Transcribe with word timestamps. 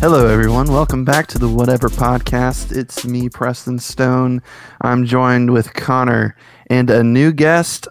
Hello, 0.00 0.26
everyone. 0.26 0.66
Welcome 0.72 1.04
back 1.04 1.26
to 1.28 1.38
the 1.38 1.48
Whatever 1.48 1.88
Podcast. 1.88 2.74
It's 2.76 3.04
me, 3.04 3.28
Preston 3.28 3.78
Stone. 3.78 4.40
I'm 4.80 5.04
joined 5.04 5.50
with 5.52 5.74
Connor 5.74 6.34
and 6.68 6.88
a 6.90 7.04
new 7.04 7.32
guest, 7.32 7.86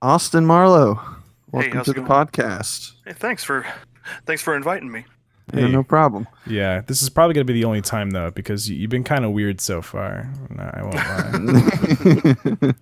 Austin 0.00 0.46
Marlowe. 0.46 0.98
Welcome 1.52 1.72
how's 1.72 1.84
to 1.86 1.92
the 1.92 2.00
going? 2.00 2.08
podcast. 2.08 2.92
Hey, 3.04 3.12
thanks 3.12 3.44
for 3.44 3.66
thanks 4.26 4.42
for 4.42 4.56
inviting 4.56 4.90
me. 4.90 5.04
Yeah, 5.52 5.66
Hey. 5.66 5.70
no 5.72 5.82
problem. 5.82 6.26
Yeah, 6.46 6.80
this 6.86 7.02
is 7.02 7.10
probably 7.10 7.34
gonna 7.34 7.44
be 7.44 7.52
the 7.54 7.64
only 7.64 7.82
time 7.82 8.10
though, 8.10 8.30
because 8.30 8.68
you- 8.70 8.76
you've 8.76 8.90
been 8.90 9.04
kind 9.04 9.24
of 9.24 9.32
weird 9.32 9.60
so 9.60 9.82
far. 9.82 10.28
No, 10.48 10.62
I 10.62 10.82
won't 10.82 12.64
lie. 12.64 12.72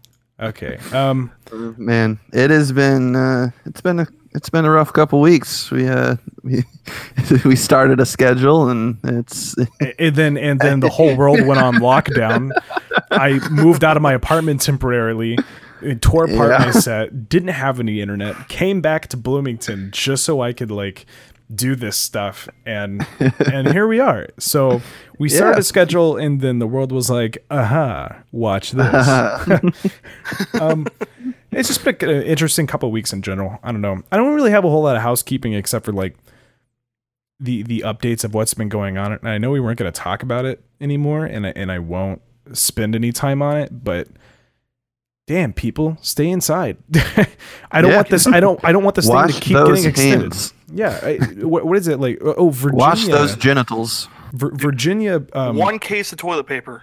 okay. 0.49 0.79
Um. 0.93 1.33
Man, 1.77 2.19
it 2.33 2.51
has 2.51 2.71
been 2.73 3.17
uh, 3.17 3.51
it's 3.67 3.81
been 3.81 3.99
a 4.01 4.07
it's 4.35 4.51
been 4.51 4.65
a 4.65 4.71
rough 4.71 4.93
couple 4.93 5.21
weeks. 5.21 5.71
We 5.71 5.89
uh 5.89 6.17
we 6.43 6.65
we 7.45 7.57
started 7.57 8.01
a 8.01 8.07
schedule 8.07 8.69
and 8.69 8.99
it's 9.05 9.55
And 9.99 10.15
then 10.17 10.37
and 10.37 10.61
then 10.61 10.81
the 10.81 10.89
whole 10.89 11.17
world 11.17 11.45
went 11.47 11.61
on 11.61 11.77
lockdown. 11.77 12.51
I 13.11 13.41
moved 13.51 13.85
out 13.85 13.97
of 13.97 14.03
my 14.03 14.13
apartment 14.15 14.61
temporarily. 14.63 15.39
Tore 16.01 16.25
apart 16.25 16.51
Yeah. 16.51 16.65
my 16.67 16.71
set. 16.73 17.29
Didn't 17.29 17.49
have 17.55 17.79
any 17.81 18.01
internet. 18.01 18.49
Came 18.49 18.81
back 18.81 19.07
to 19.09 19.17
Bloomington 19.17 19.91
just 19.93 20.25
so 20.25 20.41
I 20.41 20.53
could 20.53 20.71
like 20.71 21.07
do 21.55 21.75
this 21.75 21.97
stuff 21.97 22.47
and 22.67 23.07
and 23.51 23.73
here 23.73 23.87
we 23.89 24.01
are. 24.01 24.27
So 24.39 24.83
we 25.19 25.29
started 25.29 25.57
Yeah. 25.57 25.61
a 25.61 25.63
schedule 25.63 26.17
and 26.17 26.41
then 26.41 26.59
the 26.59 26.67
world 26.67 26.93
was 26.93 27.09
like, 27.09 27.39
"Aha, 27.51 28.17
watch 28.33 28.73
this." 28.73 29.09
um, 30.61 30.87
it's 31.53 31.69
just 31.69 31.85
been 31.85 31.97
an 32.11 32.23
interesting 32.23 32.67
couple 32.67 32.91
weeks 32.91 33.13
in 33.13 33.23
general. 33.23 33.59
I 33.63 33.73
don't 33.73 33.81
know. 33.81 34.03
I 34.13 34.17
don't 34.17 34.35
really 34.35 34.51
have 34.51 34.65
a 34.65 34.69
whole 34.71 34.83
lot 34.83 34.97
of 34.97 35.03
housekeeping 35.03 35.55
except 35.55 35.85
for 35.85 35.93
like 35.93 36.17
the 37.41 37.63
the 37.63 37.81
updates 37.87 38.25
of 38.25 38.35
what's 38.35 38.55
been 38.55 38.69
going 38.69 38.99
on. 38.99 39.13
And 39.13 39.29
I 39.29 39.39
know 39.39 39.51
we 39.51 39.61
weren't 39.61 39.79
going 39.79 39.91
to 39.93 39.99
talk 40.01 40.23
about 40.23 40.45
it 40.45 40.63
anymore, 40.81 41.25
and 41.25 41.47
I, 41.47 41.53
and 41.57 41.71
I 41.73 41.79
won't 41.79 42.21
spend 42.53 42.95
any 42.95 43.13
time 43.13 43.43
on 43.43 43.57
it. 43.57 43.85
But 43.85 44.09
damn, 45.27 45.53
people, 45.53 45.97
stay 46.03 46.29
inside. 46.29 46.77
I 47.71 47.81
don't 47.81 47.91
Yeah. 47.91 47.97
want 47.97 48.09
this. 48.09 48.27
I 48.27 48.41
don't. 48.41 48.59
I 48.65 48.73
don't 48.73 48.85
want 48.85 48.97
this 48.97 49.07
thing 49.07 49.27
to 49.29 49.33
keep 49.41 49.55
those 49.57 49.77
getting 49.85 49.91
extended. 49.91 50.21
hands. 50.33 50.55
Yeah. 50.73 50.99
I, 51.03 51.15
what, 51.45 51.65
what 51.65 51.79
is 51.79 51.89
it 51.89 51.99
like? 52.01 52.19
Oh, 52.23 52.51
Virginia. 52.51 52.79
Wash 52.79 53.07
those 53.07 53.37
genitals. 53.37 54.09
Vir- 54.33 54.51
Virginia. 54.55 55.25
Um, 55.33 55.57
One 55.57 55.79
case 55.79 56.13
of 56.13 56.19
toilet 56.19 56.45
paper. 56.45 56.83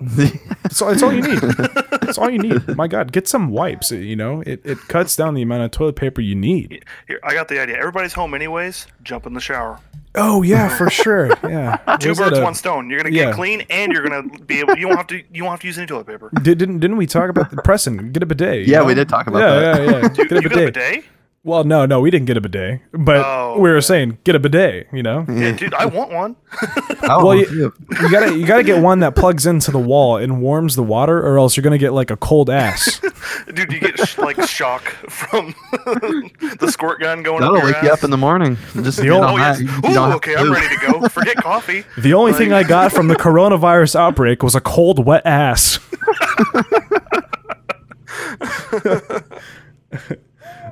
That's 0.00 0.80
all, 0.80 0.88
that's 0.88 1.02
all 1.02 1.12
you 1.12 1.22
need. 1.22 1.40
That's 1.40 2.16
all 2.16 2.30
you 2.30 2.38
need. 2.38 2.76
My 2.76 2.88
God, 2.88 3.12
get 3.12 3.28
some 3.28 3.50
wipes. 3.50 3.90
You 3.90 4.16
know, 4.16 4.40
it, 4.46 4.60
it 4.64 4.78
cuts 4.88 5.14
down 5.14 5.34
the 5.34 5.42
amount 5.42 5.62
of 5.62 5.70
toilet 5.70 5.96
paper 5.96 6.20
you 6.20 6.34
need. 6.34 6.84
Here, 7.06 7.20
I 7.22 7.34
got 7.34 7.48
the 7.48 7.60
idea. 7.60 7.76
Everybody's 7.76 8.14
home 8.14 8.34
anyways. 8.34 8.86
Jump 9.02 9.26
in 9.26 9.34
the 9.34 9.40
shower. 9.40 9.78
Oh 10.14 10.42
yeah, 10.42 10.76
for 10.76 10.90
sure. 10.90 11.28
Yeah. 11.44 11.76
Two 12.00 12.14
birds, 12.14 12.38
a- 12.38 12.42
one 12.42 12.54
stone. 12.54 12.90
You're 12.90 13.00
gonna 13.00 13.14
yeah. 13.14 13.26
get 13.26 13.34
clean, 13.34 13.62
and 13.70 13.92
you're 13.92 14.02
gonna 14.02 14.22
be 14.40 14.58
able. 14.58 14.76
You 14.76 14.88
won't 14.88 14.98
have 14.98 15.06
to. 15.08 15.22
You 15.32 15.44
won't 15.44 15.52
have 15.52 15.60
to 15.60 15.66
use 15.66 15.78
any 15.78 15.86
toilet 15.86 16.06
paper. 16.06 16.30
Did, 16.42 16.58
didn't 16.58 16.80
didn't 16.80 16.96
we 16.96 17.06
talk 17.06 17.30
about 17.30 17.50
the 17.50 17.62
Preston? 17.62 18.10
Get 18.10 18.22
a 18.22 18.26
bidet. 18.26 18.66
Yeah, 18.66 18.78
know? 18.78 18.86
we 18.86 18.94
did 18.94 19.08
talk 19.08 19.26
about 19.26 19.38
yeah, 19.38 19.60
that. 19.60 19.84
Yeah, 19.84 19.90
yeah, 19.90 20.02
You, 20.02 20.28
Get 20.28 20.32
a 20.32 20.42
you 20.42 20.48
got 20.48 20.58
a 20.58 20.64
bidet. 20.66 21.04
Bidet? 21.42 21.50
Well, 21.50 21.64
no, 21.64 21.86
no, 21.86 22.00
we 22.00 22.10
didn't 22.10 22.26
get 22.26 22.36
a 22.36 22.40
bidet, 22.40 22.80
but 22.92 23.24
Oh, 23.24 23.54
we 23.58 23.70
were 23.70 23.76
okay. 23.76 23.80
saying 23.86 24.18
get 24.24 24.34
a 24.34 24.38
bidet. 24.38 24.88
You 24.92 25.02
know. 25.02 25.24
Yeah, 25.28 25.52
dude, 25.52 25.72
I 25.74 25.86
want 25.86 26.12
one. 26.12 26.36
Well, 27.02 27.34
you, 27.34 27.72
you 27.90 28.10
gotta 28.10 28.36
you 28.38 28.46
gotta 28.46 28.62
get 28.62 28.80
one 28.80 29.00
that 29.00 29.16
plugs 29.16 29.44
into 29.44 29.70
the 29.72 29.78
wall 29.80 30.16
and 30.18 30.40
warms 30.40 30.76
the 30.76 30.82
water, 30.82 31.18
or 31.18 31.38
else 31.38 31.56
you're 31.56 31.62
gonna 31.64 31.76
get 31.78 31.92
like 31.92 32.10
a 32.10 32.16
cold 32.16 32.48
ass. 32.50 33.00
Dude, 33.52 33.72
you 33.72 33.80
get 33.80 33.98
sh- 34.06 34.18
like 34.18 34.40
shock 34.42 34.82
from 35.08 35.52
the 35.72 36.68
squirt 36.70 37.00
gun 37.00 37.22
going 37.24 37.40
that'll 37.40 37.56
up 37.56 37.62
your 37.64 37.72
wake 37.72 37.82
you 37.82 37.90
up 37.90 38.04
in 38.04 38.10
the 38.10 38.16
morning. 38.16 38.56
Just 38.74 38.98
The 38.98 39.04
get 39.04 39.12
old- 39.12 39.24
Oh 39.24 39.36
yes. 39.38 39.60
Ooh, 39.60 39.98
okay, 40.16 40.36
I'm 40.36 40.52
ready 40.52 40.68
to 40.76 40.86
go. 40.86 41.08
Forget 41.08 41.36
coffee. 41.38 41.84
The 41.98 42.14
only 42.14 42.32
thing 42.32 42.52
I 42.52 42.62
got 42.62 42.92
from 42.92 43.08
the 43.08 43.16
coronavirus 43.16 43.96
outbreak 43.96 44.42
was 44.44 44.54
a 44.54 44.60
cold, 44.60 45.04
wet 45.04 45.26
ass. 45.26 45.80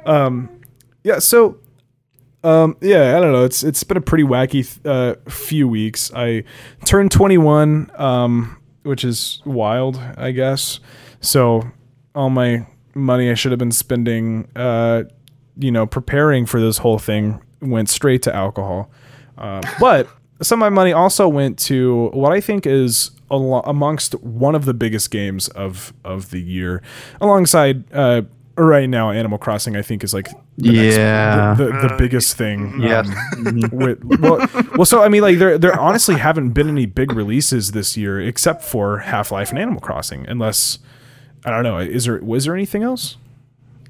um, 0.06 0.48
yeah. 1.03 1.19
So, 1.19 1.59
um, 2.44 2.76
yeah, 2.81 3.16
I 3.16 3.20
don't 3.20 3.32
know. 3.32 3.44
It's 3.44 3.62
it's 3.64 3.82
been 3.84 3.97
a 3.97 4.03
pretty 4.03 4.25
wacky 4.25 4.66
uh, 4.84 5.16
few 5.31 5.69
weeks. 5.69 6.12
I 6.14 6.44
turned 6.84 7.10
21, 7.10 7.91
um, 7.97 8.56
which 8.82 9.04
is 9.04 9.42
wild, 9.44 9.97
I 10.16 10.31
guess. 10.31 10.81
So, 11.20 11.70
all 12.14 12.31
my 12.31 12.66
money 12.94 13.31
I 13.31 13.34
should 13.34 13.53
have 13.53 13.59
been 13.59 13.72
spending, 13.72 14.48
uh, 14.56 15.04
you 15.56 15.70
know, 15.70 15.86
preparing 15.86 16.47
for 16.47 16.60
this 16.60 16.78
whole 16.78 16.98
thing 16.98 17.41
went 17.60 17.88
straight 17.88 18.22
to 18.22 18.34
alcohol. 18.34 18.91
Uh, 19.36 19.60
but 19.80 20.09
some 20.42 20.62
of 20.62 20.66
my 20.66 20.75
money 20.75 20.92
also 20.92 21.28
went 21.28 21.59
to 21.59 22.10
what 22.12 22.32
I 22.32 22.41
think 22.41 22.66
is 22.66 23.10
alo- 23.30 23.62
amongst 23.62 24.15
one 24.22 24.54
of 24.54 24.65
the 24.65 24.75
biggest 24.75 25.10
games 25.10 25.48
of 25.48 25.92
of 26.04 26.30
the 26.30 26.41
year, 26.41 26.82
alongside 27.20 27.84
uh, 27.92 28.22
right 28.66 28.88
now 28.88 29.10
Animal 29.10 29.38
Crossing. 29.38 29.76
I 29.76 29.82
think 29.82 30.02
is 30.04 30.12
like 30.14 30.28
the 30.56 30.72
next- 30.72 30.96
Yeah. 30.96 31.54
the, 31.54 31.64
the, 31.66 31.88
the 31.88 31.94
biggest 31.98 32.36
thing. 32.36 32.80
yeah 32.80 33.00
um, 33.36 33.60
with, 33.72 34.02
well, 34.20 34.46
well, 34.76 34.84
so 34.84 35.02
I 35.02 35.08
mean, 35.08 35.22
like 35.22 35.38
there 35.38 35.56
there 35.58 35.78
honestly 35.78 36.16
haven't 36.16 36.50
been 36.50 36.68
any 36.68 36.86
big 36.86 37.12
releases 37.12 37.72
this 37.72 37.97
year 37.97 38.20
except 38.20 38.62
for 38.62 38.98
Half 38.98 39.30
Life 39.32 39.50
and 39.50 39.58
Animal 39.58 39.80
Crossing, 39.80 40.26
unless 40.28 40.78
I 41.44 41.50
don't 41.50 41.62
know. 41.62 41.78
Is 41.78 42.04
there 42.06 42.20
was 42.20 42.44
there 42.44 42.54
anything 42.54 42.82
else? 42.82 43.16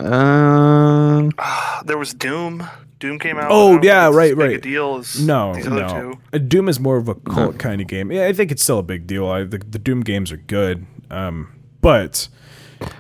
Um, 0.01 1.33
There 1.85 1.99
was 1.99 2.15
Doom. 2.15 2.67
Doom 3.01 3.19
came 3.19 3.37
out. 3.39 3.51
Oh, 3.51 3.69
I 3.69 3.71
don't 3.71 3.73
think 3.75 3.85
yeah, 3.85 4.09
it's 4.09 4.17
right, 4.17 4.37
big 4.37 4.39
A 4.39 4.53
right. 4.55 4.63
deal 4.63 5.05
No, 5.21 5.55
these 5.55 5.67
other 5.67 5.81
no. 5.87 5.89
two. 6.13 6.19
Uh, 6.33 6.39
Doom 6.39 6.69
is 6.69 6.81
more 6.81 6.97
of 6.97 7.09
a 7.09 7.15
cult 7.15 7.59
kind 7.59 7.81
of 7.81 7.87
game. 7.87 8.11
Yeah, 8.11 8.27
I 8.27 8.33
think 8.33 8.51
it's 8.51 8.63
still 8.63 8.79
a 8.81 8.83
big 8.83 9.07
deal. 9.07 9.29
I, 9.29 9.45
the, 9.45 9.59
the 9.59 9.79
Doom 9.79 10.01
games 10.01 10.33
are 10.33 10.37
good, 10.37 10.85
um, 11.11 11.53
but 11.81 12.29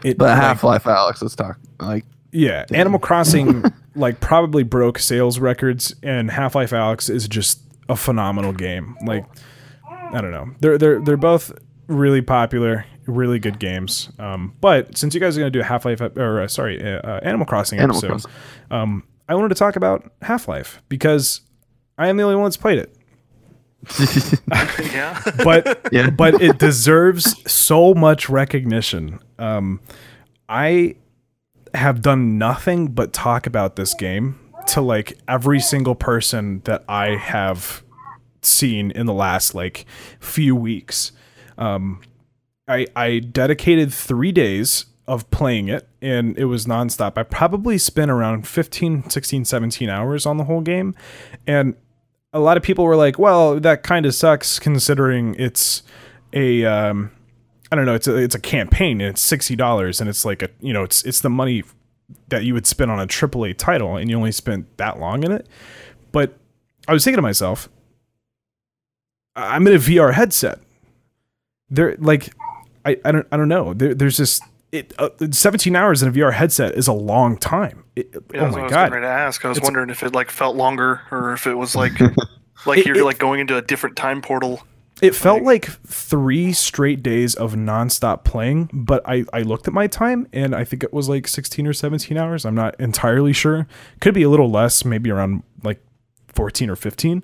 it. 0.04 0.18
but 0.18 0.26
like, 0.26 0.38
Half 0.38 0.64
Life 0.64 0.84
Alyx, 0.84 1.22
let's 1.22 1.34
talk. 1.34 1.58
Like, 1.80 2.04
yeah, 2.32 2.64
Animal 2.72 2.98
Crossing 2.98 3.64
like 3.94 4.20
probably 4.20 4.62
broke 4.62 4.98
sales 4.98 5.38
records, 5.38 5.94
and 6.02 6.30
Half 6.30 6.54
Life 6.54 6.70
Alyx 6.70 7.10
is 7.10 7.28
just 7.28 7.60
a 7.88 7.96
phenomenal 7.96 8.52
game. 8.52 8.96
Like, 9.04 9.24
I 9.88 10.20
don't 10.20 10.30
know, 10.30 10.50
they're 10.60 10.78
they're 10.78 11.00
they're 11.00 11.16
both 11.16 11.52
really 11.86 12.22
popular, 12.22 12.84
really 13.06 13.38
good 13.38 13.58
games. 13.58 14.10
Um, 14.18 14.54
but 14.60 14.96
since 14.96 15.14
you 15.14 15.20
guys 15.20 15.36
are 15.36 15.40
gonna 15.40 15.50
do 15.50 15.60
a 15.60 15.64
Half 15.64 15.84
Life 15.84 16.00
or 16.00 16.42
uh, 16.42 16.48
sorry, 16.48 16.82
uh, 16.82 17.00
uh, 17.00 17.20
Animal 17.22 17.46
Crossing 17.46 17.78
Animal 17.78 18.04
episode, 18.04 18.30
um, 18.70 19.04
I 19.28 19.34
wanted 19.34 19.50
to 19.50 19.54
talk 19.54 19.76
about 19.76 20.10
Half 20.22 20.48
Life 20.48 20.82
because 20.88 21.40
I 21.96 22.08
am 22.08 22.16
the 22.16 22.22
only 22.22 22.36
one 22.36 22.44
that's 22.44 22.56
played 22.56 22.78
it. 22.78 22.94
Yeah. 24.92 25.22
but 25.44 25.88
Yeah. 25.92 26.10
but 26.10 26.40
it 26.42 26.58
deserves 26.58 27.34
so 27.50 27.94
much 27.94 28.28
recognition. 28.28 29.20
Um, 29.38 29.80
I 30.48 30.96
have 31.74 32.00
done 32.02 32.38
nothing 32.38 32.88
but 32.88 33.12
talk 33.12 33.46
about 33.46 33.76
this 33.76 33.94
game 33.94 34.38
to 34.68 34.80
like 34.80 35.18
every 35.28 35.60
single 35.60 35.94
person 35.94 36.60
that 36.64 36.84
I 36.88 37.16
have 37.16 37.82
seen 38.42 38.90
in 38.92 39.06
the 39.06 39.12
last 39.14 39.54
like 39.54 39.86
few 40.20 40.56
weeks. 40.56 41.12
Um, 41.56 42.00
I 42.66 42.86
I 42.96 43.18
dedicated 43.20 43.92
three 43.92 44.32
days 44.32 44.86
of 45.06 45.30
playing 45.30 45.68
it 45.68 45.88
and 46.02 46.36
it 46.38 46.44
was 46.46 46.66
nonstop. 46.66 47.16
I 47.16 47.22
probably 47.22 47.78
spent 47.78 48.10
around 48.10 48.46
15, 48.46 49.08
16, 49.08 49.44
17 49.46 49.88
hours 49.88 50.26
on 50.26 50.36
the 50.36 50.44
whole 50.44 50.60
game. 50.60 50.94
And 51.46 51.76
a 52.32 52.40
lot 52.40 52.56
of 52.56 52.62
people 52.62 52.84
were 52.84 52.96
like, 52.96 53.18
well, 53.18 53.58
that 53.60 53.82
kind 53.82 54.06
of 54.06 54.14
sucks 54.14 54.58
considering 54.58 55.34
it's 55.38 55.82
a, 56.32 56.64
um, 56.64 57.10
I 57.72 57.76
don't 57.76 57.86
know, 57.86 57.94
it's 57.94 58.06
a, 58.06 58.16
it's 58.16 58.34
a 58.34 58.40
campaign 58.40 59.00
and 59.00 59.10
it's 59.10 59.26
$60 59.26 60.00
and 60.00 60.08
it's 60.08 60.24
like 60.24 60.42
a, 60.42 60.50
you 60.60 60.72
know, 60.72 60.82
it's, 60.82 61.02
it's 61.04 61.20
the 61.20 61.30
money 61.30 61.64
that 62.28 62.44
you 62.44 62.54
would 62.54 62.66
spend 62.66 62.90
on 62.90 63.00
a 63.00 63.06
AAA 63.06 63.56
title 63.56 63.96
and 63.96 64.10
you 64.10 64.16
only 64.16 64.32
spent 64.32 64.76
that 64.76 64.98
long 64.98 65.24
in 65.24 65.32
it. 65.32 65.46
But 66.12 66.38
I 66.86 66.92
was 66.92 67.04
thinking 67.04 67.18
to 67.18 67.22
myself, 67.22 67.68
I'm 69.36 69.66
in 69.66 69.74
a 69.74 69.78
VR 69.78 70.14
headset. 70.14 70.58
There, 71.70 71.96
like, 71.98 72.34
I, 72.84 72.96
I 73.04 73.12
don't, 73.12 73.26
I 73.30 73.36
don't 73.36 73.48
know. 73.48 73.74
There, 73.74 73.94
there's 73.94 74.16
just, 74.16 74.42
it, 74.72 74.92
uh, 74.98 75.08
17 75.30 75.74
hours 75.74 76.02
in 76.02 76.08
a 76.08 76.12
VR 76.12 76.32
headset 76.32 76.74
is 76.74 76.86
a 76.88 76.92
long 76.92 77.36
time. 77.38 77.84
It, 77.96 78.10
Yeah, 78.12 78.18
oh 78.18 78.20
that's 78.20 78.32
what 78.32 78.40
I 78.40 78.50
my 78.50 78.62
was 78.64 78.70
God. 78.72 78.76
getting 78.90 78.92
ready 78.94 79.04
to 79.06 79.10
ask. 79.10 79.44
I 79.44 79.48
was 79.48 79.56
It's- 79.58 79.66
wondering 79.66 79.90
if 79.90 80.02
it 80.02 80.14
like 80.14 80.30
felt 80.30 80.56
longer 80.56 81.00
or 81.10 81.32
if 81.32 81.46
it 81.46 81.54
was 81.54 81.74
like 81.74 81.98
like 82.66 82.78
It- 82.80 82.86
you're 82.86 82.98
it- 82.98 83.04
like 83.04 83.18
going 83.18 83.40
into 83.40 83.56
a 83.56 83.62
different 83.62 83.96
time 83.96 84.20
portal. 84.22 84.62
It 85.00 85.14
felt 85.14 85.44
like 85.44 85.66
three 85.86 86.52
straight 86.52 87.04
days 87.04 87.36
of 87.36 87.54
nonstop 87.54 88.24
playing, 88.24 88.68
but 88.72 89.00
I, 89.08 89.24
I 89.32 89.42
looked 89.42 89.68
at 89.68 89.72
my 89.72 89.86
time 89.86 90.26
and 90.32 90.56
I 90.56 90.64
think 90.64 90.82
it 90.82 90.92
was 90.92 91.08
like 91.08 91.28
16 91.28 91.68
or 91.68 91.72
17 91.72 92.16
hours. 92.18 92.44
I'm 92.44 92.56
not 92.56 92.74
entirely 92.80 93.32
sure. 93.32 93.68
Could 94.00 94.12
be 94.14 94.24
a 94.24 94.28
little 94.28 94.50
less, 94.50 94.84
maybe 94.84 95.08
around 95.12 95.44
like 95.62 95.80
14 96.34 96.68
or 96.68 96.74
15, 96.74 97.22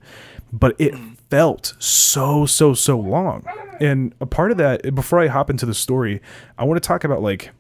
but 0.52 0.76
it 0.79 0.94
felt 1.34 1.75
so, 1.81 2.46
so, 2.46 2.75
so 2.75 2.96
long. 2.96 3.44
And 3.81 4.14
a 4.20 4.26
part 4.26 4.52
of 4.52 4.56
that, 4.58 4.94
before 4.94 5.19
I 5.19 5.26
hop 5.26 5.50
into 5.50 5.66
the 5.66 5.75
story, 5.75 6.22
I 6.56 6.62
want 6.62 6.81
to 6.81 6.86
talk 6.86 7.02
about 7.02 7.22
like 7.22 7.50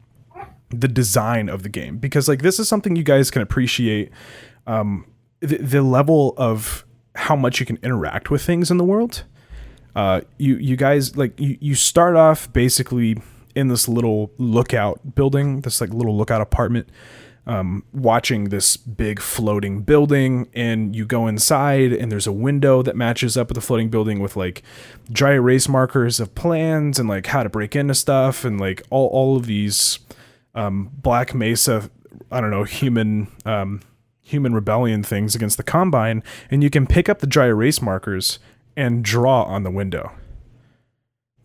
the 0.70 0.86
design 0.86 1.48
of 1.48 1.64
the 1.64 1.68
game 1.68 1.98
because 1.98 2.28
like 2.28 2.40
this 2.40 2.60
is 2.60 2.68
something 2.68 2.94
you 2.94 3.02
guys 3.02 3.30
can 3.30 3.42
appreciate 3.42 4.10
um 4.66 5.06
the, 5.40 5.58
the 5.58 5.82
level 5.82 6.34
of 6.36 6.84
how 7.16 7.34
much 7.34 7.60
you 7.60 7.66
can 7.66 7.78
interact 7.82 8.30
with 8.30 8.42
things 8.42 8.70
in 8.70 8.76
the 8.76 8.84
world. 8.84 9.24
Uh, 9.96 10.20
you 10.38 10.54
you 10.56 10.76
guys 10.76 11.16
like 11.16 11.38
you, 11.40 11.58
you 11.60 11.74
start 11.74 12.14
off 12.14 12.52
basically 12.52 13.16
in 13.56 13.66
this 13.66 13.88
little 13.88 14.30
lookout 14.38 15.16
building, 15.16 15.62
this 15.62 15.80
like 15.80 15.90
little 15.90 16.16
lookout 16.16 16.40
apartment, 16.40 16.88
um, 17.46 17.84
watching 17.92 18.44
this 18.44 18.76
big 18.76 19.20
floating 19.20 19.82
building, 19.82 20.48
and 20.54 20.96
you 20.96 21.04
go 21.04 21.26
inside, 21.26 21.92
and 21.92 22.10
there's 22.10 22.26
a 22.26 22.32
window 22.32 22.82
that 22.82 22.96
matches 22.96 23.36
up 23.36 23.48
with 23.48 23.56
the 23.56 23.60
floating 23.60 23.90
building 23.90 24.20
with 24.20 24.36
like 24.36 24.62
dry 25.12 25.32
erase 25.32 25.68
markers 25.68 26.20
of 26.20 26.34
plans 26.34 26.98
and 26.98 27.08
like 27.08 27.26
how 27.26 27.42
to 27.42 27.48
break 27.48 27.76
into 27.76 27.94
stuff, 27.94 28.44
and 28.44 28.60
like 28.60 28.82
all 28.90 29.08
all 29.08 29.36
of 29.36 29.46
these 29.46 29.98
um, 30.54 30.90
Black 30.94 31.34
Mesa, 31.34 31.90
I 32.30 32.40
don't 32.40 32.50
know, 32.50 32.64
human 32.64 33.28
um, 33.44 33.80
human 34.22 34.54
rebellion 34.54 35.02
things 35.02 35.34
against 35.34 35.56
the 35.58 35.62
Combine, 35.62 36.22
and 36.50 36.62
you 36.62 36.70
can 36.70 36.86
pick 36.86 37.08
up 37.08 37.18
the 37.18 37.26
dry 37.26 37.46
erase 37.46 37.82
markers 37.82 38.38
and 38.76 39.04
draw 39.04 39.42
on 39.42 39.62
the 39.62 39.70
window. 39.70 40.12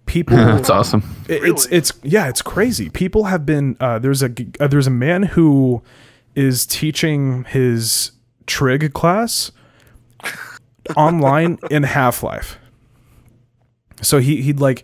People, 0.10 0.36
That's 0.38 0.72
awesome. 0.72 1.04
it- 1.28 1.44
It's 1.44 1.68
it's 1.68 1.94
yeah, 2.02 2.28
it's 2.30 2.42
crazy. 2.42 2.90
People 2.90 3.26
have 3.26 3.46
been 3.46 3.78
uh, 3.80 4.00
there's 4.00 4.24
a 4.24 4.32
uh, 4.60 4.66
there's 4.68 4.88
a 4.88 4.92
man 4.92 5.22
who 5.22 5.84
is 6.36 6.66
teaching 6.66 7.44
his 7.44 8.12
trig 8.48 8.92
class 8.94 9.52
online 10.98 11.60
in 11.70 11.84
Half 11.84 12.24
Life. 12.24 12.58
So 14.02 14.18
he 14.20 14.42
he'd 14.42 14.60
like 14.60 14.84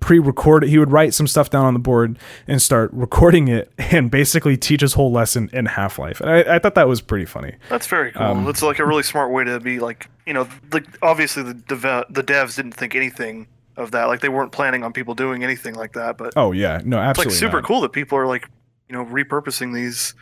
pre-record 0.00 0.64
it. 0.64 0.70
He 0.70 0.78
would 0.78 0.90
write 0.90 1.12
some 1.14 1.26
stuff 1.26 1.50
down 1.50 1.64
on 1.66 1.74
the 1.74 1.80
board 1.80 2.18
and 2.48 2.60
start 2.62 2.90
recording 2.94 3.48
it 3.48 3.70
and 3.78 4.10
basically 4.10 4.56
teach 4.56 4.80
his 4.80 4.94
whole 4.94 5.12
lesson 5.12 5.50
in 5.52 5.66
Half 5.66 5.98
Life. 5.98 6.20
And 6.20 6.30
I, 6.30 6.56
I 6.56 6.58
thought 6.58 6.74
that 6.76 6.88
was 6.88 7.00
pretty 7.00 7.24
funny. 7.26 7.54
That's 7.68 7.86
very 7.86 8.10
cool. 8.12 8.22
Um, 8.22 8.44
That's 8.44 8.62
like 8.62 8.78
a 8.78 8.86
really 8.86 9.02
smart 9.04 9.30
way 9.32 9.44
to 9.44 9.60
be 9.60 9.78
like, 9.80 10.08
you 10.26 10.32
know, 10.32 10.48
like 10.72 10.86
obviously 11.02 11.42
the 11.42 11.54
deve- 11.54 12.06
the 12.10 12.22
devs 12.22 12.56
didn't 12.56 12.72
think 12.72 12.94
anything 12.94 13.46
of 13.76 13.90
that. 13.92 14.04
Like 14.06 14.20
they 14.20 14.28
weren't 14.28 14.52
planning 14.52 14.84
on 14.84 14.92
people 14.92 15.14
doing 15.14 15.42
anything 15.44 15.74
like 15.74 15.92
that. 15.94 16.18
But 16.18 16.32
Oh 16.36 16.52
yeah, 16.52 16.80
no, 16.84 16.98
absolutely. 16.98 17.32
it's 17.32 17.42
like 17.42 17.48
super 17.50 17.60
not. 17.60 17.66
cool 17.66 17.80
that 17.82 17.92
people 17.92 18.18
are 18.18 18.26
like, 18.26 18.48
you 18.88 18.94
know, 18.96 19.04
repurposing 19.04 19.74
these. 19.74 20.14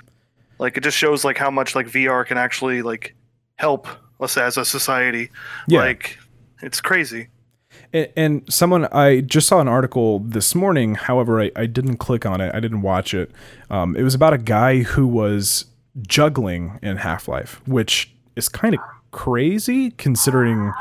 Like 0.59 0.77
it 0.77 0.83
just 0.83 0.97
shows 0.97 1.25
like 1.25 1.39
how 1.39 1.51
much 1.51 1.75
like 1.75 1.87
VR 1.87 2.27
can 2.27 2.39
actually 2.39 2.83
like 2.83 3.15
help 3.57 3.87
us 4.21 4.37
as 4.37 4.57
a 4.57 4.65
society. 4.65 5.31
Yeah. 5.69 5.81
Like 5.81 6.19
it's 6.63 6.81
crazy. 6.81 7.29
And, 7.93 8.09
and 8.17 8.53
someone 8.53 8.87
I 8.87 9.21
just 9.21 9.49
saw 9.49 9.61
an 9.61 9.69
article 9.69 10.21
this 10.21 10.55
morning. 10.55 10.95
However, 10.95 11.41
I, 11.41 11.51
I 11.57 11.67
didn't 11.67 11.97
click 11.97 12.27
on 12.27 12.41
it. 12.41 12.55
I 12.55 12.61
didn't 12.61 12.83
watch 12.83 13.15
it. 13.15 13.31
Um, 13.71 13.97
it 13.97 14.03
was 14.03 14.15
about 14.15 14.33
a 14.33 14.39
guy 14.39 14.83
who 14.83 15.07
was 15.07 15.67
juggling 16.07 16.79
in 16.83 16.99
Half 16.99 17.27
Life, 17.27 17.61
which 17.67 18.13
is 18.37 18.49
kind 18.49 18.75
of 18.75 18.81
crazy 19.11 19.91
considering. 19.93 20.73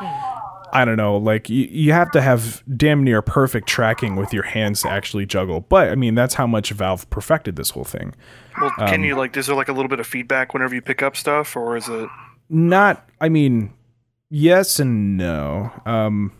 I 0.73 0.85
don't 0.85 0.97
know. 0.97 1.17
Like 1.17 1.49
you, 1.49 1.67
you 1.71 1.93
have 1.93 2.11
to 2.11 2.21
have 2.21 2.63
damn 2.77 3.03
near 3.03 3.21
perfect 3.21 3.67
tracking 3.67 4.15
with 4.15 4.33
your 4.33 4.43
hands 4.43 4.81
to 4.83 4.89
actually 4.89 5.25
juggle. 5.25 5.61
But 5.61 5.89
I 5.89 5.95
mean, 5.95 6.15
that's 6.15 6.35
how 6.35 6.45
much 6.47 6.71
Valve 6.71 7.09
perfected 7.09 7.55
this 7.55 7.71
whole 7.71 7.83
thing. 7.83 8.13
Well, 8.61 8.71
Um, 8.77 8.87
can 8.89 9.03
you 9.03 9.15
like? 9.15 9.35
Is 9.37 9.47
there 9.47 9.55
like 9.55 9.69
a 9.69 9.73
little 9.73 9.89
bit 9.89 9.99
of 9.99 10.07
feedback 10.07 10.53
whenever 10.53 10.75
you 10.75 10.81
pick 10.81 11.01
up 11.01 11.15
stuff, 11.17 11.55
or 11.55 11.75
is 11.77 11.87
it? 11.89 12.09
not 12.51 13.07
i 13.21 13.29
mean 13.29 13.71
yes 14.31 14.79
and 14.79 15.15
no 15.17 15.71
um 15.85 16.31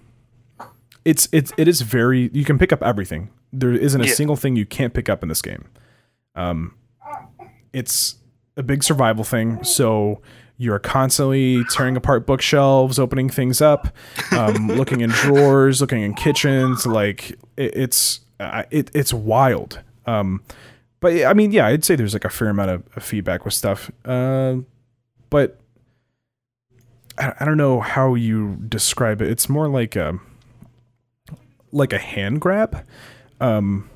it's 1.06 1.30
it's 1.32 1.54
it 1.56 1.68
is 1.68 1.82
very 1.82 2.32
you 2.34 2.44
can 2.44 2.58
pick 2.58 2.74
up 2.74 2.82
everything 2.82 3.30
there 3.54 3.72
isn't 3.74 4.02
a 4.02 4.08
Yeah. 4.08 4.14
single 4.14 4.36
thing 4.36 4.56
you 4.56 4.66
can't 4.66 4.92
pick 4.96 5.08
up 5.08 5.22
in 5.22 5.30
this 5.30 5.44
game 5.44 5.66
um 6.36 6.74
it's 7.74 8.16
a 8.58 8.64
big 8.64 8.84
survival 8.84 9.24
thing 9.24 9.64
so 9.64 10.20
you're 10.60 10.78
constantly 10.78 11.64
tearing 11.72 11.98
apart 11.98 12.28
bookshelves 12.28 13.00
opening 13.00 13.30
things 13.30 13.62
up 13.62 13.88
um, 14.32 14.68
looking 14.76 15.02
in 15.02 15.10
drawers 15.10 15.82
looking 15.82 16.04
in 16.04 16.14
kitchens 16.14 16.86
like 16.86 17.32
it, 17.58 17.76
it's 17.76 18.20
uh, 18.40 18.64
it, 18.70 18.92
it's 18.94 19.12
wild 19.12 19.82
um 20.06 20.44
but 21.00 21.26
i 21.26 21.34
mean 21.34 21.52
yeah 21.52 21.66
i'd 21.66 21.84
say 21.84 21.96
there's 21.96 22.14
like 22.14 22.26
a 22.26 22.30
fair 22.30 22.50
amount 22.50 22.70
of, 22.70 22.84
of 22.96 23.04
feedback 23.04 23.44
with 23.44 23.54
stuff 23.54 23.90
uh, 24.06 24.56
but 25.32 25.60
I, 27.20 27.34
I 27.40 27.46
don't 27.46 27.58
know 27.58 27.80
how 27.82 28.16
you 28.16 28.58
describe 28.68 29.22
it. 29.22 29.30
It's 29.30 29.50
more 29.50 29.68
like 29.68 29.96
a 29.96 30.20
like 31.72 31.94
a 31.94 32.00
hand 32.00 32.42
grab. 32.42 32.86
Um, 33.40 33.90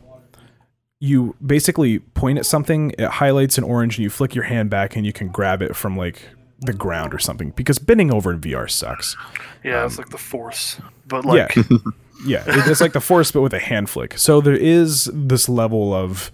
you 0.99 1.35
basically 1.45 1.99
point 1.99 2.37
at 2.37 2.45
something, 2.45 2.93
it 2.97 3.09
highlights 3.09 3.57
an 3.57 3.63
orange, 3.63 3.97
and 3.97 4.03
you 4.03 4.09
flick 4.09 4.35
your 4.35 4.45
hand 4.45 4.69
back, 4.69 4.95
and 4.95 5.05
you 5.05 5.13
can 5.13 5.29
grab 5.29 5.61
it 5.61 5.75
from 5.75 5.97
like 5.97 6.29
the 6.65 6.73
ground 6.73 7.13
or 7.13 7.19
something. 7.19 7.51
Because 7.51 7.79
bending 7.79 8.13
over 8.13 8.31
in 8.31 8.41
VR 8.41 8.69
sucks. 8.69 9.15
Yeah, 9.63 9.85
it's 9.85 9.97
like 9.97 10.09
the 10.09 10.17
force, 10.17 10.79
but 11.07 11.25
like 11.25 11.57
Um, 11.57 11.93
yeah, 12.25 12.43
yeah, 12.45 12.69
it's 12.69 12.81
like 12.81 12.93
the 12.93 13.01
force, 13.01 13.31
but 13.31 13.41
with 13.41 13.53
a 13.53 13.59
hand 13.59 13.89
flick. 13.89 14.17
So 14.17 14.41
there 14.41 14.55
is 14.55 15.09
this 15.13 15.47
level 15.47 15.93
of 15.93 16.31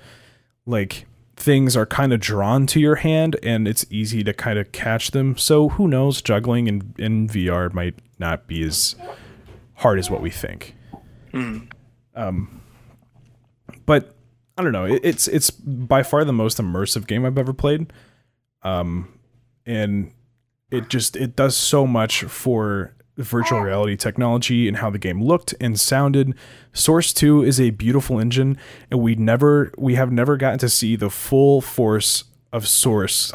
like 0.66 1.06
things 1.36 1.78
are 1.78 1.86
kind 1.86 2.12
of 2.14 2.20
drawn 2.20 2.68
to 2.68 2.80
your 2.80 2.96
hand, 2.96 3.38
and 3.44 3.68
it's 3.68 3.86
easy 3.90 4.24
to 4.24 4.34
kind 4.34 4.60
of 4.60 4.72
catch 4.72 5.12
them. 5.12 5.38
So 5.38 5.70
who 5.70 5.88
knows? 5.88 6.22
Juggling 6.22 6.68
in 6.68 6.94
in 6.98 7.28
VR 7.28 7.74
might 7.74 7.96
not 8.18 8.48
be 8.48 8.64
as 8.64 8.96
hard 9.76 10.00
as 10.00 10.10
what 10.10 10.22
we 10.22 10.30
think. 10.30 10.76
Um, 12.16 12.62
but 13.86 14.16
I 14.58 14.64
don't 14.64 14.74
know. 14.74 14.86
It, 14.86 15.02
it's 15.04 15.28
it's 15.28 15.50
by 15.52 16.04
far 16.04 16.26
the 16.26 16.34
most 16.34 16.58
immersive 16.58 17.08
game 17.08 17.26
I've 17.26 17.38
ever 17.38 17.54
played. 17.54 17.94
Um, 18.62 19.08
and 19.66 20.12
it 20.72 20.90
just 20.90 21.16
it 21.16 21.36
does 21.36 21.56
so 21.56 21.88
much 21.88 22.24
for 22.24 22.94
virtual 23.18 23.60
reality 23.60 23.98
technology 23.98 24.68
and 24.68 24.78
how 24.78 24.90
the 24.90 24.98
game 24.98 25.22
looked 25.22 25.54
and 25.60 25.80
sounded. 25.80 26.34
Source 26.74 27.14
2 27.14 27.44
is 27.44 27.60
a 27.60 27.72
beautiful 27.72 28.20
engine 28.20 28.58
and 28.90 29.02
we 29.02 29.16
never 29.16 29.72
we 29.78 29.96
have 29.96 30.12
never 30.12 30.38
gotten 30.38 30.60
to 30.60 30.70
see 30.70 30.96
the 30.96 31.10
full 31.10 31.62
force 31.62 32.26
of 32.52 32.68
Source. 32.68 33.32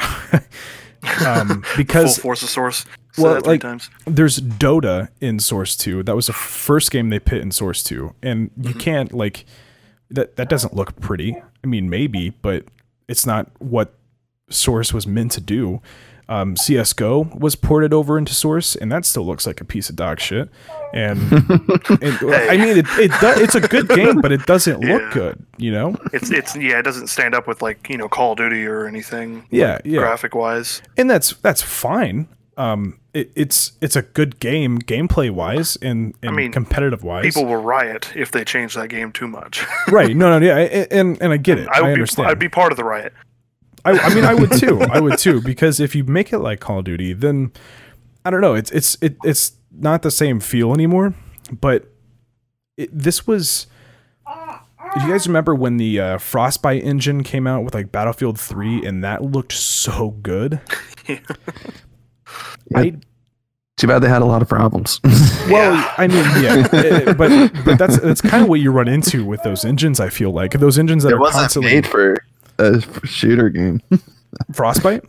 um, 1.26 1.62
because 1.76 2.16
full 2.16 2.22
force 2.22 2.42
of 2.42 2.48
source. 2.48 2.84
Say 3.12 3.22
well, 3.22 3.40
like 3.44 3.60
times. 3.60 3.90
there's 4.06 4.40
Dota 4.40 5.08
in 5.20 5.38
Source 5.38 5.76
2. 5.76 6.02
That 6.02 6.16
was 6.16 6.26
the 6.26 6.32
first 6.32 6.90
game 6.90 7.10
they 7.10 7.20
put 7.20 7.38
in 7.38 7.52
Source 7.52 7.82
2. 7.84 8.14
And 8.22 8.50
you 8.60 8.74
can't 8.74 9.12
like 9.12 9.44
that 10.10 10.36
that 10.36 10.48
doesn't 10.48 10.74
look 10.74 10.98
pretty. 11.00 11.36
I 11.62 11.66
mean 11.66 11.90
maybe, 11.90 12.30
but 12.30 12.64
it's 13.06 13.26
not 13.26 13.50
what 13.58 13.94
Source 14.50 14.92
was 14.92 15.06
meant 15.06 15.32
to 15.32 15.40
do. 15.40 15.82
Um, 16.28 16.56
CS:GO 16.56 17.30
was 17.38 17.54
ported 17.54 17.92
over 17.92 18.16
into 18.16 18.34
Source, 18.34 18.74
and 18.74 18.90
that 18.90 19.04
still 19.04 19.26
looks 19.26 19.46
like 19.46 19.60
a 19.60 19.64
piece 19.64 19.90
of 19.90 19.96
dog 19.96 20.20
shit. 20.20 20.48
And, 20.92 21.20
and 21.32 22.18
I 22.22 22.56
mean, 22.56 22.78
it, 22.78 22.86
it 22.98 23.10
do, 23.20 23.42
it's 23.42 23.54
a 23.54 23.60
good 23.60 23.88
game, 23.88 24.20
but 24.20 24.32
it 24.32 24.46
doesn't 24.46 24.80
look 24.80 25.12
good. 25.12 25.44
You 25.58 25.72
know? 25.72 25.96
It's 26.12 26.30
it's 26.30 26.56
yeah, 26.56 26.78
it 26.78 26.82
doesn't 26.82 27.08
stand 27.08 27.34
up 27.34 27.46
with 27.46 27.60
like 27.62 27.88
you 27.90 27.98
know 27.98 28.08
Call 28.08 28.32
of 28.32 28.38
Duty 28.38 28.64
or 28.66 28.86
anything. 28.86 29.46
Yeah, 29.50 29.78
yeah. 29.84 29.98
graphic 29.98 30.34
wise. 30.34 30.82
and 30.96 31.10
that's 31.10 31.34
that's 31.34 31.62
fine. 31.62 32.28
Um, 32.56 33.00
it, 33.12 33.30
it's 33.34 33.72
it's 33.80 33.96
a 33.96 34.02
good 34.02 34.40
game, 34.40 34.78
gameplay 34.78 35.30
wise, 35.30 35.76
and, 35.82 36.14
and 36.22 36.36
mean, 36.36 36.52
competitive 36.52 37.02
wise. 37.02 37.24
People 37.24 37.46
will 37.46 37.62
riot 37.62 38.12
if 38.14 38.30
they 38.30 38.44
change 38.44 38.74
that 38.74 38.88
game 38.88 39.12
too 39.12 39.28
much. 39.28 39.64
right? 39.88 40.16
No, 40.16 40.38
no, 40.38 40.44
yeah, 40.60 40.86
and 40.90 41.20
and 41.20 41.32
I 41.32 41.36
get 41.36 41.58
it. 41.58 41.68
I 41.68 41.78
I, 41.78 41.80
would 41.82 41.88
be 41.88 41.92
understand. 41.94 42.28
I'd 42.28 42.38
be 42.38 42.48
part 42.48 42.72
of 42.72 42.76
the 42.76 42.84
riot. 42.84 43.12
I, 43.84 43.98
I 43.98 44.14
mean, 44.14 44.24
I 44.24 44.34
would 44.34 44.52
too. 44.58 44.80
I 44.80 45.00
would 45.00 45.18
too 45.18 45.40
because 45.40 45.80
if 45.80 45.94
you 45.94 46.04
make 46.04 46.32
it 46.32 46.38
like 46.38 46.60
Call 46.60 46.78
of 46.78 46.84
Duty, 46.84 47.12
then 47.12 47.52
I 48.24 48.30
don't 48.30 48.40
know. 48.40 48.54
It's 48.54 48.70
it's 48.70 48.96
it, 49.00 49.16
it's 49.24 49.52
not 49.72 50.02
the 50.02 50.10
same 50.10 50.40
feel 50.40 50.72
anymore. 50.72 51.14
But 51.52 51.90
it, 52.76 52.90
this 52.96 53.26
was. 53.26 53.66
Do 54.94 55.00
you 55.00 55.08
guys 55.08 55.26
remember 55.26 55.56
when 55.56 55.76
the 55.76 55.98
uh, 55.98 56.18
Frostbite 56.18 56.84
engine 56.84 57.24
came 57.24 57.48
out 57.48 57.64
with 57.64 57.74
like 57.74 57.90
Battlefield 57.90 58.38
Three, 58.38 58.84
and 58.86 59.02
that 59.02 59.24
looked 59.24 59.52
so 59.52 60.10
good? 60.22 60.60
I 62.74 62.96
Too 63.76 63.86
bad 63.88 64.00
they 64.00 64.08
had 64.08 64.22
a 64.22 64.26
lot 64.26 64.40
of 64.40 64.48
problems. 64.48 65.00
well, 65.04 65.74
Yeah. 65.74 65.94
I 65.98 66.06
mean, 66.06 66.24
yeah, 66.42 67.12
but 67.12 67.52
but 67.64 67.78
that's 67.78 67.98
that's 67.98 68.20
kind 68.20 68.42
of 68.44 68.48
what 68.48 68.60
you 68.60 68.70
run 68.70 68.86
into 68.86 69.24
with 69.24 69.42
those 69.42 69.64
engines. 69.64 69.98
I 70.00 70.10
feel 70.10 70.30
like 70.30 70.52
those 70.52 70.78
engines 70.78 71.02
that 71.02 71.10
it 71.10 71.14
are 71.14 71.20
wasn't 71.20 71.40
constantly 71.40 71.74
made 71.74 71.86
for 71.86 72.24
a 72.58 72.76
f- 72.76 73.04
shooter 73.06 73.48
game. 73.48 73.80
Frostbite. 74.52 75.04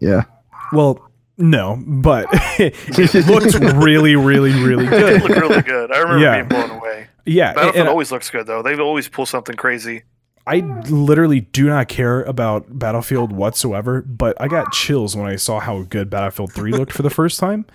yeah. 0.00 0.24
Well, 0.72 1.08
no, 1.38 1.82
but 1.86 2.26
it 2.58 2.74
looked 3.26 3.54
really, 3.76 4.16
really, 4.16 4.52
really 4.52 4.86
It 4.86 4.90
good. 4.90 5.22
looked 5.22 5.34
really 5.40 5.62
good. 5.62 5.92
I 5.92 5.98
remember 5.98 6.18
Yeah. 6.24 6.42
being 6.42 6.48
blown 6.48 6.70
away. 6.78 7.06
Yeah, 7.24 7.52
Battlefield 7.52 7.76
and 7.76 7.88
always 7.88 8.10
looks 8.12 8.30
good 8.30 8.46
though. 8.46 8.62
They 8.62 8.76
always 8.78 9.08
pull 9.08 9.26
something 9.26 9.56
crazy. 9.56 10.02
I 10.46 10.58
literally 10.88 11.40
do 11.40 11.66
not 11.66 11.88
care 11.88 12.22
about 12.22 12.78
Battlefield 12.78 13.32
whatsoever, 13.32 14.02
but 14.02 14.40
I 14.40 14.46
got 14.46 14.72
chills 14.72 15.16
when 15.16 15.26
I 15.26 15.34
saw 15.34 15.58
how 15.58 15.82
good 15.82 16.08
Battlefield 16.08 16.52
3 16.52 16.70
looked 16.70 16.92
for 16.92 17.02
the 17.02 17.10
first 17.10 17.40
time. 17.40 17.66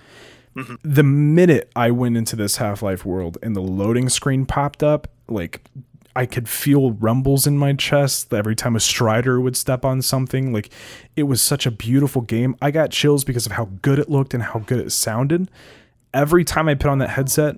Mm-hmm. 0.56 0.74
The 0.82 1.02
minute 1.02 1.70
I 1.76 1.90
went 1.90 2.16
into 2.16 2.34
this 2.34 2.56
Half 2.56 2.80
Life 2.82 3.04
world 3.04 3.36
and 3.42 3.54
the 3.54 3.60
loading 3.60 4.08
screen 4.08 4.46
popped 4.46 4.82
up, 4.82 5.06
like 5.28 5.60
I 6.14 6.26
could 6.26 6.48
feel 6.48 6.92
rumbles 6.92 7.46
in 7.46 7.56
my 7.56 7.72
chest 7.72 8.32
every 8.32 8.54
time 8.54 8.76
a 8.76 8.80
strider 8.80 9.40
would 9.40 9.56
step 9.56 9.84
on 9.84 10.02
something. 10.02 10.52
Like 10.52 10.70
it 11.16 11.24
was 11.24 11.40
such 11.40 11.66
a 11.66 11.70
beautiful 11.70 12.22
game. 12.22 12.56
I 12.60 12.70
got 12.70 12.90
chills 12.90 13.24
because 13.24 13.46
of 13.46 13.52
how 13.52 13.70
good 13.82 13.98
it 13.98 14.10
looked 14.10 14.34
and 14.34 14.42
how 14.42 14.60
good 14.60 14.78
it 14.78 14.92
sounded. 14.92 15.50
Every 16.12 16.44
time 16.44 16.68
I 16.68 16.74
put 16.74 16.90
on 16.90 16.98
that 16.98 17.10
headset, 17.10 17.56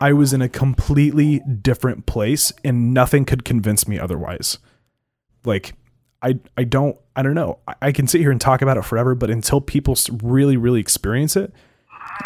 I 0.00 0.12
was 0.12 0.32
in 0.32 0.42
a 0.42 0.48
completely 0.48 1.40
different 1.40 2.06
place 2.06 2.52
and 2.64 2.92
nothing 2.92 3.24
could 3.24 3.44
convince 3.44 3.86
me 3.86 3.98
otherwise. 3.98 4.58
Like 5.44 5.74
I 6.22 6.40
I 6.58 6.64
don't 6.64 6.96
I 7.14 7.22
don't 7.22 7.34
know. 7.34 7.58
I, 7.68 7.74
I 7.82 7.92
can 7.92 8.08
sit 8.08 8.20
here 8.20 8.32
and 8.32 8.40
talk 8.40 8.62
about 8.62 8.76
it 8.76 8.84
forever, 8.84 9.14
but 9.14 9.30
until 9.30 9.60
people 9.60 9.96
really 10.22 10.56
really 10.56 10.80
experience 10.80 11.36
it, 11.36 11.52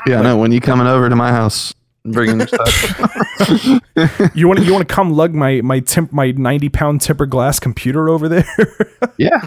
Yeah, 0.07 0.23
no. 0.23 0.39
When 0.39 0.53
you 0.53 0.61
coming 0.61 0.87
over 0.87 1.09
to 1.11 1.17
my 1.17 1.33
house, 1.33 1.75
bringing 2.13 2.39
your 2.39 2.49
stuff. 2.49 3.81
you 4.35 4.49
want 4.49 4.61
to 4.61 4.65
you 4.65 4.73
want 4.73 4.87
to 4.87 4.95
come 4.95 5.13
lug 5.13 5.35
my 5.35 5.61
my 5.63 5.81
temp 5.81 6.13
my 6.13 6.31
90 6.33 6.69
pound 6.71 7.01
tempered 7.01 7.31
glass 7.31 7.59
computer 7.59 8.09
over 8.09 8.29
there 8.29 8.47
yeah. 9.19 9.47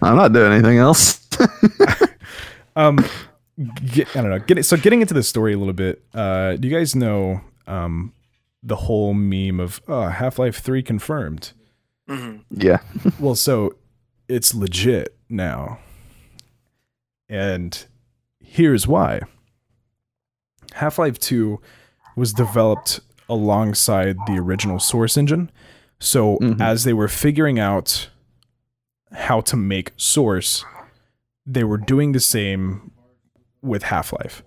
I'm 0.00 0.16
not 0.16 0.32
doing 0.32 0.52
anything 0.52 0.78
else. 0.78 1.26
um 2.76 2.98
get, 3.84 4.08
i 4.16 4.20
don't 4.20 4.30
know 4.30 4.38
get 4.38 4.58
it 4.58 4.64
so 4.64 4.76
getting 4.76 5.00
into 5.00 5.14
the 5.14 5.22
story 5.22 5.52
a 5.52 5.58
little 5.58 5.72
bit 5.72 6.02
uh 6.14 6.56
do 6.56 6.66
you 6.68 6.74
guys 6.76 6.94
know 6.94 7.40
um 7.66 8.12
the 8.62 8.76
whole 8.76 9.14
meme 9.14 9.60
of 9.60 9.80
uh, 9.88 10.08
half-life 10.10 10.58
3 10.58 10.82
confirmed 10.82 11.52
hmm 12.08 12.38
yeah. 12.50 12.78
well 13.20 13.34
so 13.34 13.76
it's 14.28 14.54
legit 14.54 15.16
now 15.28 15.78
and 17.28 17.86
here's 18.40 18.86
why 18.86 19.20
half-life 20.78 21.18
2 21.18 21.60
was 22.16 22.32
developed 22.32 23.00
alongside 23.28 24.16
the 24.26 24.38
original 24.38 24.78
source 24.78 25.16
engine. 25.16 25.50
So 26.00 26.38
Mhm. 26.38 26.60
as 26.60 26.84
they 26.84 26.92
were 26.92 27.08
figuring 27.08 27.58
out 27.58 28.08
how 29.12 29.40
to 29.42 29.56
make 29.56 29.92
source 29.96 30.64
they 31.50 31.64
were 31.64 31.78
doing 31.78 32.12
the 32.12 32.20
same 32.20 32.90
with 33.62 33.82
half-life. 33.84 34.42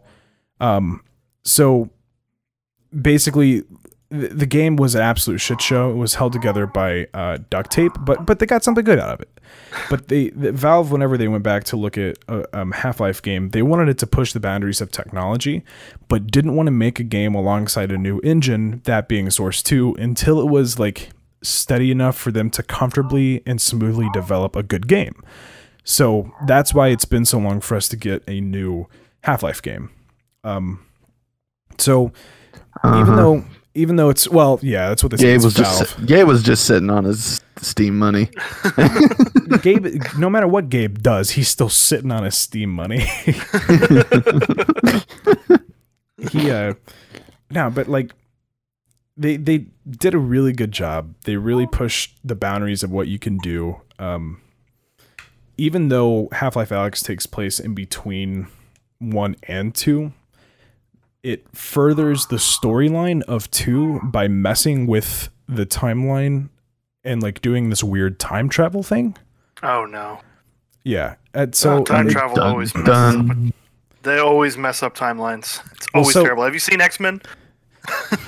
Um 0.60 1.02
so 1.44 1.90
basically 3.02 3.64
the, 4.10 4.28
the 4.28 4.46
game 4.46 4.76
was 4.76 4.94
an 4.96 5.02
absolute 5.02 5.40
shit 5.40 5.62
show. 5.62 5.90
It 5.92 5.96
was 5.96 6.16
held 6.16 6.34
together 6.34 6.68
by 6.68 7.08
uh, 7.14 7.38
duct 7.50 7.72
tape 7.72 7.94
but 8.02 8.26
but 8.26 8.40
they 8.40 8.46
got 8.46 8.64
something 8.64 8.84
good 8.84 9.00
out 9.00 9.14
of 9.16 9.22
it 9.22 9.41
but 9.90 10.08
they 10.10 10.30
the 10.30 10.52
valve 10.52 10.92
whenever 10.92 11.18
they 11.18 11.28
went 11.28 11.44
back 11.44 11.64
to 11.64 11.78
look 11.78 11.98
at 11.98 12.18
a 12.28 12.60
um, 12.60 12.72
half-life 12.72 13.22
game 13.22 13.50
they 13.50 13.62
wanted 13.62 13.88
it 13.90 13.98
to 13.98 14.08
push 14.08 14.34
the 14.34 14.40
boundaries 14.40 14.82
of 14.82 14.92
technology 14.92 15.64
but 16.08 16.28
didn't 16.28 16.56
want 16.56 16.68
to 16.68 16.72
make 16.72 17.00
a 17.00 17.04
game 17.04 17.34
alongside 17.36 17.92
a 17.92 17.98
new 17.98 18.20
engine 18.24 18.82
that 18.84 19.08
being 19.08 19.30
source 19.30 19.62
2 19.64 19.96
until 20.00 20.40
it 20.42 20.50
was 20.50 20.78
like 20.80 21.10
steady 21.42 21.90
enough 21.92 22.18
for 22.18 22.32
them 22.32 22.50
to 22.50 22.62
comfortably 22.64 23.42
and 23.46 23.62
smoothly 23.62 24.08
develop 24.14 24.56
a 24.56 24.64
good 24.64 24.88
game 24.88 25.16
so 25.84 26.32
that's 26.46 26.74
why 26.74 26.90
it's 26.90 27.06
been 27.06 27.26
so 27.26 27.40
long 27.40 27.60
for 27.62 27.76
us 27.76 27.88
to 27.88 27.96
get 27.98 28.22
a 28.28 28.40
new 28.42 28.88
half-life 29.24 29.62
game 29.62 29.90
um 30.44 30.86
so 31.78 32.12
even 32.86 33.00
Uh-huh. 33.02 33.16
though 33.16 33.46
even 33.74 33.96
though 33.96 34.10
it's 34.10 34.28
well 34.28 34.60
yeah 34.62 34.90
that's 34.90 35.04
what 35.04 35.12
they 35.12 35.18
Gabe 35.18 35.42
was 35.42 35.56
Valve. 35.56 35.80
just 35.80 36.06
Gabe 36.06 36.28
was 36.28 36.44
just 36.44 36.66
sitting 36.66 36.90
on 36.90 37.06
his 37.06 37.42
Steam 37.62 37.98
money. 37.98 38.30
Gabe, 39.62 40.02
no 40.18 40.30
matter 40.30 40.48
what 40.48 40.70
Gabe 40.70 40.98
does, 41.00 41.32
he's 41.32 41.48
still 41.48 41.70
sitting 41.70 42.12
on 42.12 42.24
his 42.24 42.38
Steam 42.38 42.72
money. 42.72 43.00
he, 46.32 46.50
uh, 46.52 46.74
no, 47.52 47.70
but 47.70 47.88
like, 47.88 48.14
they 49.16 49.38
they 49.38 49.68
did 49.88 50.14
a 50.14 50.18
really 50.18 50.54
good 50.54 50.72
job. 50.72 51.14
They 51.26 51.36
really 51.36 51.68
pushed 51.68 52.18
the 52.24 52.36
boundaries 52.36 52.82
of 52.84 52.92
what 52.92 53.08
you 53.08 53.20
can 53.20 53.38
do. 53.38 53.82
Um, 54.00 54.42
even 55.58 55.90
though 55.90 56.30
Half 56.32 56.56
Life 56.56 56.70
Alyx 56.70 57.04
takes 57.04 57.28
place 57.28 57.60
in 57.60 57.76
between 57.76 58.48
one 58.98 59.36
and 59.44 59.76
two, 59.76 60.14
it 61.24 61.46
furthers 61.56 62.28
the 62.28 62.38
storyline 62.38 63.22
of 63.24 63.50
two 63.52 64.00
by 64.04 64.28
messing 64.28 64.88
with 64.88 65.30
the 65.48 65.66
timeline 65.66 66.50
and 67.04 67.22
like 67.22 67.42
doing 67.42 67.70
this 67.70 67.84
weird 67.84 68.20
time 68.20 68.50
travel 68.50 68.84
thing. 68.84 69.16
Oh 69.64 69.86
no. 69.86 70.20
Yeah. 70.84 71.16
And 71.34 71.54
so 71.54 71.78
Oh, 71.78 71.84
time 71.84 72.08
and- 72.08 72.12
travel 72.12 72.36
dun, 72.36 72.48
always 72.48 72.74
messes 72.76 73.20
up. 73.20 73.54
They 74.04 74.18
always 74.18 74.58
mess 74.58 74.82
up 74.82 74.96
timelines. 74.96 75.62
It's 75.74 75.88
Well, 75.94 76.02
always 76.02 76.14
so- 76.14 76.24
terrible. 76.24 76.44
Have 76.44 76.54
you 76.54 76.60
seen 76.60 76.82
X 76.82 77.00
Men? 77.00 77.22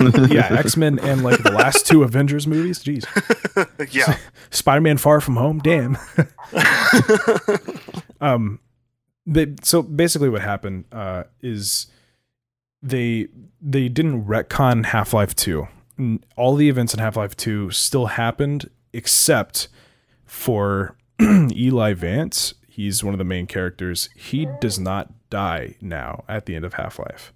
yeah, 0.28 0.48
X 0.50 0.76
Men 0.76 0.98
and 0.98 1.22
like 1.22 1.40
the 1.44 1.52
last 1.52 1.86
two 1.86 2.02
Avengers 2.02 2.46
movies. 2.46 2.80
Jeez, 2.82 3.04
yeah. 3.94 4.16
Spider 4.50 4.80
Man 4.80 4.96
Far 4.98 5.20
From 5.20 5.36
Home. 5.36 5.60
Damn. 5.60 5.96
um, 8.20 8.58
they, 9.26 9.54
so 9.62 9.82
basically, 9.82 10.28
what 10.28 10.42
happened 10.42 10.84
uh, 10.92 11.24
is 11.40 11.86
they 12.84 13.28
they 13.60 13.88
didn't 13.88 14.26
retcon 14.26 14.84
Half 14.86 15.12
Life 15.14 15.34
Two. 15.34 15.66
All 16.36 16.54
the 16.54 16.68
events 16.68 16.92
in 16.94 17.00
Half 17.00 17.16
Life 17.16 17.36
Two 17.36 17.70
still 17.70 18.06
happened, 18.06 18.68
except 18.92 19.68
for 20.24 20.96
Eli 21.20 21.94
Vance. 21.94 22.54
He's 22.68 23.02
one 23.04 23.14
of 23.14 23.18
the 23.18 23.24
main 23.24 23.46
characters. 23.46 24.08
He 24.16 24.46
does 24.60 24.78
not 24.78 25.12
die 25.30 25.76
now 25.80 26.24
at 26.28 26.46
the 26.46 26.56
end 26.56 26.64
of 26.64 26.74
Half 26.74 26.98
Life. 26.98 27.32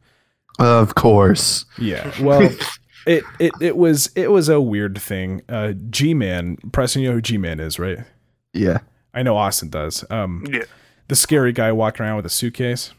Of 0.58 0.94
course. 0.96 1.64
Yeah. 1.78 2.12
Well, 2.20 2.42
it, 3.06 3.22
it 3.38 3.52
it 3.60 3.76
was 3.76 4.10
it 4.16 4.30
was 4.32 4.48
a 4.48 4.60
weird 4.60 4.98
thing. 5.00 5.42
Uh 5.48 5.72
G 5.90 6.12
Man, 6.14 6.56
Preston, 6.72 7.02
you 7.02 7.08
know 7.08 7.14
who 7.14 7.22
G 7.22 7.38
Man 7.38 7.60
is, 7.60 7.78
right? 7.78 8.00
Yeah. 8.52 8.78
I 9.14 9.22
know 9.22 9.36
Austin 9.36 9.70
does. 9.70 10.04
Um 10.10 10.44
Yeah. 10.50 10.64
the 11.06 11.14
scary 11.16 11.52
guy 11.52 11.70
walking 11.70 12.04
around 12.04 12.16
with 12.16 12.26
a 12.26 12.30
suitcase 12.30 12.92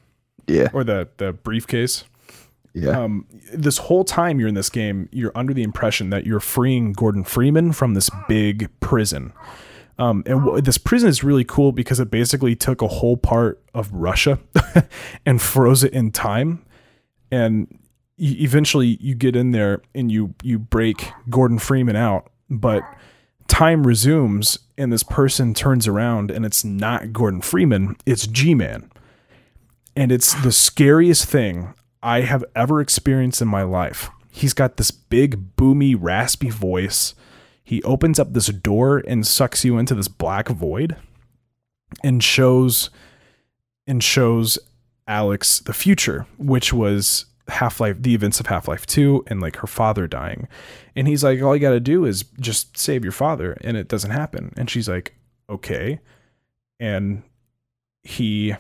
Yeah. 0.48 0.70
or 0.74 0.86
the 0.86 1.10
the 1.18 1.34
briefcase. 1.34 2.06
Yeah. 2.74 3.02
Um 3.02 3.26
this 3.54 3.78
whole 3.78 4.04
time 4.04 4.40
you're 4.40 4.50
in 4.50 4.56
this 4.56 4.70
game, 4.70 5.10
you're 5.12 5.32
under 5.36 5.54
the 5.54 5.64
impression 5.64 6.10
that 6.12 6.26
you're 6.26 6.40
freeing 6.40 6.94
Gordon 6.94 7.24
Freeman 7.24 7.72
from 7.72 7.94
this 7.94 8.10
big 8.28 8.70
prison. 8.80 9.34
Um, 9.98 10.24
and 10.26 10.46
w- 10.46 10.62
this 10.62 10.78
prison 10.78 11.10
is 11.10 11.26
really 11.26 11.44
cool 11.44 11.74
because 11.74 12.00
it 12.00 12.10
basically 12.10 12.56
took 12.56 12.82
a 12.82 12.88
whole 12.88 13.18
part 13.18 13.62
of 13.74 13.92
Russia 13.92 14.40
and 15.26 15.42
froze 15.42 15.84
it 15.84 15.92
in 15.92 16.12
time. 16.12 16.66
And 17.32 17.80
eventually 18.18 18.98
you 19.02 19.14
get 19.14 19.36
in 19.36 19.52
there 19.52 19.82
and 19.94 20.12
you 20.12 20.34
you 20.42 20.58
break 20.58 21.12
Gordon 21.30 21.60
Freeman 21.60 21.98
out, 21.98 22.32
but 22.50 22.84
time 23.48 23.86
resumes 23.86 24.58
and 24.78 24.94
this 24.94 25.04
person 25.04 25.54
turns 25.54 25.88
around 25.88 26.32
and 26.32 26.46
it's 26.46 26.64
not 26.64 27.12
Gordon 27.12 27.42
Freeman, 27.42 27.98
it's 28.06 28.26
G-Man. 28.26 28.90
And 29.96 30.14
it's 30.14 30.34
the 30.44 30.52
scariest 30.52 31.26
thing 31.26 31.74
I 32.02 32.22
have 32.22 32.44
ever 32.56 32.82
experienced 32.82 33.42
in 33.42 33.48
my 33.48 33.64
life. 33.64 34.10
He's 34.32 34.54
got 34.54 34.78
this 34.78 34.92
big, 34.92 35.56
boomy, 35.56 35.96
raspy 35.98 36.50
voice. 36.50 37.16
He 37.64 37.84
opens 37.84 38.20
up 38.20 38.34
this 38.34 38.48
door 38.48 39.04
and 39.08 39.26
sucks 39.26 39.66
you 39.66 39.78
into 39.78 39.96
this 39.96 40.08
black 40.08 40.48
void 40.48 40.96
and 42.04 42.24
shows 42.24 42.90
and 43.86 44.04
shows 44.04 44.60
Alyx 45.08 45.64
the 45.64 45.74
future, 45.74 46.26
which 46.38 46.72
was 46.72 47.26
Half-Life 47.48 47.98
the 48.02 48.14
events 48.14 48.40
of 48.40 48.46
Half-Life 48.46 48.86
2 48.86 49.26
and 49.28 49.42
like 49.42 49.58
her 49.58 49.68
father 49.68 50.08
dying. 50.08 50.48
And 50.96 51.08
he's 51.08 51.24
like 51.24 51.42
all 51.42 51.56
you 51.56 51.62
got 51.62 51.72
to 51.72 51.80
do 51.80 52.06
is 52.06 52.24
just 52.40 52.78
save 52.78 53.04
your 53.04 53.12
father 53.12 53.58
and 53.62 53.76
it 53.76 53.88
doesn't 53.88 54.12
happen. 54.12 54.54
And 54.56 54.70
she's 54.70 54.88
like 54.88 55.16
okay. 55.50 56.00
And 56.80 57.24
he 58.04 58.56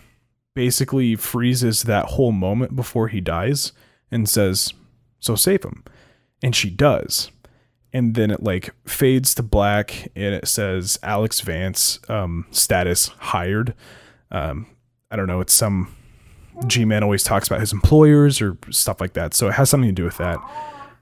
basically 0.53 1.15
freezes 1.15 1.83
that 1.83 2.05
whole 2.05 2.31
moment 2.31 2.75
before 2.75 3.07
he 3.07 3.21
dies 3.21 3.71
and 4.11 4.27
says, 4.27 4.73
So 5.19 5.35
save 5.35 5.63
him. 5.63 5.83
And 6.41 6.55
she 6.55 6.69
does. 6.69 7.31
And 7.91 8.15
then 8.15 8.29
it 8.31 8.43
like 8.43 8.73
fades 8.85 9.33
to 9.35 9.43
black 9.43 10.11
and 10.15 10.35
it 10.35 10.47
says 10.47 10.99
Alyx 11.01 11.41
Vance, 11.41 11.99
um, 12.07 12.45
status 12.51 13.07
hired. 13.17 13.73
Um, 14.31 14.67
I 15.09 15.15
don't 15.15 15.27
know, 15.27 15.41
it's 15.41 15.53
some 15.53 15.95
G 16.67 16.85
Man 16.85 17.03
always 17.03 17.23
talks 17.23 17.47
about 17.47 17.61
his 17.61 17.73
employers 17.73 18.41
or 18.41 18.57
stuff 18.69 19.01
like 19.01 19.13
that. 19.13 19.33
So 19.33 19.47
it 19.47 19.53
has 19.53 19.69
something 19.69 19.89
to 19.89 19.93
do 19.93 20.03
with 20.03 20.17
that. 20.17 20.39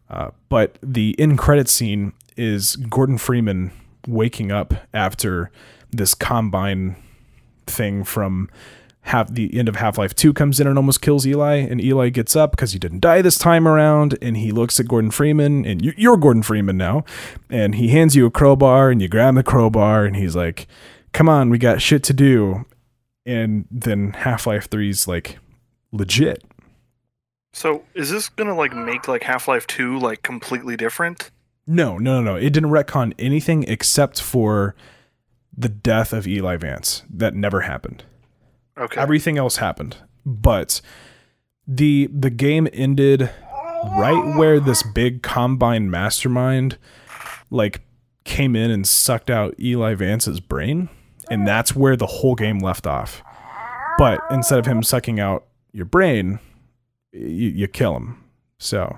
Uh, 0.10 0.30
but 0.50 0.78
the 0.82 1.16
end 1.20 1.38
credit 1.38 1.68
scene 1.68 2.14
is 2.38 2.76
Gordon 2.76 3.18
Freeman 3.18 3.72
waking 4.08 4.52
up 4.52 4.74
after 4.94 5.52
this 5.92 6.14
combine 6.14 6.96
thing 7.66 8.04
from 8.04 8.50
half 9.08 9.30
the 9.30 9.58
end 9.58 9.70
of 9.70 9.78
Half-Life 9.78 10.14
2 10.16 10.34
comes 10.34 10.60
in 10.60 10.68
and 10.68 10.78
almost 10.78 11.02
kills 11.02 11.26
Eli 11.26 11.56
and 11.56 11.82
Eli 11.82 12.10
gets 12.10 12.36
up 12.36 12.52
because 12.52 12.74
he 12.74 12.80
didn't 12.80 13.00
die 13.00 13.22
this 13.22 13.38
time 13.38 13.68
around 13.68 14.18
and 14.22 14.38
he 14.38 14.52
looks 14.52 14.80
at 14.80 14.88
Gordon 14.88 15.12
Freeman 15.12 15.66
and 15.66 15.84
you, 15.84 15.94
you're 15.98 16.18
Gordon 16.18 16.44
Freeman 16.44 16.78
now 16.78 17.04
and 17.50 17.76
he 17.76 17.90
hands 17.90 18.16
you 18.16 18.26
a 18.26 18.32
crowbar 18.32 18.90
and 18.90 19.02
you 19.02 19.08
grab 19.08 19.36
the 19.36 19.44
crowbar 19.44 20.06
and 20.06 20.16
he's 20.16 20.36
like 20.36 20.68
come 21.14 21.30
on 21.30 21.50
we 21.50 21.58
got 21.58 21.82
shit 21.82 22.04
to 22.04 22.14
do 22.14 22.66
and 23.26 23.66
then 23.72 24.12
Half-Life 24.12 24.70
3's 24.70 25.08
like 25.08 25.40
legit 25.92 26.44
So 27.54 27.84
is 27.94 28.12
this 28.12 28.30
gonna 28.30 28.56
like 28.56 28.76
make 28.76 29.08
like 29.08 29.24
Half 29.24 29.48
Life 29.48 29.66
Two 29.68 29.98
like 29.98 30.22
completely 30.22 30.76
different? 30.76 31.32
No, 31.66 31.98
no, 31.98 32.22
no, 32.22 32.34
no. 32.34 32.36
It 32.38 32.52
didn't 32.52 32.70
retcon 32.70 33.14
anything 33.20 33.64
except 33.64 34.22
for 34.22 34.76
the 35.58 35.68
death 35.70 36.14
of 36.14 36.28
Eli 36.28 36.56
Vance. 36.56 37.04
That 37.10 37.36
never 37.36 37.62
happened. 37.62 38.04
Okay. 38.78 39.02
Everything 39.02 39.38
else 39.38 39.58
happened, 39.58 39.98
but 40.26 40.82
the 41.68 42.10
the 42.14 42.30
game 42.30 42.68
ended 42.74 43.30
right 43.98 44.36
where 44.38 44.60
this 44.60 44.84
big 44.84 45.22
combine 45.22 45.90
mastermind 45.90 46.78
like 47.50 47.82
came 48.24 48.56
in 48.56 48.70
and 48.72 48.88
sucked 48.88 49.30
out 49.30 49.56
Eli 49.60 49.96
Vance's 49.96 50.40
brain, 50.40 50.90
and 51.30 51.48
that's 51.48 51.76
where 51.76 51.96
the 51.96 52.06
whole 52.06 52.36
game 52.36 52.60
left 52.60 52.86
off. 52.86 53.24
But 53.98 54.22
instead 54.30 54.60
of 54.60 54.66
him 54.66 54.84
sucking 54.84 55.20
out 55.20 55.46
your 55.72 55.86
brain, 55.86 56.40
you, 57.12 57.50
you 57.50 57.68
kill 57.68 57.96
him. 57.96 58.24
So 58.60 58.98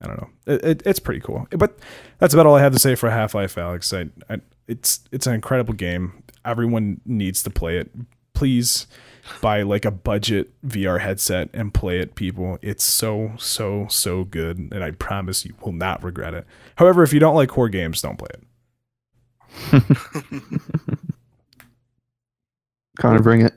I 0.00 0.06
don't 0.06 0.20
know. 0.20 0.30
It, 0.46 0.64
it, 0.64 0.82
it's 0.86 1.00
pretty 1.00 1.20
cool. 1.20 1.48
But 1.50 1.78
that's 2.18 2.34
about 2.34 2.46
all 2.46 2.54
I 2.54 2.60
have 2.60 2.72
to 2.72 2.78
say 2.78 2.94
for 2.94 3.10
Half 3.10 3.34
Life, 3.34 3.56
Alyx. 3.56 3.96
I, 3.96 4.32
I, 4.32 4.40
it's 4.68 5.00
it's 5.10 5.26
an 5.26 5.34
incredible 5.34 5.74
game. 5.74 6.22
Everyone 6.44 7.00
needs 7.04 7.42
to 7.42 7.50
play 7.50 7.78
it. 7.78 7.90
Please 8.38 8.86
buy 9.40 9.62
like 9.62 9.84
a 9.84 9.90
budget 9.90 10.50
VR 10.64 11.00
headset 11.00 11.50
and 11.52 11.74
play 11.74 11.98
it, 11.98 12.14
people. 12.14 12.56
It's 12.62 12.84
so 12.84 13.32
so 13.36 13.88
so 13.90 14.22
good, 14.22 14.58
and 14.58 14.84
I 14.84 14.92
promise 14.92 15.44
you 15.44 15.54
will 15.60 15.72
not 15.72 16.04
regret 16.04 16.34
it. 16.34 16.46
However, 16.76 17.02
if 17.02 17.12
you 17.12 17.18
don't 17.18 17.34
like 17.34 17.50
horror 17.50 17.68
games, 17.68 18.00
don't 18.00 18.16
play 18.16 18.28
it. 19.72 19.82
Connor, 23.00 23.20
bring 23.22 23.40
it. 23.42 23.54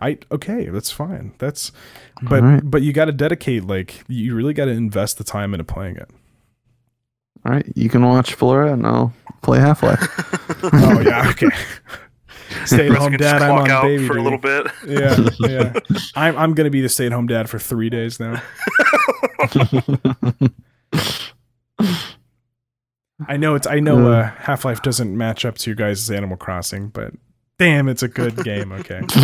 I 0.00 0.18
okay, 0.30 0.66
that's 0.66 0.92
fine. 0.92 1.32
That's 1.38 1.72
but 2.22 2.44
Alright. 2.44 2.62
but 2.70 2.82
you 2.82 2.92
got 2.92 3.06
to 3.06 3.12
dedicate 3.12 3.64
like 3.64 4.04
you 4.06 4.36
really 4.36 4.54
got 4.54 4.66
to 4.66 4.70
invest 4.70 5.18
the 5.18 5.24
time 5.24 5.52
into 5.52 5.64
playing 5.64 5.96
it. 5.96 6.10
All 7.44 7.52
right, 7.52 7.66
you 7.74 7.88
can 7.88 8.04
watch 8.04 8.34
Flora, 8.34 8.72
and 8.72 8.86
I'll 8.86 9.12
play 9.42 9.58
Half 9.58 9.82
Life. 9.82 10.28
Oh 10.74 11.00
yeah, 11.00 11.28
okay. 11.30 11.48
Stay 12.66 12.88
at 12.88 12.96
home 12.96 13.16
dad. 13.16 13.42
I'm 13.42 13.52
on 13.52 13.70
out 13.70 13.82
baby 13.82 14.06
for 14.06 14.16
a 14.16 14.22
little 14.22 14.38
bit. 14.38 14.66
Yeah, 14.86 15.28
yeah. 15.40 15.72
I'm 16.14 16.36
I'm 16.36 16.54
gonna 16.54 16.70
be 16.70 16.80
the 16.80 16.88
stay 16.88 17.06
at 17.06 17.12
home 17.12 17.26
dad 17.26 17.48
for 17.48 17.58
three 17.58 17.90
days 17.90 18.20
now. 18.20 18.42
I 23.28 23.36
know 23.36 23.54
it's 23.54 23.66
I 23.66 23.80
know 23.80 24.10
uh, 24.10 24.30
Half 24.38 24.64
Life 24.64 24.82
doesn't 24.82 25.16
match 25.16 25.44
up 25.44 25.56
to 25.58 25.70
you 25.70 25.76
guys' 25.76 26.10
Animal 26.10 26.36
Crossing, 26.36 26.88
but 26.88 27.12
damn, 27.58 27.88
it's 27.88 28.02
a 28.02 28.08
good 28.08 28.42
game. 28.44 28.72
Okay. 28.72 29.02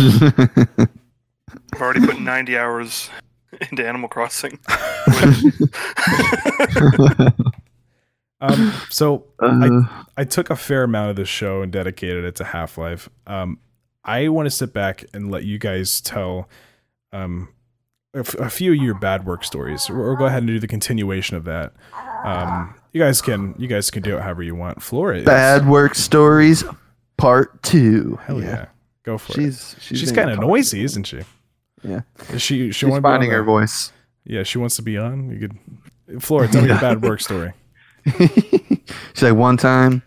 I've 1.73 1.81
already 1.81 2.05
put 2.05 2.19
90 2.19 2.57
hours 2.57 3.09
into 3.71 3.87
Animal 3.87 4.09
Crossing. 4.09 4.59
Um. 8.41 8.73
So 8.89 9.25
Uh, 9.39 9.81
I 10.17 10.23
took 10.23 10.49
a 10.49 10.55
fair 10.55 10.83
amount 10.83 11.09
of 11.11 11.15
this 11.15 11.29
show 11.29 11.61
and 11.61 11.71
dedicated 11.71 12.23
it 12.25 12.35
to 12.37 12.43
Half 12.43 12.77
Life. 12.77 13.09
Um, 13.27 13.59
I 14.03 14.27
want 14.29 14.45
to 14.47 14.51
sit 14.51 14.73
back 14.73 15.05
and 15.13 15.29
let 15.29 15.43
you 15.43 15.57
guys 15.59 16.01
tell 16.01 16.49
um, 17.11 17.49
a, 18.13 18.19
f- 18.19 18.35
a 18.35 18.49
few 18.49 18.71
of 18.73 18.77
your 18.77 18.95
bad 18.95 19.25
work 19.25 19.43
stories, 19.43 19.89
or, 19.89 19.99
or 20.01 20.15
go 20.15 20.25
ahead 20.25 20.39
and 20.39 20.47
do 20.47 20.59
the 20.59 20.67
continuation 20.67 21.35
of 21.37 21.43
that. 21.45 21.73
Um, 22.23 22.73
you 22.93 23.01
guys 23.01 23.21
can 23.21 23.53
you 23.57 23.67
guys 23.67 23.91
can 23.91 24.01
do 24.01 24.17
it 24.17 24.21
however 24.21 24.41
you 24.43 24.55
want. 24.55 24.81
Flora, 24.81 25.19
is- 25.19 25.25
Bad 25.25 25.67
Work 25.67 25.95
Stories, 25.95 26.63
Part 27.17 27.61
Two. 27.61 28.17
hell 28.23 28.41
yeah, 28.41 28.67
go 29.03 29.17
for 29.17 29.33
it. 29.33 29.35
She's 29.35 29.75
she's, 29.79 29.99
She's 29.99 30.11
kind 30.11 30.29
of 30.31 30.39
noisy, 30.39 30.83
isn't 30.83 31.03
she? 31.05 31.21
Yeah, 31.83 32.01
Is 32.31 32.41
she 32.41 32.67
she 32.67 32.71
she's 32.71 32.89
wanna 32.89 33.01
be 33.01 33.07
on 33.07 33.13
finding 33.13 33.31
her 33.31 33.43
voice. 33.43 33.91
Yeah, 34.25 34.43
she 34.43 34.57
wants 34.57 34.75
to 34.77 34.81
be 34.81 34.97
on. 34.97 35.29
You 35.29 35.47
could, 35.47 36.21
Flora, 36.23 36.47
tell 36.47 36.63
me 36.63 36.69
a 36.71 36.75
bad 36.79 37.01
work 37.01 37.21
story. 37.21 37.53
she's 39.13 39.23
like 39.23 39.35
one 39.35 39.57
time, 39.57 40.01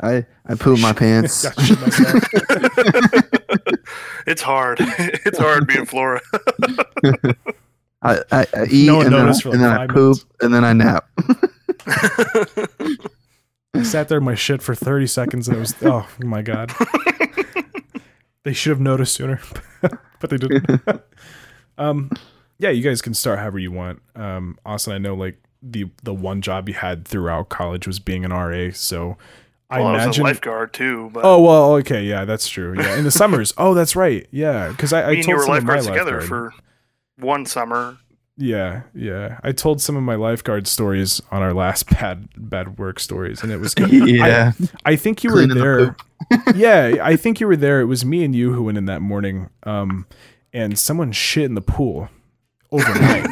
I 0.00 0.24
I 0.46 0.54
pooped 0.54 0.80
my 0.80 0.92
pants. 0.92 1.42
Got 1.44 1.60
shit 1.60 1.80
myself. 1.80 2.24
it's 4.26 4.42
hard. 4.42 4.78
it's 4.80 5.38
hard 5.38 5.66
being 5.66 5.84
Flora. 5.84 6.20
I, 8.00 8.20
I, 8.30 8.46
I 8.54 8.64
eat 8.70 8.86
No 8.86 9.00
and 9.00 9.12
then, 9.12 9.26
noticed 9.26 9.44
like 9.44 9.54
and 9.54 9.62
then 9.62 9.72
I 9.72 9.86
poop 9.86 9.96
minutes. 9.96 10.26
and 10.40 10.54
then 10.54 10.64
I 10.64 10.72
nap. 10.72 11.08
I 13.74 13.82
sat 13.82 14.08
there 14.08 14.18
in 14.18 14.24
my 14.24 14.34
shit 14.34 14.62
for 14.62 14.74
30 14.74 15.06
seconds 15.06 15.48
and 15.48 15.56
it 15.56 15.60
was, 15.60 15.74
oh 15.82 16.08
my 16.20 16.42
God. 16.42 16.72
they 18.44 18.52
should 18.52 18.70
have 18.70 18.80
noticed 18.80 19.14
sooner, 19.14 19.40
but 19.82 20.30
they 20.30 20.36
didn't. 20.36 20.80
um, 21.76 22.10
yeah, 22.58 22.70
you 22.70 22.82
guys 22.82 23.02
can 23.02 23.14
start 23.14 23.38
however 23.38 23.58
you 23.58 23.72
want. 23.72 24.00
Um, 24.16 24.58
Austin, 24.64 24.92
I 24.92 24.98
know 24.98 25.14
like 25.14 25.40
the, 25.62 25.86
the 26.02 26.14
one 26.14 26.40
job 26.42 26.68
you 26.68 26.74
had 26.74 27.06
throughout 27.06 27.48
college 27.48 27.86
was 27.86 27.98
being 27.98 28.24
an 28.24 28.32
RA. 28.32 28.70
So 28.72 29.16
I 29.70 29.78
well, 29.80 29.88
I 29.88 29.92
was 29.92 30.00
a 30.00 30.04
imagine. 30.04 30.24
lifeguard 30.24 30.72
too, 30.72 31.10
but 31.12 31.24
Oh, 31.24 31.40
well, 31.42 31.74
okay. 31.76 32.04
Yeah, 32.04 32.24
that's 32.24 32.48
true. 32.48 32.74
Yeah. 32.76 32.96
In 32.96 33.04
the 33.04 33.10
summers. 33.10 33.52
Oh, 33.58 33.74
that's 33.74 33.94
right. 33.96 34.26
Yeah. 34.30 34.72
Cause 34.78 34.92
I, 34.92 35.08
I 35.08 35.10
me 35.16 35.22
told 35.22 35.26
you 35.28 35.36
were 35.36 35.42
some 35.42 35.56
of 35.56 35.64
my 35.64 35.74
lifeguards 35.74 35.86
together 35.88 36.20
lifeguard- 36.20 36.52
for 36.54 36.62
one 37.24 37.44
summer. 37.46 37.98
Yeah, 38.40 38.82
yeah. 38.94 39.40
I 39.42 39.50
told 39.50 39.82
some 39.82 39.96
of 39.96 40.04
my 40.04 40.14
lifeguard 40.14 40.68
stories 40.68 41.20
on 41.32 41.42
our 41.42 41.52
last 41.52 41.90
bad 41.90 42.28
bad 42.36 42.78
work 42.78 43.00
stories, 43.00 43.42
and 43.42 43.50
it 43.50 43.56
was 43.58 43.74
good. 43.74 43.90
yeah, 44.08 44.52
I 44.84 44.94
think 44.94 45.24
you 45.24 45.30
were 45.30 45.38
Cleaning 45.44 45.56
the 45.58 45.94
there. 46.30 46.54
yeah, 46.54 47.02
I 47.04 47.16
think 47.16 47.40
you 47.40 47.48
were 47.48 47.56
there. 47.56 47.80
It 47.80 47.86
was 47.86 48.04
me 48.04 48.22
and 48.22 48.36
you 48.36 48.52
who 48.52 48.62
went 48.62 48.78
in 48.78 48.84
that 48.84 49.02
morning. 49.02 49.50
Um, 49.64 50.06
and 50.52 50.78
someone 50.78 51.10
shit 51.10 51.46
in 51.46 51.54
the 51.56 51.60
pool 51.60 52.10
overnight. 52.70 53.26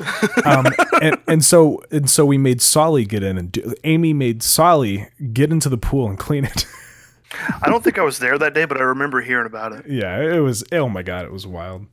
um, 0.44 0.66
and, 1.00 1.16
and 1.26 1.44
so 1.44 1.82
and 1.90 2.08
so 2.10 2.24
we 2.26 2.38
made 2.38 2.60
Solly 2.60 3.04
get 3.04 3.22
in 3.22 3.38
and 3.38 3.52
do, 3.52 3.74
Amy 3.84 4.12
made 4.12 4.42
Solly 4.42 5.08
get 5.32 5.50
into 5.50 5.68
the 5.68 5.78
pool 5.78 6.08
and 6.08 6.18
clean 6.18 6.44
it. 6.44 6.66
I 7.62 7.68
don't 7.68 7.82
think 7.82 7.98
I 7.98 8.02
was 8.02 8.18
there 8.18 8.38
that 8.38 8.54
day, 8.54 8.64
but 8.64 8.78
I 8.78 8.84
remember 8.84 9.20
hearing 9.20 9.46
about 9.46 9.72
it. 9.72 9.84
yeah, 9.88 10.20
it 10.20 10.40
was. 10.40 10.64
Oh 10.72 10.88
my 10.88 11.02
god, 11.02 11.24
it 11.24 11.32
was 11.32 11.46
wild. 11.46 11.86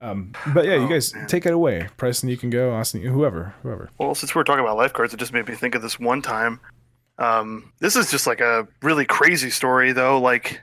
Um, 0.00 0.32
but 0.52 0.64
yeah, 0.64 0.74
you 0.74 0.82
Oh, 0.86 0.88
guys 0.88 1.14
man. 1.14 1.28
take 1.28 1.46
it 1.46 1.52
away. 1.52 1.88
Preston, 1.96 2.28
you 2.28 2.36
can 2.36 2.50
go. 2.50 2.72
Austin, 2.74 3.02
whoever, 3.02 3.54
whoever. 3.62 3.88
Well, 3.98 4.14
since 4.16 4.34
we're 4.34 4.42
talking 4.42 4.64
about 4.64 4.76
lifeguards, 4.76 5.14
it 5.14 5.18
just 5.18 5.32
made 5.32 5.46
me 5.46 5.54
think 5.54 5.76
of 5.76 5.82
this 5.82 6.00
one 6.00 6.20
time. 6.22 6.58
Um, 7.18 7.72
this 7.78 7.94
is 7.94 8.10
just 8.10 8.26
like 8.26 8.40
a 8.40 8.66
really 8.82 9.04
crazy 9.04 9.48
story, 9.50 9.92
though. 9.92 10.20
Like, 10.20 10.60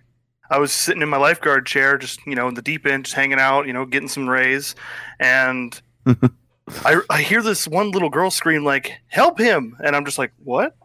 I 0.52 0.58
was 0.60 0.74
sitting 0.74 1.02
in 1.02 1.08
my 1.08 1.16
lifeguard 1.18 1.66
chair, 1.66 1.98
just 1.98 2.20
you 2.28 2.36
know, 2.36 2.50
in 2.50 2.56
the 2.56 2.62
deep 2.62 2.86
end, 2.86 3.06
just 3.06 3.16
hanging 3.16 3.40
out, 3.40 3.66
you 3.66 3.72
know, 3.72 3.86
getting 3.86 4.10
some 4.10 4.28
rays, 4.30 4.76
and 5.22 5.80
I, 6.86 7.02
I 7.10 7.22
hear 7.22 7.42
this 7.42 7.68
one 7.68 7.92
little 7.92 8.10
girl 8.10 8.32
scream 8.32 8.64
like, 8.64 8.94
"Help 9.08 9.40
him!" 9.40 9.76
And 9.84 9.96
I'm 9.96 10.06
just 10.06 10.18
like, 10.18 10.32
"What?" 10.44 10.76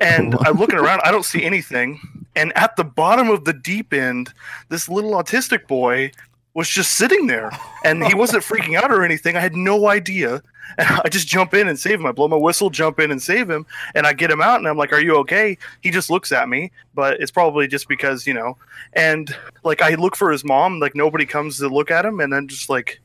And 0.00 0.34
I'm 0.40 0.58
looking 0.58 0.78
around, 0.78 1.00
I 1.04 1.10
don't 1.10 1.24
see 1.24 1.44
anything. 1.44 2.00
And 2.34 2.52
at 2.56 2.76
the 2.76 2.84
bottom 2.84 3.28
of 3.28 3.44
the 3.44 3.52
deep 3.52 3.92
end, 3.92 4.32
this 4.68 4.88
little 4.88 5.12
autistic 5.12 5.66
boy 5.66 6.12
was 6.54 6.68
just 6.68 6.92
sitting 6.92 7.26
there, 7.26 7.50
and 7.84 8.04
he 8.04 8.14
wasn't 8.14 8.42
freaking 8.42 8.76
out 8.76 8.90
or 8.90 9.04
anything. 9.04 9.36
I 9.36 9.40
had 9.40 9.54
no 9.54 9.88
idea. 9.88 10.42
And 10.78 10.88
I 11.04 11.08
just 11.10 11.28
jump 11.28 11.52
in 11.52 11.68
and 11.68 11.78
save 11.78 12.00
him. 12.00 12.06
I 12.06 12.12
blow 12.12 12.28
my 12.28 12.36
whistle, 12.36 12.70
jump 12.70 12.98
in 12.98 13.10
and 13.10 13.22
save 13.22 13.50
him, 13.50 13.66
and 13.94 14.06
I 14.06 14.14
get 14.14 14.30
him 14.30 14.40
out. 14.40 14.58
And 14.58 14.66
I'm 14.66 14.78
like, 14.78 14.92
"Are 14.92 15.00
you 15.00 15.16
okay?" 15.16 15.58
He 15.82 15.90
just 15.90 16.08
looks 16.08 16.32
at 16.32 16.48
me, 16.48 16.72
but 16.94 17.20
it's 17.20 17.30
probably 17.30 17.66
just 17.66 17.88
because 17.88 18.26
you 18.26 18.32
know. 18.32 18.56
And 18.94 19.36
like, 19.64 19.82
I 19.82 19.96
look 19.96 20.16
for 20.16 20.32
his 20.32 20.44
mom. 20.44 20.80
Like 20.80 20.94
nobody 20.94 21.26
comes 21.26 21.58
to 21.58 21.68
look 21.68 21.90
at 21.90 22.06
him, 22.06 22.20
and 22.20 22.32
then 22.32 22.48
just 22.48 22.70
like, 22.70 23.01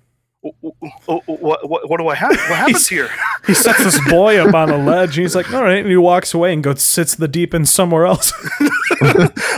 what 1.05 1.27
what 1.27 1.69
what, 1.69 1.89
what 1.89 1.97
do 1.99 2.07
I 2.07 2.15
have? 2.15 2.31
What 2.31 2.39
happens 2.57 2.87
here? 2.87 3.09
He 3.45 3.53
sets 3.53 3.81
this 3.81 3.97
boy 4.09 4.39
up 4.39 4.53
on 4.53 4.69
a 4.69 4.77
ledge, 4.77 5.17
and 5.17 5.23
he's 5.23 5.33
like, 5.33 5.53
"All 5.53 5.63
right," 5.63 5.79
and 5.79 5.87
he 5.87 5.95
walks 5.95 6.33
away 6.33 6.51
and 6.51 6.61
goes 6.61 6.81
sits 6.81 7.15
the 7.15 7.29
deep 7.29 7.53
end 7.53 7.69
somewhere 7.69 8.05
else. 8.05 8.33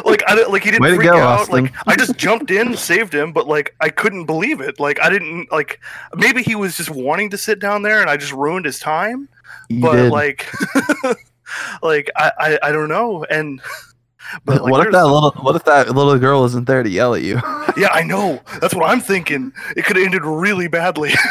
like 0.06 0.22
I 0.28 0.46
like 0.48 0.64
he 0.64 0.70
didn't 0.70 0.84
Way 0.84 0.96
freak 0.96 1.10
go, 1.10 1.18
out. 1.18 1.40
Austin. 1.40 1.64
Like 1.64 1.74
I 1.88 1.96
just 1.96 2.16
jumped 2.16 2.52
in, 2.52 2.78
saved 2.78 3.16
him, 3.16 3.34
but 3.34 3.48
like 3.48 3.76
I 3.82 3.90
couldn't 3.90 4.26
believe 4.26 4.62
it. 4.62 4.80
Like 4.80 5.02
I 5.02 5.10
didn't 5.10 5.52
like 5.52 5.80
maybe 6.16 6.44
he 6.44 6.54
was 6.54 6.78
just 6.78 6.92
wanting 6.92 7.32
to 7.32 7.38
sit 7.38 7.58
down 7.60 7.82
there, 7.82 8.00
and 8.00 8.12
I 8.12 8.18
just 8.18 8.32
ruined 8.32 8.66
his 8.66 8.78
time. 8.78 9.28
you 9.70 9.82
but 9.82 9.94
did. 9.94 10.12
like 10.12 10.46
like 11.82 12.12
I, 12.16 12.32
I 12.40 12.60
I 12.64 12.72
don't 12.72 12.90
know 12.90 13.26
and 13.26 13.60
but 14.46 14.62
like, 14.62 14.72
what 14.72 14.86
if 14.86 14.94
that 14.94 15.06
little 15.06 15.32
what 15.42 15.56
if 15.56 15.64
that 15.66 15.90
little 15.96 16.18
girl 16.18 16.46
isn't 16.46 16.66
there 16.66 16.84
to 16.84 16.90
yell 16.90 17.16
at 17.16 17.22
you? 17.22 17.36
yeah 17.78 17.90
i 17.92 18.04
know. 18.04 18.42
That's 18.62 18.74
what 18.74 18.90
i'm 18.90 19.02
thinking. 19.02 19.54
It 19.76 19.86
could 19.86 19.96
have 19.96 20.06
ended 20.06 20.26
really 20.26 20.68
badly. 20.68 21.14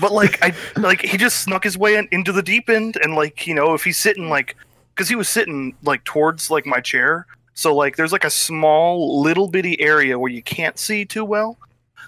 But 0.00 0.12
like 0.12 0.42
i 0.42 0.54
like 0.76 1.00
he 1.02 1.16
just 1.16 1.40
snuck 1.40 1.64
his 1.64 1.78
way 1.78 1.96
in, 1.96 2.08
into 2.10 2.32
the 2.32 2.42
deep 2.42 2.68
end 2.68 2.98
and 3.02 3.14
like 3.14 3.46
you 3.46 3.54
know 3.54 3.74
if 3.74 3.84
he's 3.84 3.96
sitting 3.96 4.28
like 4.28 4.56
because 4.94 5.08
he 5.08 5.14
was 5.14 5.28
sitting 5.28 5.74
like 5.82 6.04
towards 6.04 6.50
like 6.50 6.66
my 6.66 6.80
chair. 6.80 7.26
So 7.54 7.74
like 7.74 7.96
there's 7.96 8.12
like 8.12 8.24
a 8.24 8.30
small 8.30 9.22
little 9.22 9.48
bitty 9.48 9.80
area 9.80 10.18
where 10.18 10.30
you 10.30 10.42
can't 10.42 10.78
see 10.78 11.04
too 11.04 11.24
well 11.24 11.56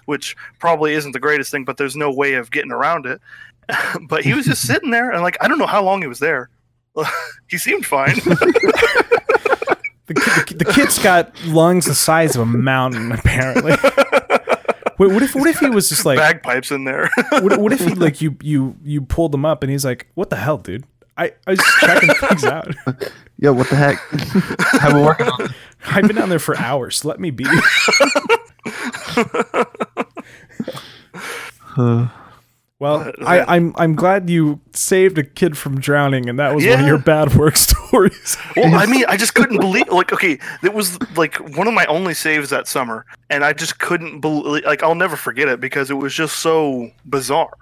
which 0.05 0.37
probably 0.59 0.93
isn't 0.93 1.11
the 1.11 1.19
greatest 1.19 1.51
thing 1.51 1.65
but 1.65 1.77
there's 1.77 1.95
no 1.95 2.11
way 2.11 2.35
of 2.35 2.51
getting 2.51 2.71
around 2.71 3.05
it. 3.05 3.21
But 4.07 4.23
he 4.23 4.33
was 4.33 4.45
just 4.45 4.65
sitting 4.67 4.91
there 4.91 5.11
and 5.11 5.21
like 5.23 5.37
i 5.41 5.47
don't 5.47 5.59
know 5.59 5.65
how 5.65 5.83
long 5.83 6.01
he 6.01 6.07
was 6.07 6.19
there. 6.19 6.49
He 7.47 7.57
seemed 7.57 7.85
fine 7.85 8.19
The, 10.07 10.13
kid- 10.13 10.59
the, 10.59 10.65
the 10.65 10.71
kid's 10.71 10.99
got 10.99 11.31
lungs 11.45 11.85
the 11.85 11.95
size 11.95 12.35
of 12.35 12.41
a 12.41 12.45
mountain, 12.45 13.11
apparently. 13.13 13.73
Wait, 14.97 15.11
what 15.11 15.21
if 15.21 15.35
what 15.35 15.47
if 15.47 15.59
he 15.59 15.69
was 15.69 15.89
just 15.89 16.05
like 16.05 16.17
bagpipes 16.17 16.71
in 16.71 16.83
there. 16.85 17.09
what, 17.29 17.59
what 17.59 17.71
if 17.71 17.81
he 17.81 17.93
like 17.93 18.19
you 18.19 18.35
you 18.41 18.75
you 18.83 19.01
pulled 19.01 19.33
him 19.33 19.45
up 19.45 19.61
and 19.61 19.71
he's 19.71 19.85
like, 19.85 20.07
"What 20.15 20.31
the 20.31 20.37
hell, 20.37 20.57
dude? 20.57 20.85
I 21.17 21.33
I 21.45 21.51
was 21.51 21.59
just 21.59 21.77
checking 21.81 22.09
things 22.15 22.43
out. 22.45 22.73
Yo, 23.37 23.53
what 23.53 23.69
the 23.69 23.75
heck? 23.75 24.01
I've 24.81 24.93
been 24.93 25.05
working 25.05 25.27
on. 25.27 25.53
I've 25.85 26.07
been 26.07 26.15
down 26.15 26.29
there 26.29 26.39
for 26.39 26.57
hours. 26.57 27.05
Let 27.05 27.19
me 27.19 27.29
be." 27.29 27.45
Uh, 31.77 32.07
Well, 32.79 33.11
I, 33.25 33.55
I'm 33.55 33.73
I'm 33.75 33.95
glad 33.95 34.29
you 34.29 34.59
saved 34.73 35.17
a 35.17 35.23
kid 35.23 35.57
from 35.57 35.79
drowning, 35.79 36.29
and 36.29 36.37
that 36.39 36.53
was 36.55 36.65
one 36.65 36.79
of 36.79 36.85
your 36.85 36.99
bad 36.99 37.33
work 37.35 37.55
stories. 37.57 38.37
well, 38.55 38.75
I 38.75 38.85
mean, 38.85 39.03
I 39.07 39.17
just 39.17 39.33
couldn't 39.33 39.59
believe. 39.59 39.87
Like, 39.89 40.13
okay, 40.13 40.37
it 40.63 40.73
was 40.73 40.97
like 41.17 41.35
one 41.57 41.67
of 41.67 41.73
my 41.73 41.85
only 41.87 42.13
saves 42.13 42.49
that 42.51 42.67
summer, 42.67 43.05
and 43.29 43.43
I 43.43 43.53
just 43.53 43.79
couldn't 43.79 44.19
believe. 44.19 44.63
Like, 44.65 44.83
I'll 44.83 44.95
never 44.95 45.15
forget 45.15 45.47
it 45.47 45.59
because 45.59 45.89
it 45.89 45.95
was 45.95 46.13
just 46.13 46.37
so 46.37 46.91
bizarre. 47.05 47.53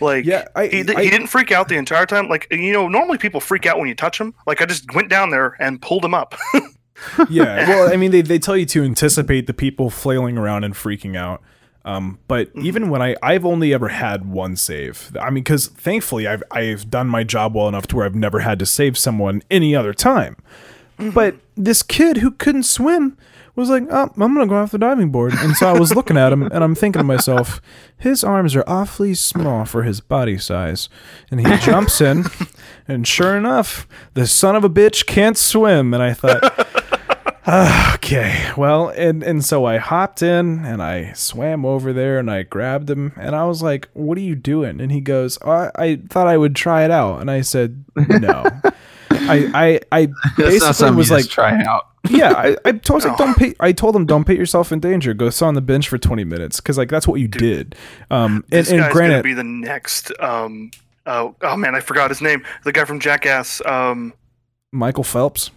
Like, 0.00 0.24
Yeah, 0.24 0.46
I- 0.56 0.66
he, 0.66 0.80
I- 0.94 1.02
he 1.04 1.08
didn't 1.10 1.28
freak 1.28 1.52
out 1.52 1.68
the 1.68 1.76
entire 1.76 2.04
time. 2.04 2.28
Like, 2.28 2.48
you 2.50 2.72
know, 2.72 2.88
normally 2.88 3.16
people 3.16 3.40
freak 3.40 3.64
out 3.64 3.78
when 3.78 3.88
you 3.88 3.94
touch 3.94 4.18
them. 4.18 4.34
Like, 4.46 4.60
I 4.60 4.66
just 4.66 4.92
went 4.94 5.08
down 5.08 5.30
there 5.30 5.56
and 5.60 5.80
pulled 5.80 6.04
him 6.04 6.14
up. 6.14 6.34
yeah, 7.30 7.68
well, 7.68 7.92
I 7.92 7.96
mean, 7.96 8.10
they 8.10 8.20
they 8.20 8.38
tell 8.38 8.56
you 8.56 8.66
to 8.66 8.82
anticipate 8.82 9.46
the 9.46 9.54
people 9.54 9.90
flailing 9.90 10.36
around 10.36 10.64
and 10.64 10.74
freaking 10.74 11.16
out. 11.16 11.42
Um, 11.84 12.18
but 12.28 12.50
even 12.56 12.88
when 12.88 13.02
I 13.02 13.14
I've 13.22 13.44
only 13.44 13.74
ever 13.74 13.88
had 13.88 14.30
one 14.30 14.56
save. 14.56 15.14
I 15.20 15.26
mean, 15.30 15.44
because 15.44 15.66
thankfully 15.66 16.26
I've 16.26 16.42
I've 16.50 16.90
done 16.90 17.08
my 17.08 17.24
job 17.24 17.54
well 17.54 17.68
enough 17.68 17.86
to 17.88 17.96
where 17.96 18.06
I've 18.06 18.14
never 18.14 18.40
had 18.40 18.58
to 18.60 18.66
save 18.66 18.96
someone 18.96 19.42
any 19.50 19.76
other 19.76 19.92
time. 19.92 20.36
But 20.96 21.36
this 21.56 21.82
kid 21.82 22.18
who 22.18 22.30
couldn't 22.30 22.62
swim 22.62 23.18
was 23.56 23.68
like, 23.68 23.84
"Oh, 23.90 24.10
I'm 24.16 24.34
gonna 24.34 24.46
go 24.46 24.56
off 24.56 24.70
the 24.70 24.78
diving 24.78 25.10
board," 25.10 25.34
and 25.36 25.56
so 25.56 25.68
I 25.68 25.78
was 25.78 25.94
looking 25.94 26.16
at 26.16 26.32
him, 26.32 26.42
and 26.42 26.64
I'm 26.64 26.74
thinking 26.74 27.00
to 27.00 27.04
myself, 27.04 27.60
"His 27.96 28.24
arms 28.24 28.56
are 28.56 28.64
awfully 28.66 29.14
small 29.14 29.64
for 29.64 29.82
his 29.82 30.00
body 30.00 30.38
size," 30.38 30.88
and 31.30 31.46
he 31.46 31.56
jumps 31.58 32.00
in, 32.00 32.24
and 32.88 33.06
sure 33.06 33.36
enough, 33.36 33.86
the 34.14 34.26
son 34.26 34.56
of 34.56 34.64
a 34.64 34.70
bitch 34.70 35.06
can't 35.06 35.36
swim, 35.36 35.92
and 35.92 36.02
I 36.02 36.12
thought. 36.14 36.83
"Ah, 37.46 37.94
okay, 37.96 38.50
well, 38.56 38.88
and 38.88 39.22
and 39.22 39.44
so 39.44 39.64
I 39.64 39.78
hopped 39.78 40.22
in 40.22 40.64
and 40.64 40.82
I 40.82 41.12
swam 41.12 41.64
over 41.64 41.92
there 41.92 42.18
and 42.18 42.30
I 42.30 42.42
grabbed 42.42 42.88
him 42.90 43.12
and 43.16 43.34
I 43.36 43.44
was 43.44 43.62
like, 43.62 43.88
"What 43.92 44.18
are 44.18 44.22
you 44.22 44.34
doing?" 44.34 44.80
And 44.80 44.90
he 44.90 45.00
goes, 45.00 45.38
oh, 45.42 45.50
I, 45.50 45.70
"I 45.76 45.96
thought 46.08 46.26
I 46.26 46.36
would 46.36 46.56
try 46.56 46.84
it 46.84 46.90
out," 46.90 47.20
and 47.20 47.30
I 47.30 47.42
said, 47.42 47.84
"No." 47.96 48.44
I 49.26 49.80
I 49.92 50.00
I 50.00 50.08
basically 50.36 50.90
was 50.92 51.10
like, 51.10 51.24
just 51.24 51.30
try 51.30 51.62
out. 51.62 51.88
yeah, 52.08 52.32
I, 52.32 52.56
I 52.64 52.72
told 52.72 53.04
like, 53.04 53.16
don't 53.16 53.36
put, 53.36 53.56
I 53.60 53.72
told 53.72 53.96
him 53.96 54.06
don't 54.06 54.24
put 54.24 54.36
yourself 54.36 54.72
in 54.72 54.80
danger. 54.80 55.14
Go 55.14 55.30
sit 55.30 55.44
on 55.44 55.54
the 55.54 55.60
bench 55.60 55.88
for 55.88 55.98
twenty 55.98 56.24
minutes 56.24 56.60
because 56.60 56.78
like 56.78 56.88
that's 56.88 57.08
what 57.08 57.20
you 57.20 57.28
did. 57.28 57.74
Um, 58.10 58.36
and, 58.36 58.44
this 58.50 58.70
and 58.70 58.80
guy's 58.80 58.92
granted, 58.92 59.22
be 59.22 59.34
the 59.34 59.44
next. 59.44 60.12
Um, 60.20 60.70
oh, 61.06 61.34
oh 61.42 61.56
man, 61.56 61.74
I 61.74 61.80
forgot 61.80 62.10
his 62.10 62.20
name. 62.20 62.44
The 62.64 62.72
guy 62.72 62.84
from 62.84 63.00
Jackass. 63.00 63.64
Um, 63.64 64.12
Michael 64.72 65.04
Phelps. 65.04 65.50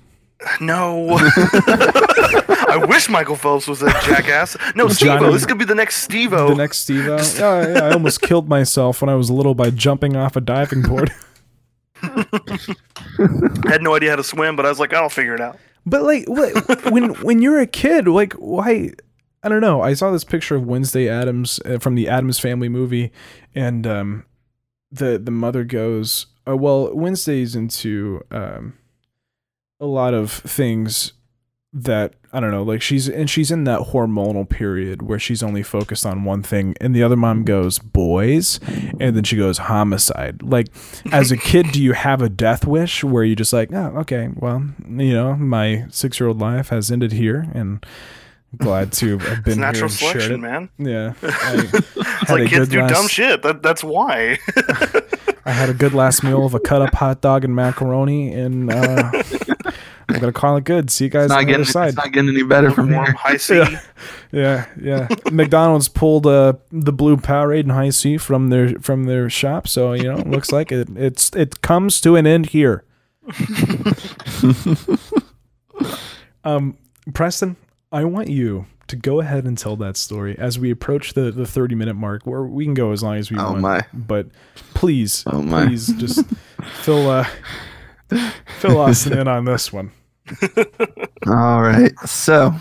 No. 0.62 1.17
I 1.19 2.86
wish 2.88 3.10
Michael 3.10 3.36
Phelps 3.36 3.67
was 3.67 3.82
a 3.82 3.89
jackass. 4.04 4.56
No, 4.76 4.88
Steve. 4.88 5.08
Johnny- 5.08 5.32
This 5.34 5.45
could 5.45 5.58
be 5.58 5.65
the 5.65 5.76
next 5.76 5.97
Steve. 6.04 6.32
The 6.32 6.54
next 6.54 6.80
Steve. 6.80 7.06
yeah, 7.06 7.23
yeah, 7.39 7.84
I 7.86 7.91
almost 7.93 8.21
killed 8.21 8.47
myself 8.47 9.02
when 9.02 9.10
I 9.10 9.15
was 9.15 9.32
little 9.32 9.56
by 9.56 9.69
jumping 9.71 10.15
off 10.15 10.36
a 10.36 10.41
diving 10.41 10.84
board. 10.84 11.12
I 12.04 12.26
had 13.67 13.82
no 13.82 13.95
idea 13.95 14.12
how 14.12 14.15
to 14.17 14.23
swim, 14.23 14.56
but 14.56 14.65
I 14.65 14.69
was 14.69 14.80
like, 14.80 14.93
I'll 14.93 15.10
figure 15.10 15.34
it 15.34 15.41
out. 15.41 15.58
But 15.86 16.04
like 16.04 16.26
when 16.91 17.13
when 17.23 17.41
you're 17.41 17.60
a 17.60 17.65
kid, 17.67 18.08
like 18.08 18.34
why? 18.34 18.91
I 19.43 19.50
don't 19.50 19.62
know. 19.62 19.82
I 19.82 19.93
saw 19.93 20.12
this 20.12 20.23
picture 20.26 20.56
of 20.56 20.65
Wednesday 20.65 21.08
Addams 21.08 21.60
uh, 21.65 21.80
from 21.80 21.95
the 21.95 22.10
Addams 22.10 22.39
Family 22.39 22.67
movie, 22.69 23.12
and 23.56 23.88
um, 23.88 24.26
the 24.91 25.17
the 25.17 25.32
mother 25.32 25.63
goes, 25.63 26.28
oh, 26.45 26.56
"Well, 26.58 26.93
Wednesday's 26.93 27.56
into 27.56 28.21
um, 28.32 28.78
a 29.80 29.86
lot 29.86 30.13
of 30.13 30.32
things 30.32 31.13
that 31.74 32.13
I 32.34 32.40
don't 32.40 32.52
know. 32.52 32.63
Like 32.63 32.82
she's 32.82 33.08
and 33.08 33.30
she's 33.30 33.52
in 33.52 33.63
that 33.66 33.80
hormonal 33.80 34.48
period 34.48 35.02
where 35.02 35.20
she's 35.20 35.44
only 35.44 35.63
focused 35.63 36.06
on 36.06 36.24
one 36.24 36.44
thing, 36.44 36.76
and 36.82 36.96
the 36.96 37.04
other 37.04 37.16
mom 37.16 37.44
goes 37.44 37.80
boys, 37.80 38.60
and 39.00 39.16
then 39.16 39.24
she 39.24 39.36
goes 39.36 39.58
homicide. 39.58 40.42
Like 40.42 40.68
as 41.12 41.32
a 41.32 41.38
kid, 41.50 41.72
do 41.72 41.82
you 41.82 41.94
have 41.94 42.22
a 42.22 42.30
death 42.30 42.66
wish 42.66 43.04
where 43.04 43.24
you 43.24 43.36
just 43.36 43.54
like, 43.54 43.72
oh, 43.74 43.94
okay, 43.98 44.30
well, 44.36 44.66
you 44.88 45.13
know, 45.13 45.36
my 45.36 45.86
six 45.90 46.20
year 46.20 46.30
old 46.30 46.40
life 46.40 46.70
has 46.70 46.92
ended 46.92 47.12
here, 47.12 47.48
and 47.54 47.86
glad 48.58 48.92
to 48.94 49.18
have 49.20 49.44
been 49.44 49.54
here 49.56 49.62
natural 49.62 49.90
selection, 49.90 50.34
it. 50.34 50.38
man. 50.38 50.70
Yeah, 50.78 51.13
It's 51.22 52.32
like 52.32 52.50
kids 52.50 52.70
do 52.70 52.86
dumb 52.88 53.08
shit. 53.08 53.42
That, 53.44 53.62
that's 53.62 53.84
why. 53.84 54.40
I 55.46 55.52
had 55.52 55.70
a 55.70 55.74
good 55.74 55.94
last 55.94 56.24
meal 56.24 56.46
of 56.46 56.54
a 56.54 56.60
cut 56.60 56.82
up 56.82 56.94
hot 56.94 57.22
dog 57.22 57.46
and 57.46 57.56
macaroni, 57.56 58.34
and 58.34 58.72
uh, 58.72 59.24
I'm 60.10 60.20
gonna 60.20 60.32
call 60.32 60.56
it 60.58 60.63
good. 60.63 60.89
See 60.89 61.04
you 61.06 61.10
guys 61.10 61.26
It's 61.26 61.34
on 61.34 61.39
not 61.41 61.48
the 61.48 61.54
other 61.54 61.63
getting. 61.63 61.72
side. 61.72 61.88
It's 61.89 61.98
not 61.98 62.12
getting 62.13 62.30
any 62.30 62.43
better 62.43 62.72
from 62.72 62.91
Warm 62.91 63.06
here. 63.08 63.15
high 63.15 63.38
C. 63.38 63.58
Yeah. 63.58 63.82
Yeah, 64.32 64.65
yeah. 64.82 65.08
McDonald's 65.32 65.88
pulled 65.89 66.26
uh, 66.28 66.54
the 66.72 66.93
blue 66.93 67.17
Powerade 67.17 67.62
and 67.62 67.72
Hi-C 67.72 68.17
from 68.17 68.50
their 68.50 68.76
from 68.80 69.04
their 69.06 69.30
shop, 69.30 69.67
so 69.67 69.93
you 69.93 70.04
know, 70.04 70.17
it 70.17 70.28
looks 70.28 70.52
like 70.52 70.72
it 70.72 70.88
it's 70.96 71.30
it 71.36 71.62
comes 71.62 72.00
to 72.02 72.15
an 72.15 72.26
end 72.28 72.48
here. 72.48 72.84
um, 76.43 76.78
Preston, 77.13 77.56
I 77.91 78.04
want 78.06 78.30
you 78.30 78.65
to 78.88 78.96
go 78.96 79.20
ahead 79.20 79.43
and 79.46 79.58
tell 79.58 79.76
that 79.78 79.98
story 79.98 80.38
as 80.39 80.58
we 80.58 80.72
approach 80.72 81.13
the 81.13 81.32
the 81.32 81.46
thirty 81.46 81.76
minute 81.76 81.96
mark, 81.96 82.26
where 82.26 82.43
we 82.43 82.65
can 82.65 82.74
go 82.74 82.91
as 82.91 83.04
long 83.04 83.15
as 83.17 83.32
we 83.32 83.38
Oh 83.38 83.52
want. 83.52 83.62
my. 83.62 83.86
But 83.93 84.28
please, 84.74 85.24
Oh 85.28 85.41
my. 85.41 85.65
please, 85.67 85.88
just 85.93 86.26
fill 86.82 87.10
uh, 87.10 87.28
fill 88.60 88.82
us 88.82 89.08
in 89.08 89.28
on 89.28 89.46
this 89.46 89.72
one. 89.72 89.91
All 91.28 91.62
right. 91.62 91.98
So, 92.06 92.54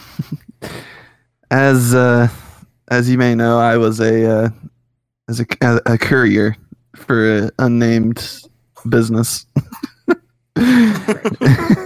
as 1.51 1.95
uh, 1.95 2.29
as 2.89 3.11
you 3.11 3.19
may 3.19 3.35
know, 3.35 3.59
I 3.59 3.77
was 3.77 4.01
a 4.01 4.31
uh, 4.31 4.49
as 5.29 5.41
a, 5.41 5.47
a, 5.87 5.99
courier 5.99 6.57
for 6.95 7.39
an 7.39 7.51
unnamed 7.59 8.45
business. 8.89 9.47
and 10.57 11.77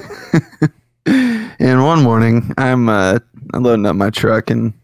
one 1.84 2.02
morning, 2.02 2.52
I'm 2.58 2.88
uh, 2.88 3.18
I'm 3.54 3.62
loading 3.62 3.86
up 3.86 3.96
my 3.96 4.10
truck, 4.10 4.50
and 4.50 4.74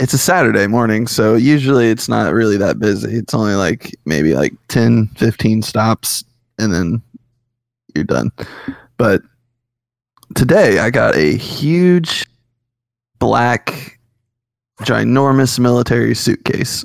it's 0.00 0.14
a 0.14 0.18
Saturday 0.18 0.66
morning, 0.66 1.06
so 1.06 1.34
usually 1.34 1.90
it's 1.90 2.08
not 2.08 2.32
really 2.32 2.56
that 2.56 2.78
busy. 2.78 3.16
It's 3.16 3.34
only 3.34 3.54
like 3.54 3.94
maybe 4.06 4.34
like 4.34 4.54
10, 4.68 5.08
15 5.08 5.62
stops, 5.62 6.24
and 6.58 6.72
then 6.72 7.02
you're 7.94 8.04
done. 8.04 8.30
But 8.96 9.22
today 10.34 10.78
I 10.78 10.90
got 10.90 11.16
a 11.16 11.36
huge 11.36 12.26
black 13.18 13.98
ginormous 14.82 15.58
military 15.58 16.14
suitcase. 16.14 16.84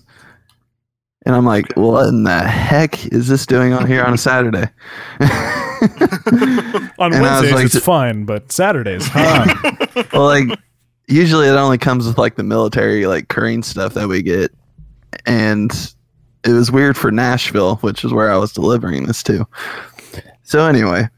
And 1.26 1.36
I'm 1.36 1.46
like, 1.46 1.74
what 1.74 2.08
in 2.08 2.24
the 2.24 2.40
heck 2.40 3.08
is 3.08 3.28
this 3.28 3.48
doing 3.48 3.74
on 3.74 3.88
here 3.88 4.04
on 4.04 4.14
a 4.14 4.18
Saturday? 4.18 4.70
On 6.98 7.14
And 7.14 7.22
Wednesdays 7.22 7.52
like, 7.52 7.66
it's 7.66 7.80
fine, 7.80 8.26
but 8.26 8.52
Saturdays, 8.52 9.08
huh? 9.08 9.54
well, 10.14 10.26
like 10.26 10.58
usually 11.08 11.48
it 11.48 11.52
only 11.52 11.78
comes 11.78 12.08
with 12.08 12.18
like 12.18 12.36
the 12.36 12.44
military 12.44 13.06
like 13.08 13.28
currying 13.28 13.64
stuff 13.64 13.94
that 13.96 14.08
we 14.08 14.22
get. 14.22 14.52
And 15.26 15.72
it 16.44 16.52
was 16.52 16.72
weird 16.72 16.96
for 16.98 17.12
Nashville, 17.12 17.78
which 17.78 18.06
is 18.06 18.14
where 18.14 18.32
I 18.32 18.38
was 18.38 18.54
delivering 18.54 19.06
this 19.06 19.24
to. 19.24 19.48
So 20.46 20.66
anyway, 20.66 21.10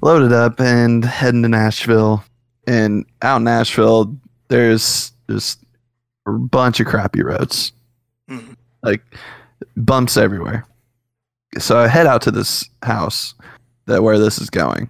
loaded 0.00 0.32
up 0.32 0.60
and 0.60 1.04
heading 1.04 1.42
to 1.42 1.48
Nashville. 1.48 2.24
And 2.66 3.04
out 3.20 3.36
in 3.36 3.44
Nashville, 3.44 4.16
there's 4.48 5.12
just 5.30 5.60
a 6.26 6.32
bunch 6.32 6.80
of 6.80 6.86
crappy 6.86 7.22
roads. 7.22 7.72
Mhm. 8.30 8.56
Like 8.82 9.02
bumps 9.76 10.16
everywhere. 10.16 10.66
So 11.58 11.78
I 11.78 11.86
head 11.86 12.06
out 12.06 12.22
to 12.22 12.30
this 12.30 12.68
house 12.82 13.34
that 13.86 14.02
where 14.02 14.18
this 14.18 14.38
is 14.38 14.48
going. 14.48 14.88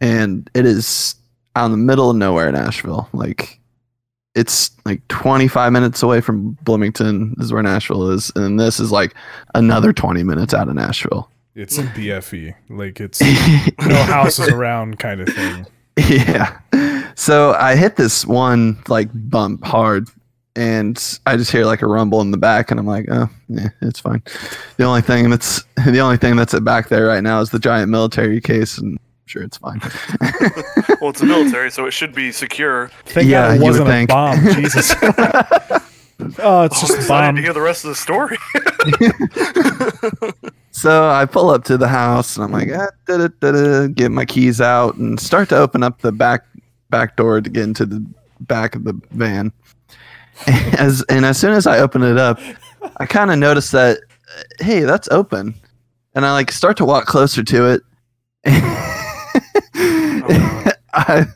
And 0.00 0.50
it 0.54 0.66
is 0.66 1.14
out 1.56 1.66
in 1.66 1.70
the 1.70 1.76
middle 1.78 2.10
of 2.10 2.16
nowhere 2.16 2.48
in 2.48 2.54
Nashville. 2.54 3.08
Like 3.14 3.58
it's 4.34 4.70
like 4.84 5.06
25 5.08 5.72
minutes 5.72 6.02
away 6.02 6.20
from 6.20 6.58
Bloomington 6.62 7.34
This 7.38 7.46
is 7.46 7.52
where 7.52 7.62
Nashville 7.62 8.10
is, 8.10 8.32
and 8.34 8.58
this 8.58 8.80
is 8.80 8.90
like 8.92 9.14
another 9.54 9.92
20 9.92 10.22
minutes 10.24 10.52
out 10.52 10.68
of 10.68 10.74
Nashville. 10.74 11.30
It's 11.54 11.78
a 11.78 11.82
BFE. 11.96 12.54
Like 12.70 13.00
it's 13.00 13.20
no 13.86 13.94
houses 14.04 14.48
around 14.48 14.98
kind 14.98 15.20
of 15.20 15.28
thing. 15.28 15.66
yeah. 15.96 16.58
So 17.14 17.52
I 17.54 17.76
hit 17.76 17.96
this 17.96 18.26
one 18.26 18.82
like 18.88 19.08
bump 19.14 19.64
hard, 19.64 20.08
and 20.56 21.00
I 21.26 21.36
just 21.36 21.52
hear 21.52 21.64
like 21.64 21.82
a 21.82 21.86
rumble 21.86 22.20
in 22.20 22.32
the 22.32 22.36
back, 22.36 22.70
and 22.72 22.80
I'm 22.80 22.86
like, 22.86 23.06
oh, 23.10 23.28
yeah, 23.48 23.68
it's 23.82 24.00
fine. 24.00 24.22
The 24.76 24.84
only 24.84 25.00
thing 25.02 25.30
that's 25.30 25.62
the 25.86 26.00
only 26.00 26.16
thing 26.16 26.34
that's 26.36 26.54
at 26.54 26.64
back 26.64 26.88
there 26.88 27.06
right 27.06 27.22
now 27.22 27.40
is 27.40 27.50
the 27.50 27.60
giant 27.60 27.88
military 27.90 28.40
case, 28.40 28.78
and 28.78 28.94
I'm 28.98 29.26
sure 29.26 29.42
it's 29.44 29.56
fine. 29.58 29.80
well, 31.00 31.10
it's 31.10 31.20
the 31.20 31.26
military, 31.26 31.70
so 31.70 31.86
it 31.86 31.92
should 31.92 32.14
be 32.14 32.32
secure. 32.32 32.88
Thank 33.06 33.28
Yeah, 33.28 33.46
God 33.46 33.48
you 33.48 33.54
it 33.54 33.58
would 33.60 33.64
wasn't 33.66 33.88
a 33.88 33.92
think. 33.92 34.10
bomb. 34.10 34.44
Jesus. 34.54 34.94
Oh, 36.38 36.62
it's 36.62 36.76
I'm 36.76 36.80
just 36.80 36.90
a 36.90 36.96
excited 36.96 37.08
bomb. 37.08 37.36
to 37.36 37.42
hear 37.42 37.52
the 37.52 37.60
rest 37.60 37.84
of 37.84 37.90
the 37.90 37.94
story. 37.94 38.38
So 40.74 41.08
I 41.08 41.24
pull 41.24 41.50
up 41.50 41.62
to 41.64 41.78
the 41.78 41.86
house 41.86 42.36
and 42.36 42.44
I'm 42.44 42.50
like, 42.50 42.68
ah, 42.74 42.88
da, 43.06 43.28
da, 43.28 43.52
da, 43.52 43.86
get 43.86 44.10
my 44.10 44.24
keys 44.24 44.60
out 44.60 44.96
and 44.96 45.20
start 45.20 45.48
to 45.50 45.56
open 45.56 45.84
up 45.84 46.00
the 46.00 46.10
back 46.10 46.44
back 46.90 47.16
door 47.16 47.40
to 47.40 47.48
get 47.48 47.62
into 47.62 47.86
the 47.86 48.04
back 48.40 48.74
of 48.74 48.82
the 48.82 49.00
van. 49.12 49.52
As 50.76 51.04
and 51.08 51.24
as 51.24 51.38
soon 51.38 51.52
as 51.52 51.68
I 51.68 51.78
open 51.78 52.02
it 52.02 52.18
up, 52.18 52.40
I 52.96 53.06
kind 53.06 53.30
of 53.30 53.38
notice 53.38 53.70
that, 53.70 54.00
hey, 54.58 54.80
that's 54.80 55.08
open, 55.12 55.54
and 56.16 56.26
I 56.26 56.32
like 56.32 56.50
start 56.50 56.76
to 56.78 56.84
walk 56.84 57.06
closer 57.06 57.44
to 57.44 57.70
it. 57.70 57.82
I 60.92 61.26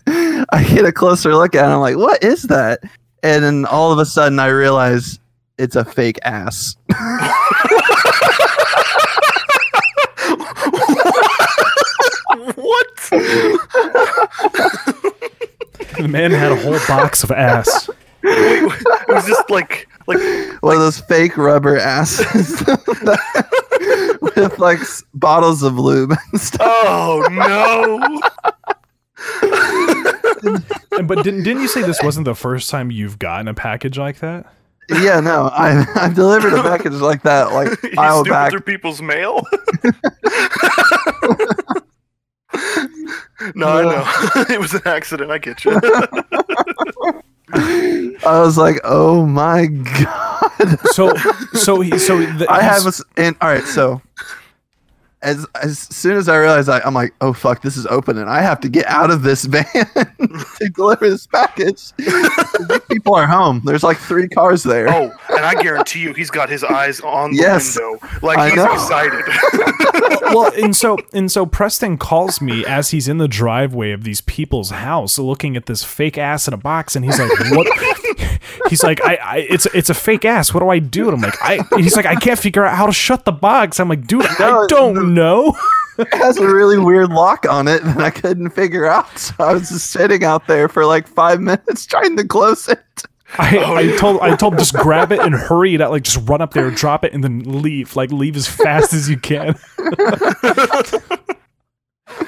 I 0.50 0.64
get 0.64 0.84
a 0.84 0.90
closer 0.90 1.36
look 1.36 1.54
at 1.54 1.64
it. 1.64 1.72
I'm 1.72 1.78
like, 1.78 1.96
what 1.96 2.24
is 2.24 2.42
that? 2.44 2.80
And 3.22 3.44
then 3.44 3.66
all 3.66 3.92
of 3.92 4.00
a 4.00 4.04
sudden, 4.04 4.40
I 4.40 4.48
realize 4.48 5.20
it's 5.58 5.76
a 5.76 5.84
fake 5.84 6.18
ass. 6.24 6.76
The 15.96 16.06
man 16.08 16.30
had 16.30 16.52
a 16.52 16.56
whole 16.56 16.78
box 16.86 17.24
of 17.24 17.30
ass. 17.30 17.88
It 18.22 19.08
was 19.08 19.26
just 19.26 19.48
like 19.50 19.88
like 20.06 20.18
one 20.62 20.74
of 20.74 20.80
those 20.80 21.00
fake 21.00 21.36
rubber 21.36 21.78
asses 21.78 22.62
with 24.20 24.58
like 24.58 24.80
s- 24.80 25.02
bottles 25.14 25.62
of 25.62 25.78
lube 25.78 26.12
and 26.32 26.40
stuff. 26.40 26.60
oh 26.70 27.26
no. 27.30 28.20
And- 30.98 31.06
But 31.08 31.22
didn't 31.24 31.42
didn't 31.44 31.62
you 31.62 31.68
say 31.68 31.82
this 31.82 32.02
wasn't 32.02 32.24
the 32.26 32.34
first 32.34 32.70
time 32.70 32.90
you've 32.90 33.18
gotten 33.18 33.48
a 33.48 33.54
package 33.54 33.98
like 33.98 34.18
that? 34.20 34.46
Yeah, 34.90 35.20
no, 35.20 35.48
I 35.52 35.84
I 35.94 36.08
delivered 36.12 36.54
a 36.54 36.62
package 36.62 36.94
like 36.94 37.22
that 37.22 37.52
like 37.52 37.68
You 37.82 37.90
while 37.94 38.16
snooping 38.24 38.32
back. 38.32 38.50
through 38.50 38.60
people's 38.62 39.00
mail. 39.02 39.42
no, 43.54 43.68
I 43.68 43.82
know. 43.82 44.04
it 44.54 44.60
was 44.60 44.74
an 44.74 44.82
accident. 44.84 45.30
I 45.30 45.38
get 45.38 45.64
you. 45.64 45.72
I 47.52 48.40
was 48.40 48.58
like, 48.58 48.80
oh 48.84 49.24
my 49.26 49.66
god! 49.66 50.78
So 50.90 51.14
so 51.54 51.80
he 51.80 51.98
so 51.98 52.18
the, 52.18 52.46
I 52.50 52.62
have 52.62 52.84
a 52.84 52.88
s 52.88 53.02
and 53.16 53.36
all 53.40 53.48
right, 53.48 53.64
so 53.64 54.02
as 55.22 55.46
as 55.62 55.78
soon 55.78 56.16
as 56.16 56.28
I 56.28 56.36
realized, 56.36 56.68
I, 56.68 56.80
I'm 56.84 56.94
like, 56.94 57.12
oh 57.20 57.32
fuck, 57.32 57.62
this 57.62 57.76
is 57.76 57.86
open, 57.86 58.18
and 58.18 58.30
I 58.30 58.40
have 58.40 58.60
to 58.60 58.68
get 58.68 58.86
out 58.86 59.10
of 59.10 59.22
this 59.22 59.44
van 59.46 59.64
to 59.74 60.68
deliver 60.74 61.10
this 61.10 61.26
package. 61.26 61.92
People 62.90 63.14
are 63.14 63.26
home. 63.26 63.60
There's 63.64 63.82
like 63.82 63.98
three 63.98 64.28
cars 64.28 64.62
there. 64.62 64.88
oh, 64.88 65.10
and 65.30 65.44
I 65.44 65.60
guarantee 65.60 66.00
you, 66.00 66.12
he's 66.12 66.30
got 66.30 66.48
his 66.48 66.62
eyes 66.64 67.00
on 67.00 67.32
the 67.32 67.38
Yes. 67.38 67.76
window, 67.78 67.98
like 68.22 68.38
I 68.38 68.46
he's 68.48 68.56
know. 68.56 68.72
excited. 68.72 69.24
well, 70.34 70.52
and 70.62 70.74
so 70.76 70.96
and 71.12 71.30
so 71.30 71.46
Preston 71.46 71.98
calls 71.98 72.40
me 72.40 72.64
as 72.64 72.90
he's 72.90 73.08
in 73.08 73.18
the 73.18 73.28
driveway 73.28 73.90
of 73.92 74.04
these 74.04 74.20
people's 74.20 74.70
house, 74.70 75.18
looking 75.18 75.56
at 75.56 75.66
this 75.66 75.82
fake 75.84 76.16
ass 76.18 76.46
in 76.48 76.54
a 76.54 76.58
box, 76.58 76.94
and 76.96 77.04
he's 77.04 77.18
like, 77.18 77.30
"What?" 77.50 77.66
He's 78.68 78.82
like, 78.82 79.02
I, 79.04 79.14
"I, 79.16 79.36
it's 79.48 79.66
it's 79.66 79.90
a 79.90 79.94
fake 79.94 80.24
ass. 80.24 80.52
What 80.52 80.60
do 80.60 80.68
I 80.68 80.78
do?" 80.78 81.08
And 81.08 81.16
I'm 81.16 81.20
like, 81.20 81.42
"I." 81.42 81.60
He's 81.76 81.96
like, 81.96 82.06
"I 82.06 82.14
can't 82.14 82.38
figure 82.38 82.64
out 82.64 82.76
how 82.76 82.86
to 82.86 82.92
shut 82.92 83.24
the 83.24 83.32
box." 83.32 83.80
I'm 83.80 83.88
like, 83.88 84.06
"Dude, 84.06 84.24
I 84.26 84.66
don't 84.68 85.14
know." 85.14 85.56
it 85.98 86.14
has 86.14 86.38
a 86.38 86.46
really 86.46 86.78
weird 86.78 87.10
lock 87.10 87.44
on 87.48 87.66
it 87.66 87.82
that 87.82 87.98
I 87.98 88.10
couldn't 88.10 88.50
figure 88.50 88.86
out. 88.86 89.18
So 89.18 89.34
I 89.38 89.52
was 89.52 89.68
just 89.68 89.90
sitting 89.90 90.24
out 90.24 90.46
there 90.46 90.68
for 90.68 90.86
like 90.86 91.08
five 91.08 91.40
minutes 91.40 91.86
trying 91.86 92.16
to 92.16 92.26
close 92.26 92.68
it. 92.68 93.02
I, 93.36 93.58
I 93.58 93.82
oh, 93.92 93.96
told 93.98 94.20
I 94.22 94.36
told 94.36 94.56
just 94.58 94.72
grab 94.72 95.12
it 95.12 95.20
and 95.20 95.34
hurry 95.34 95.74
it 95.74 95.82
out, 95.82 95.90
like 95.90 96.04
just 96.04 96.26
run 96.28 96.40
up 96.40 96.54
there, 96.54 96.70
drop 96.70 97.04
it, 97.04 97.12
and 97.12 97.22
then 97.22 97.40
leave. 97.40 97.94
Like 97.94 98.10
leave 98.10 98.36
as 98.36 98.48
fast 98.48 98.94
as 98.94 99.10
you 99.10 99.18
can. 99.18 99.54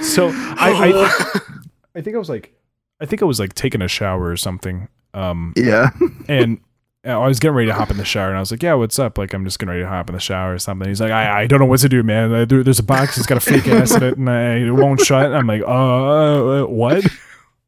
so 0.03 0.29
I, 0.29 0.93
I 0.93 1.41
I 1.95 2.01
think 2.03 2.17
I 2.17 2.19
was 2.19 2.29
like 2.29 2.53
I 3.01 3.07
think 3.07 3.23
I 3.23 3.25
was 3.25 3.41
like 3.41 3.55
taking 3.55 3.81
a 3.81 3.89
shower 3.89 4.25
or 4.25 4.37
something. 4.37 4.89
Um 5.15 5.53
Yeah. 5.57 5.91
and 6.29 6.61
I 7.03 7.17
was 7.27 7.41
getting 7.41 7.55
ready 7.55 7.69
to 7.69 7.75
hop 7.75 7.91
in 7.91 7.97
the 7.97 8.05
shower, 8.05 8.29
and 8.29 8.37
I 8.37 8.41
was 8.41 8.51
like, 8.51 8.63
"Yeah, 8.63 8.75
what's 8.75 8.99
up?" 8.99 9.17
Like, 9.17 9.33
I'm 9.33 9.43
just 9.43 9.59
getting 9.59 9.71
ready 9.71 9.83
to 9.85 9.89
hop 9.89 10.11
in 10.11 10.15
the 10.15 10.21
shower 10.21 10.53
or 10.53 10.59
something. 10.59 10.87
He's 10.87 11.01
like, 11.01 11.11
"I, 11.11 11.41
I 11.43 11.47
don't 11.47 11.59
know 11.59 11.65
what 11.65 11.81
to 11.81 11.89
do, 11.89 12.03
man. 12.03 12.47
There's 12.47 12.79
a 12.79 12.83
box. 12.83 13.17
It's 13.17 13.27
got 13.27 13.39
a 13.39 13.41
fake 13.41 13.67
ass 13.69 13.93
in 13.95 14.03
it, 14.03 14.19
and 14.19 14.29
I, 14.29 14.57
it 14.57 14.71
won't 14.71 15.01
shut." 15.01 15.33
I'm 15.35 15.47
like, 15.47 15.63
"Uh, 15.67 16.65
what?" 16.67 17.03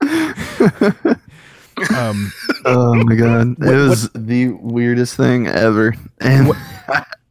um, 1.97 2.31
Oh 2.67 2.95
my 2.95 3.15
god. 3.15 3.59
What- 3.59 3.69
it 3.69 3.77
was 3.89 4.11
the 4.15 4.49
weirdest 4.49 5.17
thing 5.17 5.47
ever. 5.47 5.95
And 6.21 6.53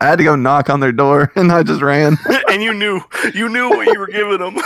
I 0.01 0.05
had 0.07 0.17
to 0.17 0.23
go 0.23 0.35
knock 0.35 0.69
on 0.71 0.79
their 0.79 0.91
door 0.91 1.31
and 1.35 1.51
I 1.51 1.61
just 1.63 1.81
ran. 1.81 2.17
and 2.49 2.63
you 2.63 2.73
knew, 2.73 2.99
you 3.35 3.47
knew 3.49 3.69
what 3.69 3.85
you 3.87 3.99
were 3.99 4.07
giving 4.07 4.39
him. 4.39 4.57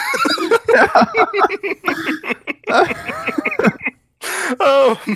Oh, 4.59 5.01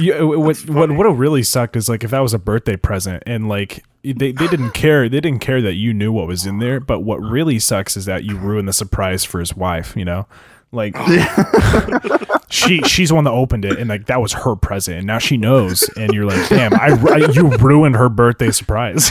Yeah, 0.00 0.22
what 0.22 0.56
what 0.68 0.90
what 0.90 1.06
really 1.06 1.42
sucked 1.42 1.76
is 1.76 1.88
like 1.88 2.04
if 2.04 2.10
that 2.10 2.20
was 2.20 2.32
a 2.32 2.38
birthday 2.38 2.76
present 2.76 3.22
and 3.26 3.48
like 3.48 3.84
they, 4.02 4.32
they 4.32 4.46
didn't 4.46 4.70
care 4.74 5.08
they 5.08 5.20
didn't 5.20 5.40
care 5.40 5.60
that 5.60 5.74
you 5.74 5.92
knew 5.92 6.12
what 6.12 6.26
was 6.26 6.46
in 6.46 6.58
there, 6.58 6.80
but 6.80 7.00
what 7.00 7.18
really 7.18 7.58
sucks 7.58 7.96
is 7.96 8.06
that 8.06 8.24
you 8.24 8.38
ruined 8.38 8.66
the 8.66 8.72
surprise 8.72 9.24
for 9.24 9.40
his 9.40 9.54
wife. 9.54 9.94
You 9.96 10.04
know, 10.06 10.26
like 10.72 10.96
she 12.50 12.80
she's 12.82 13.10
the 13.10 13.14
one 13.14 13.24
that 13.24 13.32
opened 13.32 13.64
it 13.64 13.78
and 13.78 13.88
like 13.88 14.06
that 14.06 14.20
was 14.22 14.32
her 14.32 14.56
present 14.56 14.98
and 14.98 15.06
now 15.06 15.18
she 15.18 15.36
knows 15.36 15.88
and 15.96 16.12
you're 16.12 16.24
like 16.24 16.48
damn 16.48 16.72
I, 16.74 16.98
I 17.10 17.16
you 17.32 17.48
ruined 17.58 17.96
her 17.96 18.08
birthday 18.08 18.50
surprise. 18.50 19.10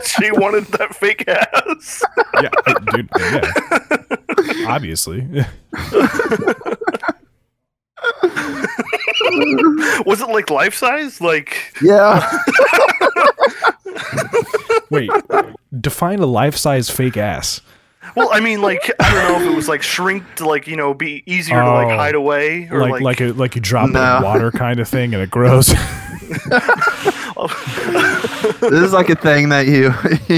she 0.04 0.30
wanted 0.32 0.64
that 0.66 0.94
fake 0.94 1.24
ass. 1.28 2.02
yeah, 2.42 2.50
I- 2.66 2.74
dude. 2.92 3.08
Yeah, 4.56 4.68
obviously. 4.68 5.26
Was 10.06 10.20
it 10.20 10.28
like 10.28 10.50
life 10.50 10.74
size? 10.74 11.20
Like, 11.20 11.56
Yeah. 11.82 12.28
Wait, 14.90 15.10
define 15.80 16.18
a 16.20 16.26
life 16.26 16.56
size 16.56 16.90
fake 16.90 17.16
ass. 17.16 17.60
well, 18.16 18.28
I 18.32 18.40
mean, 18.40 18.60
like 18.62 18.90
I 18.98 19.12
don't 19.12 19.28
know 19.28 19.40
if 19.46 19.52
it 19.52 19.56
was 19.56 19.68
like 19.68 19.82
shrink 19.82 20.24
to 20.36 20.46
like 20.46 20.66
you 20.66 20.74
know 20.76 20.94
be 20.94 21.22
easier 21.26 21.60
to 21.62 21.70
like 21.72 21.86
Oh. 21.88 21.96
hide 21.96 22.14
away 22.16 22.68
or 22.72 22.80
like 22.80 22.92
like, 22.92 23.02
like 23.02 23.20
a, 23.20 23.26
like 23.32 23.54
you 23.54 23.60
drop 23.60 23.90
it 23.90 23.92
No. 23.92 24.16
in 24.16 24.22
water 24.24 24.50
kind 24.50 24.80
of 24.80 24.88
thing 24.88 25.14
and 25.14 25.22
it 25.22 25.30
grows. 25.30 25.68
This 28.60 28.72
is 28.84 28.92
like 28.92 29.08
a 29.10 29.14
thing 29.16 29.48
that 29.50 29.66
you 29.66 29.92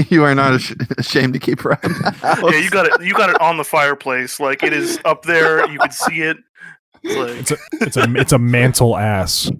you 0.09 0.23
are 0.23 0.33
not 0.35 0.59
ashamed 0.97 1.33
to 1.33 1.39
keep 1.39 1.63
around. 1.65 1.81
the 1.83 2.11
house. 2.21 2.39
yeah, 2.51 2.59
you 2.59 2.69
got 2.69 2.85
it. 2.87 3.05
You 3.05 3.13
got 3.13 3.29
it 3.29 3.39
on 3.41 3.57
the 3.57 3.63
fireplace. 3.63 4.39
Like 4.39 4.63
it 4.63 4.73
is 4.73 4.99
up 5.05 5.23
there. 5.23 5.69
You 5.69 5.79
can 5.79 5.91
see 5.91 6.21
it. 6.21 6.37
It's 7.03 7.15
like 7.17 7.29
it's 7.41 7.51
a 7.51 7.57
it's 7.81 7.97
a 7.97 8.15
it's 8.15 8.31
a 8.31 8.39
mantle 8.39 8.95
ass. 8.97 9.51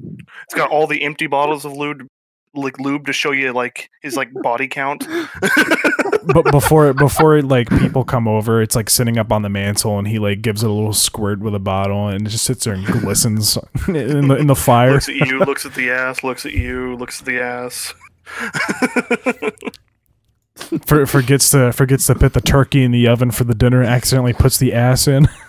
it's 0.44 0.54
got 0.56 0.70
all 0.72 0.88
the 0.88 1.04
empty 1.04 1.28
bottles 1.28 1.66
of 1.66 1.74
lube, 1.74 2.08
like 2.54 2.80
lube 2.80 3.06
to 3.08 3.14
show 3.14 3.32
you 3.32 3.52
like 3.52 3.90
his 4.02 4.16
like 4.16 4.30
body 4.42 4.68
count. 4.68 5.06
But 6.26 6.52
before 6.52 6.94
before 6.94 7.42
like 7.42 7.70
people 7.70 8.06
come 8.06 8.30
over, 8.30 8.62
it's 8.62 8.78
like 8.78 8.90
sitting 8.90 9.18
up 9.18 9.30
on 9.34 9.42
the 9.42 9.50
mantle 9.50 10.00
and 10.00 10.08
he 10.08 10.20
like 10.20 10.42
gives 10.42 10.64
it 10.64 10.70
a 10.70 10.74
little 10.74 10.94
squirt 10.94 11.42
with 11.42 11.54
a 11.54 11.60
bottle 11.60 12.08
and 12.08 12.26
it 12.26 12.30
just 12.30 12.46
sits 12.46 12.64
there 12.64 12.76
and 12.76 12.86
glistens 12.86 13.58
in 13.90 14.30
the 14.30 14.38
in 14.38 14.48
the 14.48 14.56
fire. 14.56 14.94
looks 14.94 15.10
at 15.10 15.16
you, 15.16 15.40
looks 15.40 15.66
at 15.66 15.76
the 15.76 15.92
ass, 15.92 16.24
looks 16.24 16.46
at 16.46 16.54
you, 16.54 16.96
looks 16.96 17.20
at 17.20 17.26
the 17.26 17.42
ass. 17.42 17.94
For, 20.86 21.06
forgets 21.06 21.50
to 21.52 21.72
forgets 21.74 22.08
to 22.08 22.16
put 22.16 22.34
the 22.34 22.42
turkey 22.42 22.84
in 22.84 22.92
the 22.92 23.08
oven 23.08 23.32
for 23.32 23.44
the 23.44 23.56
dinner. 23.56 23.84
Accidentally 23.84 24.34
puts 24.34 24.58
the 24.58 24.74
ass 24.74 25.08
in. 25.08 25.28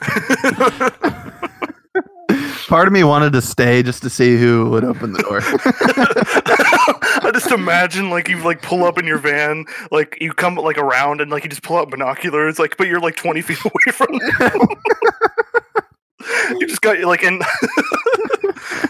Part 2.69 2.87
of 2.89 2.93
me 2.93 3.05
wanted 3.05 3.33
to 3.35 3.43
stay 3.43 3.83
just 3.83 4.03
to 4.03 4.11
see 4.11 4.39
who 4.39 4.71
would 4.71 4.85
open 4.85 5.13
the 5.13 5.23
door. 5.23 5.41
I 7.27 7.31
just 7.33 7.53
imagine 7.53 8.09
like 8.11 8.29
you 8.29 8.43
like 8.43 8.63
pull 8.63 8.85
up 8.85 8.99
in 8.99 9.07
your 9.07 9.19
van, 9.19 9.67
like 9.91 10.17
you 10.21 10.33
come 10.33 10.57
like 10.57 10.79
around 10.79 11.21
and 11.21 11.31
like 11.31 11.45
you 11.45 11.51
just 11.51 11.63
pull 11.63 11.77
out 11.77 11.91
binoculars, 11.91 12.59
like 12.59 12.77
but 12.77 12.89
you're 12.89 13.01
like 13.01 13.17
twenty 13.17 13.43
feet 13.43 13.59
away 13.65 13.93
from 13.93 14.19
them. 14.19 14.69
you 16.59 16.67
just 16.67 16.81
got 16.81 16.99
like 17.01 17.23
in. 17.23 17.41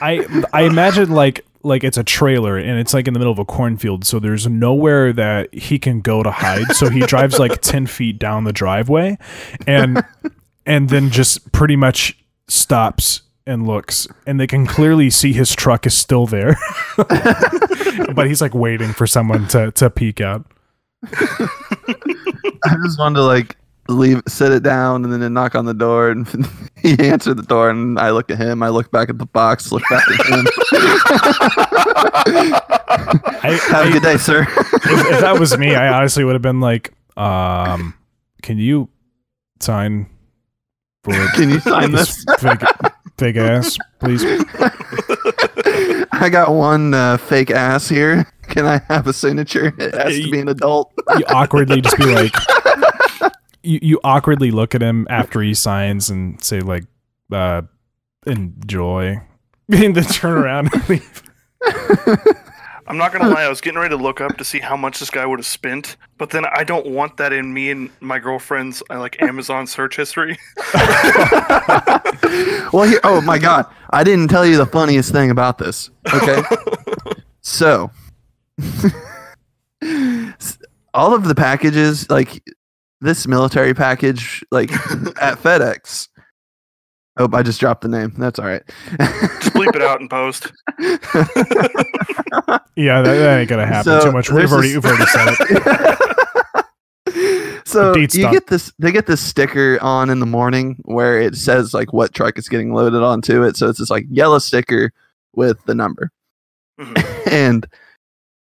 I 0.01 0.25
I 0.53 0.63
imagine 0.63 1.11
like 1.11 1.45
like 1.65 1.83
it's 1.83 1.97
a 1.97 2.05
trailer 2.05 2.57
and 2.57 2.79
it's 2.79 2.95
like 2.95 3.09
in 3.09 3.15
the 3.15 3.19
middle 3.19 3.33
of 3.33 3.39
a 3.39 3.45
cornfield, 3.45 4.05
so 4.05 4.19
there's 4.19 4.47
nowhere 4.47 5.13
that 5.13 5.53
he 5.53 5.79
can 5.79 6.01
go 6.01 6.23
to 6.23 6.31
hide. 6.31 6.73
So 6.73 6.89
he 6.91 7.01
drives 7.01 7.39
like 7.39 7.61
ten 7.63 7.87
feet 7.87 8.19
down 8.19 8.45
the 8.45 8.53
driveway, 8.53 9.19
and 9.67 10.05
and 10.67 10.89
then 10.89 11.11
just 11.11 11.51
pretty 11.53 11.77
much 11.77 12.19
stops 12.49 13.23
and 13.47 13.67
looks, 13.67 14.07
and 14.27 14.39
they 14.39 14.47
can 14.47 14.67
clearly 14.67 15.11
see 15.11 15.33
his 15.33 15.55
truck 15.55 15.87
is 15.87 15.95
still 15.95 16.27
there, 16.27 16.57
but 16.97 18.27
he's 18.27 18.41
like 18.41 18.55
waiting 18.55 18.93
for 18.93 19.07
someone 19.07 19.49
to 19.49 19.71
to 19.73 19.91
peek 19.91 20.21
out. 20.21 20.45
I 21.05 22.77
just 22.85 22.99
wanted 22.99 23.17
to 23.17 23.25
like 23.25 23.57
leave, 23.89 24.23
sit 24.27 24.53
it 24.53 24.63
down, 24.63 25.05
and 25.05 25.13
then 25.23 25.33
knock 25.33 25.55
on 25.55 25.65
the 25.67 25.75
door, 25.75 26.11
and 26.11 26.27
he 26.83 26.99
answered 26.99 27.35
the 27.35 27.43
door, 27.43 27.71
and 27.71 27.99
I 27.99 28.11
look 28.11 28.31
at 28.31 28.39
him, 28.39 28.63
I 28.63 28.69
look 28.71 28.91
back 28.91 29.09
at 29.11 29.19
the 29.19 29.27
box, 29.27 29.71
look 29.73 29.83
back 29.91 30.03
at 30.09 30.27
him. 30.27 30.47
I, 32.27 33.59
Have 33.71 33.87
a 33.87 33.89
I- 33.89 33.93
good 33.93 34.03
day, 34.03 34.17
sir. 34.17 34.43
if, 34.43 35.13
if 35.13 35.21
that 35.21 35.37
was 35.39 35.57
me, 35.59 35.75
I 35.75 35.89
honestly 35.93 36.25
would 36.25 36.35
have 36.35 36.43
been 36.43 36.61
like, 36.61 36.93
um, 37.17 37.95
can 38.43 38.59
you 38.59 38.89
sign 39.61 40.07
for 41.03 41.13
Can 41.35 41.51
you 41.51 41.61
sign 41.61 41.93
this 41.93 42.25
this? 42.25 42.41
fake, 42.41 42.63
fake 43.19 43.37
ass, 43.37 43.77
please? 44.01 44.25
I 46.13 46.29
got 46.31 46.53
one 46.53 46.95
uh, 46.95 47.19
fake 47.19 47.51
ass 47.51 47.89
here. 47.89 48.27
Can 48.49 48.65
I 48.67 48.81
have 48.89 49.07
a 49.07 49.13
signature? 49.13 49.73
It 49.79 49.95
has 49.95 50.15
to 50.19 50.31
be 50.31 50.41
an 50.41 50.49
adult. 50.49 50.93
You 51.19 51.25
awkwardly 51.29 51.81
just 51.83 51.97
be 51.99 52.05
like, 52.15 52.33
you, 53.65 53.79
you 53.83 54.01
awkwardly 54.05 54.51
look 54.51 54.75
at 54.75 54.83
him 54.83 55.07
after 55.11 55.41
he 55.41 55.55
signs 55.55 56.11
and 56.11 56.43
say 56.43 56.61
like, 56.61 56.85
uh, 57.33 57.63
enjoy, 58.27 59.21
and 59.73 59.95
then 59.95 60.05
turn 60.05 60.39
around 60.39 60.73
and 60.73 60.89
leave. 60.89 61.23
I'm 62.87 62.99
not 62.99 63.13
gonna 63.13 63.31
lie, 63.31 63.45
I 63.45 63.49
was 63.49 63.63
getting 63.63 63.79
ready 63.79 63.97
to 63.97 64.03
look 64.03 64.21
up 64.21 64.37
to 64.37 64.45
see 64.45 64.61
how 64.61 64.77
much 64.77 64.99
this 64.99 65.09
guy 65.09 65.25
would 65.25 65.39
have 65.39 65.47
spent, 65.47 65.97
but 66.19 66.29
then 66.31 66.45
I 66.45 66.65
don't 66.65 66.87
want 66.87 67.17
that 67.17 67.33
in 67.33 67.55
me 67.55 67.71
and 67.71 67.89
my 68.01 68.19
girlfriend's 68.19 68.83
uh, 68.91 68.99
like 68.99 69.23
Amazon 69.23 69.67
search 69.67 69.97
history. 69.97 70.39
well, 72.75 72.87
here, 72.87 73.01
oh 73.05 73.23
my 73.25 73.39
god, 73.39 73.67
I 73.89 74.05
didn't 74.05 74.29
tell 74.29 74.45
you 74.45 74.59
the 74.59 74.67
funniest 74.67 75.13
thing 75.13 75.31
about 75.31 75.57
this. 75.57 75.89
Okay, 76.13 76.43
so 77.41 77.91
all 80.93 81.15
of 81.15 81.25
the 81.25 81.35
packages, 81.35 82.09
like 82.11 82.43
this 83.01 83.27
military 83.27 83.75
package, 83.75 84.45
like 84.51 84.73
at 85.21 85.39
FedEx. 85.39 86.09
Oh, 87.17 87.29
I 87.33 87.43
just 87.45 87.61
dropped 87.61 87.83
the 87.83 87.89
name. 87.89 88.13
That's 88.19 88.39
all 88.41 88.47
right. 88.47 88.63
Just 88.99 89.55
bleep 89.55 89.75
it 89.77 89.83
out 89.83 90.01
in 90.01 90.09
post. 90.09 90.51
Yeah, 92.77 93.03
that, 93.03 93.15
that 93.17 93.39
ain't 93.39 93.49
gonna 93.49 93.67
happen 93.67 93.85
So, 93.85 94.01
too 94.07 94.13
much. 94.13 94.31
We've 94.33 94.51
already, 94.51 94.75
we've 94.75 94.85
already 94.85 95.07
said 95.07 95.29
it. 95.39 96.65
so 97.67 97.89
you 97.95 98.01
date's 98.03 98.19
done. 98.19 98.33
get 98.33 98.49
this 98.49 98.73
they 98.81 98.91
get 98.91 99.07
this 99.07 99.21
sticker 99.21 99.79
on 99.81 100.11
in 100.11 100.19
the 100.19 100.27
morning 100.27 100.77
where 100.85 101.21
it 101.21 101.37
says 101.37 101.73
like 101.73 101.93
what 101.93 102.13
truck 102.13 102.37
is 102.37 102.49
getting 102.49 102.73
loaded 102.75 103.01
onto 103.03 103.43
it 103.45 103.57
so 103.57 103.69
it's 103.69 103.79
this 103.79 103.91
like 103.91 104.05
yellow 104.11 104.39
sticker 104.41 104.93
with 105.35 105.63
the 105.67 105.75
number 105.75 106.11
Mhm. 106.81 107.31
and 107.33 107.67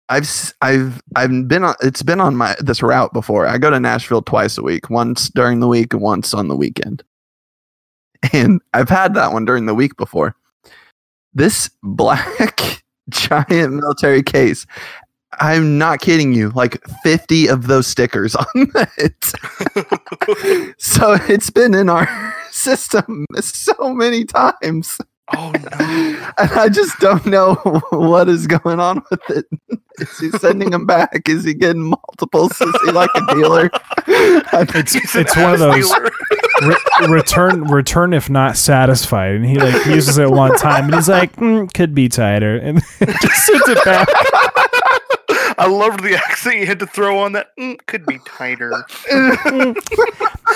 i've 0.09 0.53
i've 0.61 1.03
i've 1.17 1.49
been 1.49 1.65
on 1.65 1.75
it's 1.81 2.03
been 2.03 2.21
on 2.21 2.37
my 2.37 2.55
this 2.61 2.83
route 2.83 3.13
before. 3.13 3.47
I 3.47 3.59
go 3.59 3.71
to 3.71 3.81
nashville 3.81 4.23
twice 4.23 4.59
a 4.59 4.63
week 4.63 4.91
once 4.91 5.29
during 5.31 5.61
the 5.61 5.69
week 5.69 5.93
and 5.93 6.03
once 6.03 6.35
on 6.35 6.49
the 6.49 6.57
weekend. 6.57 7.03
And 8.33 8.61
i've 8.73 8.89
had 8.89 9.15
that 9.15 9.33
one 9.33 9.45
during 9.45 9.67
the 9.67 9.75
week 9.75 9.97
before. 9.97 10.35
This 11.33 11.71
black 11.83 12.83
giant 13.11 13.75
military 13.75 14.23
case 14.23 14.67
i'm 15.41 15.79
not 15.79 16.01
kidding 16.01 16.33
you 16.33 16.51
like 16.51 16.81
50 17.03 17.49
of 17.49 17.67
those 17.67 17.87
stickers 17.87 18.35
on 18.37 18.47
it. 18.99 19.33
So 20.79 21.19
it's 21.29 21.51
been 21.51 21.75
in 21.75 21.89
our 21.89 22.35
system 22.51 23.27
so 23.41 23.93
many 23.93 24.25
times 24.25 24.99
Oh 25.33 25.53
no. 25.53 25.71
I 26.39 26.69
just 26.69 26.99
don't 26.99 27.25
know 27.27 27.55
what 27.91 28.29
is 28.29 28.47
going 28.47 28.81
on 28.81 29.03
with 29.11 29.31
it. 29.31 29.47
Is 29.99 30.19
he 30.19 30.31
sending 30.33 30.71
them 30.71 30.87
back? 30.87 31.29
Is 31.29 31.45
he 31.45 31.55
getting 31.55 31.83
multiples? 31.83 32.61
Is 32.61 32.75
he 32.85 32.91
like 32.91 33.11
a 33.15 33.35
dealer? 33.35 33.71
It's 34.07 34.95
it's 35.17 35.37
one 35.37 35.55
of 35.55 35.59
those 35.59 35.93
re- 36.63 37.09
return 37.09 37.65
return 37.65 38.13
if 38.13 38.29
not 38.31 38.57
satisfied, 38.57 39.35
and 39.35 39.45
he 39.47 39.59
like 39.59 39.87
uses 39.87 40.19
it 40.19 40.31
one 40.31 40.57
time, 40.57 40.85
and 40.85 40.95
he's 40.95 41.09
like, 41.09 41.35
mm, 41.37 41.73
could 41.73 41.95
be 41.95 42.09
tighter, 42.09 42.57
and 42.57 42.83
just 43.01 43.47
sends 43.47 43.69
it 43.69 43.85
back. 43.85 44.09
I 45.59 45.67
loved 45.67 46.03
the 46.03 46.15
accent 46.29 46.57
you 46.57 46.67
had 46.67 46.79
to 46.81 46.87
throw 46.87 47.19
on 47.19 47.33
that. 47.33 47.49
Mm, 47.59 47.79
could 47.87 48.07
be 48.07 48.19
tighter. 48.27 48.71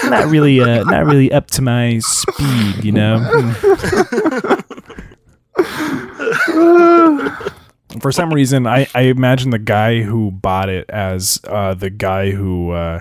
Not 0.04 0.26
really, 0.26 0.60
uh, 0.60 0.84
not 0.84 1.06
really 1.06 1.32
up 1.32 1.48
to 1.48 1.62
my 1.62 1.98
speed, 1.98 2.84
you 2.84 2.92
know. 2.92 3.18
For 8.00 8.12
some 8.12 8.32
reason, 8.32 8.66
I, 8.66 8.86
I 8.94 9.02
imagine 9.02 9.50
the 9.50 9.58
guy 9.58 10.02
who 10.02 10.30
bought 10.30 10.68
it 10.68 10.88
as 10.90 11.40
uh, 11.48 11.74
the 11.74 11.90
guy 11.90 12.30
who 12.30 12.70
uh, 12.70 13.00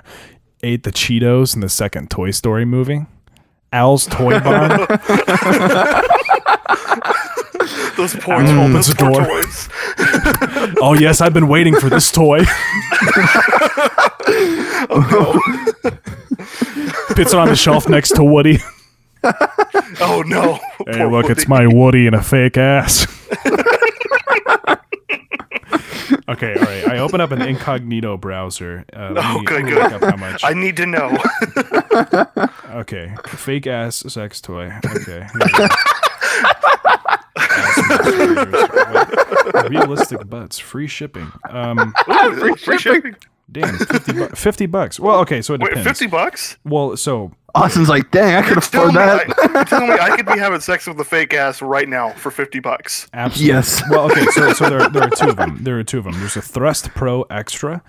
ate 0.63 0.83
the 0.83 0.91
Cheetos 0.91 1.53
in 1.55 1.61
the 1.61 1.69
second 1.69 2.09
Toy 2.09 2.31
Story 2.31 2.65
movie. 2.65 3.05
Al's 3.71 4.07
Toy 4.07 4.39
Barn. 4.39 4.87
Those 7.97 8.13
poor, 8.15 8.35
Mm, 8.37 8.73
those 8.73 8.89
it's 8.89 9.01
a 9.01 9.03
poor 9.03 9.11
door. 9.11 9.25
toys. 9.25 9.69
oh 10.81 10.93
yes, 10.97 11.19
I've 11.19 11.33
been 11.33 11.47
waiting 11.47 11.75
for 11.75 11.89
this 11.89 12.11
toy. 12.11 12.39
Puts 17.15 17.33
it 17.33 17.39
on 17.39 17.47
the 17.49 17.55
shelf 17.55 17.89
next 17.89 18.11
to 18.15 18.23
Woody. 18.23 18.59
Oh 19.99 20.23
no. 20.27 20.59
Hey, 20.85 20.97
Poor 20.99 21.11
look, 21.11 21.29
it's 21.29 21.47
my 21.47 21.65
Woody 21.67 22.05
and 22.07 22.15
a 22.15 22.21
fake 22.21 22.57
ass. 22.57 23.07
okay, 26.29 26.53
all 26.55 26.61
right. 26.65 26.87
I 26.87 26.99
open 26.99 27.19
up 27.21 27.31
an 27.31 27.41
incognito 27.41 28.15
browser. 28.17 28.85
Uh, 28.93 29.13
Oh, 29.17 29.39
me- 29.39 29.45
good, 29.45 29.65
good. 29.65 29.91
how 30.03 30.15
much. 30.17 30.43
I 30.43 30.53
need 30.53 30.77
to 30.77 30.85
know. 30.85 31.17
Okay, 32.81 33.13
fake 33.25 33.65
ass 33.67 34.03
sex 34.13 34.39
toy. 34.39 34.71
Okay. 34.85 35.25
here 35.25 35.29
we 35.33 35.51
go. 35.51 35.67
Ass 37.39 37.77
massacres. 37.86 37.86
What? 37.86 37.86
Realistic 39.69 40.29
butts, 40.29 40.59
free 40.59 40.87
shipping. 40.87 41.31
Um, 41.49 41.93
Ooh, 42.09 42.35
free, 42.35 42.55
free 42.55 42.77
shipping. 42.77 43.15
damn, 43.51 43.77
fifty, 43.77 44.13
bu- 44.13 44.29
50 44.29 44.65
bucks. 44.67 44.99
Well, 44.99 45.19
okay, 45.19 45.41
so 45.41 45.53
it 45.53 45.61
Wait, 45.61 45.69
depends. 45.69 45.87
fifty 45.87 46.07
bucks? 46.07 46.57
Well, 46.63 46.95
so 46.97 47.31
Austin's 47.55 47.89
like, 47.89 48.11
dang, 48.11 48.35
I 48.35 48.41
could 48.47 48.61
Tell 48.61 48.87
afford 48.89 48.93
me, 48.93 48.99
that. 48.99 49.39
I, 49.39 49.51
you're 49.53 49.65
telling 49.65 49.87
me 49.89 49.95
I 49.99 50.15
could 50.15 50.25
be 50.25 50.33
having 50.37 50.59
sex 50.59 50.85
with 50.87 50.99
a 50.99 51.03
fake 51.03 51.33
ass 51.33 51.61
right 51.61 51.87
now 51.87 52.09
for 52.11 52.29
fifty 52.31 52.59
bucks. 52.59 53.07
absolutely. 53.13 53.53
Yes. 53.53 53.81
Well, 53.89 54.11
okay, 54.11 54.25
so 54.27 54.53
so 54.53 54.69
there, 54.69 54.89
there 54.89 55.03
are 55.03 55.09
two 55.09 55.29
of 55.29 55.37
them. 55.37 55.57
There 55.63 55.79
are 55.79 55.83
two 55.83 55.97
of 55.99 56.03
them. 56.03 56.13
There's 56.19 56.37
a 56.37 56.41
Thrust 56.41 56.89
Pro 56.93 57.23
Extra, 57.23 57.81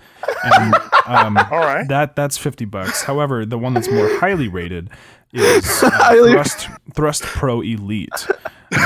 and 0.43 0.75
um, 1.05 1.37
All 1.51 1.59
right. 1.59 1.87
that 1.87 2.15
that's 2.15 2.37
fifty 2.37 2.65
bucks. 2.65 3.03
However, 3.03 3.45
the 3.45 3.57
one 3.57 3.73
that's 3.73 3.89
more 3.89 4.07
highly 4.19 4.47
rated 4.47 4.89
is 5.33 5.83
uh, 5.83 6.13
Thrust 6.31 6.67
Thrust 6.93 7.23
Pro 7.23 7.61
Elite. 7.61 8.27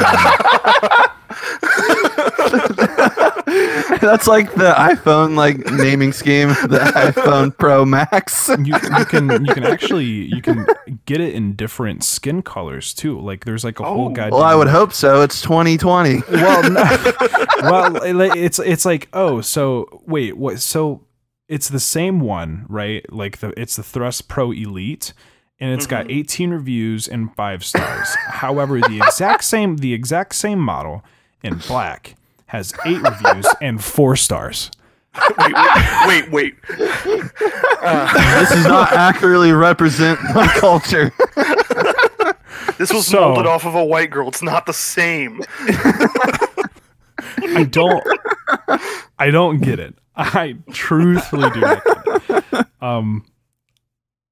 That's 4.02 4.28
like 4.28 4.54
the 4.54 4.74
iPhone 4.78 5.36
like 5.36 5.58
naming 5.72 6.12
scheme, 6.12 6.50
the 6.50 6.80
iPhone 6.96 7.58
Pro 7.58 7.86
Max. 7.86 8.50
You, 8.50 8.76
you 8.98 9.06
can 9.06 9.46
you 9.46 9.54
can 9.54 9.64
actually 9.64 10.06
you 10.06 10.42
can 10.42 10.66
get 11.06 11.22
it 11.22 11.34
in 11.34 11.56
different 11.56 12.04
skin 12.04 12.42
colors 12.42 12.94
too. 12.94 13.20
Like 13.20 13.46
there's 13.46 13.64
like 13.64 13.80
a 13.80 13.84
whole 13.86 14.08
Oh. 14.08 14.10
guide. 14.10 14.32
Well, 14.32 14.42
I 14.44 14.56
would 14.56 14.68
hope 14.68 14.94
so. 14.94 15.22
It's 15.22 15.42
2020. 15.42 16.22
well, 16.32 16.72
no, 16.72 16.84
well, 17.62 17.96
it's 18.04 18.60
it's 18.60 18.86
like 18.86 19.10
oh, 19.14 19.42
so 19.42 20.02
wait, 20.06 20.38
what? 20.38 20.60
So 20.60 21.06
it's 21.48 21.70
the 21.70 21.80
same 21.80 22.20
one, 22.20 22.66
right? 22.70 23.06
Like 23.12 23.40
the 23.40 23.54
it's 23.60 23.76
the 23.76 23.84
Thrust 23.84 24.28
Pro 24.28 24.52
Elite, 24.52 25.14
and 25.64 25.72
it's 25.72 25.88
got 25.88 26.12
18 26.12 26.50
reviews 26.50 27.08
and 27.08 27.34
five 27.36 27.64
stars. 27.64 28.14
However, 28.28 28.82
the 28.82 28.98
exact 29.02 29.46
same 29.46 29.78
the 29.78 29.94
exact 29.94 30.36
same 30.36 30.60
model 30.60 31.06
in 31.42 31.56
black 31.70 32.16
has 32.48 32.74
eight 32.86 33.02
reviews 33.02 33.48
and 33.62 33.82
four 33.82 34.18
stars. 34.18 34.70
Wait, 35.38 35.54
wait, 36.08 36.32
wait, 36.32 36.32
wait. 36.32 36.56
this 36.68 38.50
does 38.50 38.66
not 38.66 38.92
accurately 38.94 39.52
represent 39.52 40.20
my 40.34 40.48
culture. 40.60 41.14
This 42.80 42.92
was 42.92 43.06
So- 43.06 43.20
molded 43.22 43.46
off 43.46 43.66
of 43.66 43.76
a 43.76 43.86
white 43.86 44.10
girl. 44.10 44.28
It's 44.28 44.42
not 44.42 44.66
the 44.66 44.74
same. 44.74 45.42
I 47.38 47.64
don't 47.70 48.04
I 49.20 49.30
don't 49.30 49.60
get 49.62 49.80
it. 49.80 49.96
I 50.16 50.58
truthfully 50.72 51.50
do 51.52 51.60
not 51.62 51.84
get 51.86 52.44
it. 52.52 52.68
Um 52.82 53.24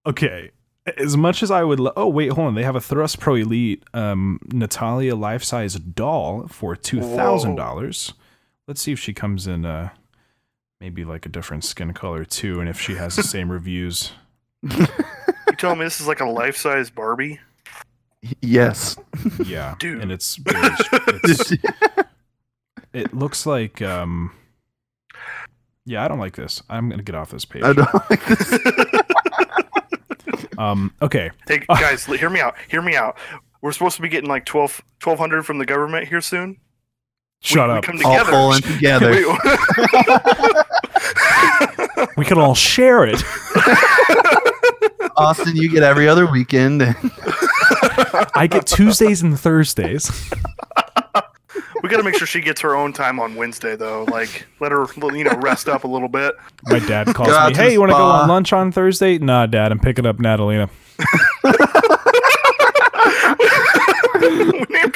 okay. 0.05 0.51
As 0.97 1.15
much 1.17 1.43
as 1.43 1.51
I 1.51 1.63
would 1.63 1.79
lo- 1.79 1.93
oh 1.95 2.07
wait, 2.07 2.31
hold 2.31 2.47
on. 2.47 2.55
They 2.55 2.63
have 2.63 2.75
a 2.75 2.81
Thrust 2.81 3.19
Pro 3.19 3.35
Elite 3.35 3.83
um 3.93 4.39
Natalia 4.51 5.15
life 5.15 5.43
size 5.43 5.75
doll 5.75 6.47
for 6.47 6.75
two 6.75 7.01
thousand 7.01 7.55
dollars. 7.55 8.13
Let's 8.67 8.81
see 8.81 8.91
if 8.91 8.99
she 8.99 9.13
comes 9.13 9.47
in 9.47 9.65
uh 9.65 9.89
maybe 10.79 11.03
like 11.05 11.25
a 11.25 11.29
different 11.29 11.63
skin 11.63 11.93
color 11.93 12.25
too, 12.25 12.59
and 12.59 12.67
if 12.69 12.79
she 12.79 12.95
has 12.95 13.15
the 13.15 13.23
same 13.23 13.51
reviews. 13.51 14.11
You 14.63 14.87
telling 15.57 15.79
me 15.79 15.85
this 15.85 15.99
is 16.01 16.07
like 16.07 16.19
a 16.21 16.25
life 16.25 16.57
size 16.57 16.89
Barbie? 16.89 17.39
yes. 18.41 18.95
Yeah. 19.43 19.75
Dude. 19.79 20.01
And 20.01 20.11
it's, 20.11 20.35
very, 20.35 20.75
it's 21.23 21.53
it 22.93 23.13
looks 23.13 23.45
like 23.45 23.81
um 23.81 24.31
yeah, 25.85 26.05
I 26.05 26.07
don't 26.07 26.19
like 26.19 26.35
this. 26.35 26.61
I'm 26.69 26.89
gonna 26.89 27.01
get 27.03 27.15
off 27.15 27.31
this 27.31 27.45
page. 27.45 27.63
I 27.63 27.73
don't 27.73 27.93
like 28.09 28.25
this. 28.25 28.59
Um, 30.61 30.93
okay. 31.01 31.31
Hey 31.47 31.59
guys, 31.67 32.05
hear 32.05 32.29
me 32.29 32.39
out. 32.39 32.55
Hear 32.69 32.83
me 32.83 32.95
out. 32.95 33.17
We're 33.61 33.71
supposed 33.71 33.95
to 33.95 34.01
be 34.03 34.09
getting 34.09 34.29
like 34.29 34.45
12 34.45 34.81
1200 35.03 35.43
from 35.43 35.57
the 35.57 35.65
government 35.65 36.07
here 36.07 36.21
soon. 36.21 36.57
Shut 37.39 37.67
we, 37.69 37.75
up. 37.75 37.87
We 37.87 37.99
come 37.99 38.05
All 38.05 38.17
together. 38.17 38.31
pulling 38.31 38.61
together. 38.77 40.63
We 42.17 42.25
can 42.25 42.39
all 42.39 42.55
share 42.55 43.05
it. 43.05 43.23
Austin, 45.17 45.55
you 45.55 45.69
get 45.69 45.83
every 45.83 46.07
other 46.07 46.29
weekend. 46.29 46.81
I 48.33 48.47
get 48.49 48.65
Tuesdays 48.65 49.21
and 49.21 49.39
Thursdays. 49.39 50.09
We 51.81 51.89
got 51.89 51.97
to 51.97 52.03
make 52.03 52.15
sure 52.15 52.27
she 52.27 52.41
gets 52.41 52.61
her 52.61 52.75
own 52.75 52.93
time 52.93 53.19
on 53.19 53.35
Wednesday 53.35 53.75
though. 53.75 54.05
Like 54.05 54.45
let 54.59 54.71
her 54.71 54.85
you 54.99 55.23
know 55.23 55.35
rest 55.37 55.67
up 55.67 55.83
a 55.83 55.87
little 55.87 56.09
bit. 56.09 56.35
My 56.65 56.79
dad 56.79 57.07
calls 57.13 57.29
me, 57.29 57.55
"Hey, 57.55 57.73
you 57.73 57.79
want 57.79 57.91
to 57.91 57.97
go 57.97 58.03
on 58.03 58.27
lunch 58.27 58.53
on 58.53 58.71
Thursday?" 58.71 59.17
Nah, 59.17 59.45
Dad, 59.45 59.71
I'm 59.71 59.79
picking 59.79 60.05
up 60.05 60.19
Natalina. 60.19 60.69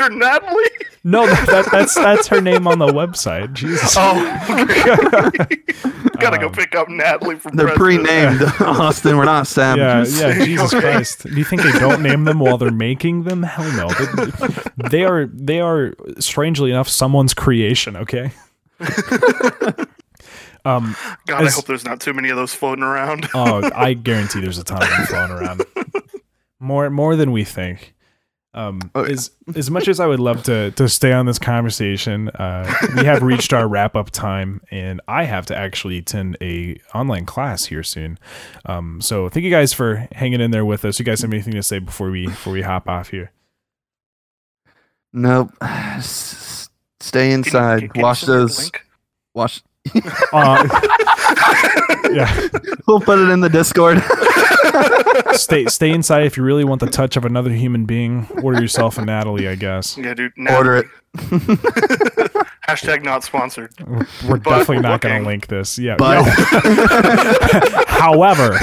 we 0.09 0.15
her 0.15 0.19
Natalie. 0.19 0.63
No, 1.03 1.25
that, 1.27 1.45
that, 1.47 1.71
that's 1.71 1.93
that's 1.95 2.27
her 2.27 2.41
name 2.41 2.67
on 2.67 2.79
the 2.79 2.87
website. 2.87 3.53
Jesus. 3.53 3.93
Oh, 3.97 4.41
okay. 4.49 5.55
gotta 6.19 6.37
go 6.39 6.47
Um, 6.47 6.51
pick 6.53 6.73
up 6.75 6.89
Natalie 6.89 7.35
from. 7.35 7.55
They're 7.55 7.75
president. 7.75 8.39
pre-named, 8.39 8.53
Austin. 8.61 9.15
We're 9.17 9.25
not 9.25 9.39
Yeah, 9.57 10.03
savages. 10.03 10.19
yeah, 10.19 10.33
Jesus 10.45 10.73
Okay. 10.73 10.81
Christ. 10.81 11.23
Do 11.23 11.35
you 11.35 11.43
think 11.43 11.61
they 11.61 11.73
don't 11.73 12.01
name 12.01 12.23
them 12.25 12.39
while 12.39 12.57
they're 12.57 12.71
making 12.71 13.23
them? 13.23 13.43
Hell 13.43 13.71
no. 13.73 13.89
They, 14.77 14.89
they 14.89 15.03
are 15.05 15.27
they 15.27 15.59
are 15.61 15.93
strangely 16.19 16.71
enough 16.71 16.89
someone's 16.89 17.33
creation, 17.33 17.95
okay? 17.97 18.31
um 20.65 20.95
God, 21.27 21.43
I 21.45 21.49
hope 21.49 21.65
there's 21.65 21.85
not 21.85 21.99
too 22.01 22.13
many 22.13 22.29
of 22.29 22.35
those 22.37 22.53
floating 22.53 22.83
around. 22.83 23.29
oh, 23.33 23.69
I 23.75 23.93
guarantee 23.93 24.41
there's 24.41 24.57
a 24.57 24.63
ton 24.63 24.81
of 24.81 24.89
them 24.89 25.05
floating 25.05 25.35
around. 25.35 25.61
More 26.59 26.89
more 26.89 27.15
than 27.15 27.31
we 27.31 27.43
think. 27.43 27.93
Um, 28.55 28.89
Oh, 28.95 29.03
yeah. 29.05 29.11
as 29.11 29.31
as 29.55 29.69
much 29.69 29.87
as 29.89 29.99
I 29.99 30.07
would 30.07 30.19
love 30.21 30.43
to 30.43 30.71
to 30.71 30.87
stay 30.89 31.11
on 31.11 31.25
this 31.25 31.37
conversation, 31.37 32.29
uh, 32.29 32.73
we 32.95 33.03
have 33.05 33.21
reached 33.21 33.51
our 33.51 33.67
wrap 33.67 33.95
up 33.97 34.09
time, 34.11 34.61
and 34.71 35.01
I 35.09 35.25
have 35.25 35.45
to 35.47 35.55
actually 35.57 35.97
attend 35.97 36.37
a 36.41 36.79
online 36.93 37.25
class 37.25 37.65
here 37.65 37.83
soon. 37.83 38.17
Um, 38.65 39.01
so 39.01 39.27
thank 39.27 39.43
you 39.43 39.51
guys 39.51 39.73
for 39.73 40.07
hanging 40.13 40.39
in 40.39 40.51
there 40.51 40.63
with 40.65 40.85
us. 40.85 40.97
You 40.99 41.05
guys 41.05 41.21
have 41.21 41.33
anything 41.33 41.53
to 41.53 41.63
say 41.63 41.79
before 41.79 42.09
we 42.09 42.27
before 42.27 42.53
we 42.53 42.61
hop 42.61 42.87
off 42.87 43.09
here? 43.09 43.31
Nope. 45.13 45.51
S- 45.61 46.69
Stay 47.01 47.23
Can 47.23 47.29
you- 47.29 47.35
inside. 47.35 47.79
can- 47.81 47.89
can 47.89 47.99
you 47.99 48.03
Wash 48.03 48.21
send 48.21 48.31
me 48.31 48.35
the 48.35 48.39
those. 48.41 48.59
link? 48.61 48.85
Wash. 49.33 49.61
Uh, 50.33 50.67
yeah, 52.11 52.47
We'll 52.87 52.99
put 53.01 53.19
it 53.19 53.29
in 53.29 53.41
the 53.41 53.49
Discord. 53.49 53.97
stay 55.33 55.65
stay 55.65 55.91
inside 55.91 56.23
if 56.25 56.37
you 56.37 56.43
really 56.43 56.63
want 56.63 56.81
the 56.81 56.87
touch 56.87 57.17
of 57.17 57.25
another 57.25 57.51
human 57.51 57.85
being. 57.85 58.27
Order 58.41 58.61
yourself 58.61 58.97
a 58.97 59.05
Natalie, 59.05 59.47
I 59.47 59.55
guess. 59.55 59.97
Yeah, 59.97 60.13
dude. 60.13 60.33
Order 60.49 60.77
it. 60.77 60.85
Hashtag 62.67 63.03
not 63.03 63.23
sponsored. 63.23 63.73
We're 64.27 64.37
But 64.37 64.43
definitely 64.43 64.77
we're 64.77 64.81
not 64.81 65.01
going 65.01 65.21
to 65.21 65.27
link 65.27 65.47
this. 65.47 65.77
Yeah. 65.77 65.95
But 65.97 66.25
no. 66.25 67.83
However, 67.87 68.57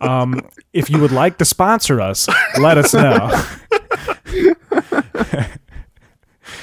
um, 0.00 0.40
if 0.72 0.90
you 0.90 1.00
would 1.00 1.12
like 1.12 1.38
to 1.38 1.44
sponsor 1.44 2.00
us, 2.00 2.28
let 2.58 2.76
us 2.76 2.92
know. 2.94 3.30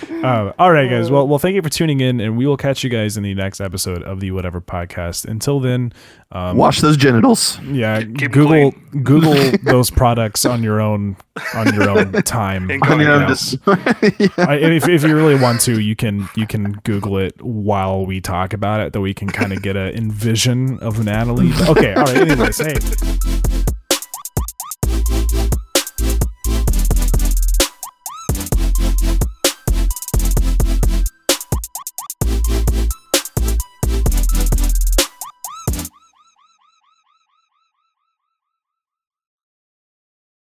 Uh, 0.09 0.53
all 0.57 0.71
right, 0.71 0.89
guys. 0.89 1.09
Well, 1.11 1.27
well, 1.27 1.39
thank 1.39 1.55
you 1.55 1.61
for 1.61 1.69
tuning 1.69 1.99
in, 1.99 2.19
and 2.19 2.37
we 2.37 2.45
will 2.47 2.57
catch 2.57 2.83
you 2.83 2.89
guys 2.89 3.17
in 3.17 3.23
the 3.23 3.33
next 3.33 3.59
episode 3.61 4.01
of 4.03 4.19
the 4.19 4.31
Whatever 4.31 4.61
Podcast. 4.61 5.25
Until 5.25 5.59
then, 5.59 5.93
um, 6.31 6.57
wash 6.57 6.81
those 6.81 6.97
genitals. 6.97 7.59
yeah, 7.63 8.01
Keep 8.01 8.31
Google 8.31 8.71
Google 9.03 9.33
those 9.63 9.89
products 9.89 10.45
on 10.45 10.63
your 10.63 10.81
own 10.81 11.17
on 11.53 11.73
your 11.75 11.89
own 11.89 12.11
time. 12.23 12.69
And 12.71 12.81
On 12.83 12.99
your 12.99 13.11
own 13.11 13.27
dis- 13.27 13.57
Yeah. 13.65 13.75
I, 14.37 14.55
if, 14.57 14.87
if 14.87 15.03
you 15.03 15.15
really 15.15 15.35
want 15.39 15.61
to, 15.61 15.79
you 15.79 15.95
can 15.95 16.27
you 16.35 16.47
can 16.47 16.73
Google 16.83 17.17
it 17.17 17.39
while 17.41 18.05
we 18.05 18.21
talk 18.21 18.53
about 18.53 18.79
it, 18.81 18.93
that 18.93 19.01
we 19.01 19.13
can 19.13 19.29
kind 19.29 19.53
of 19.53 19.61
get 19.61 19.75
a 19.75 19.95
envision 19.95 20.79
of 20.79 21.03
Natalie. 21.03 21.51
Okay, 21.69 21.93
all 21.93 22.03
right. 22.03 22.17
Anyways, 22.17 22.57
hey, 22.57 22.75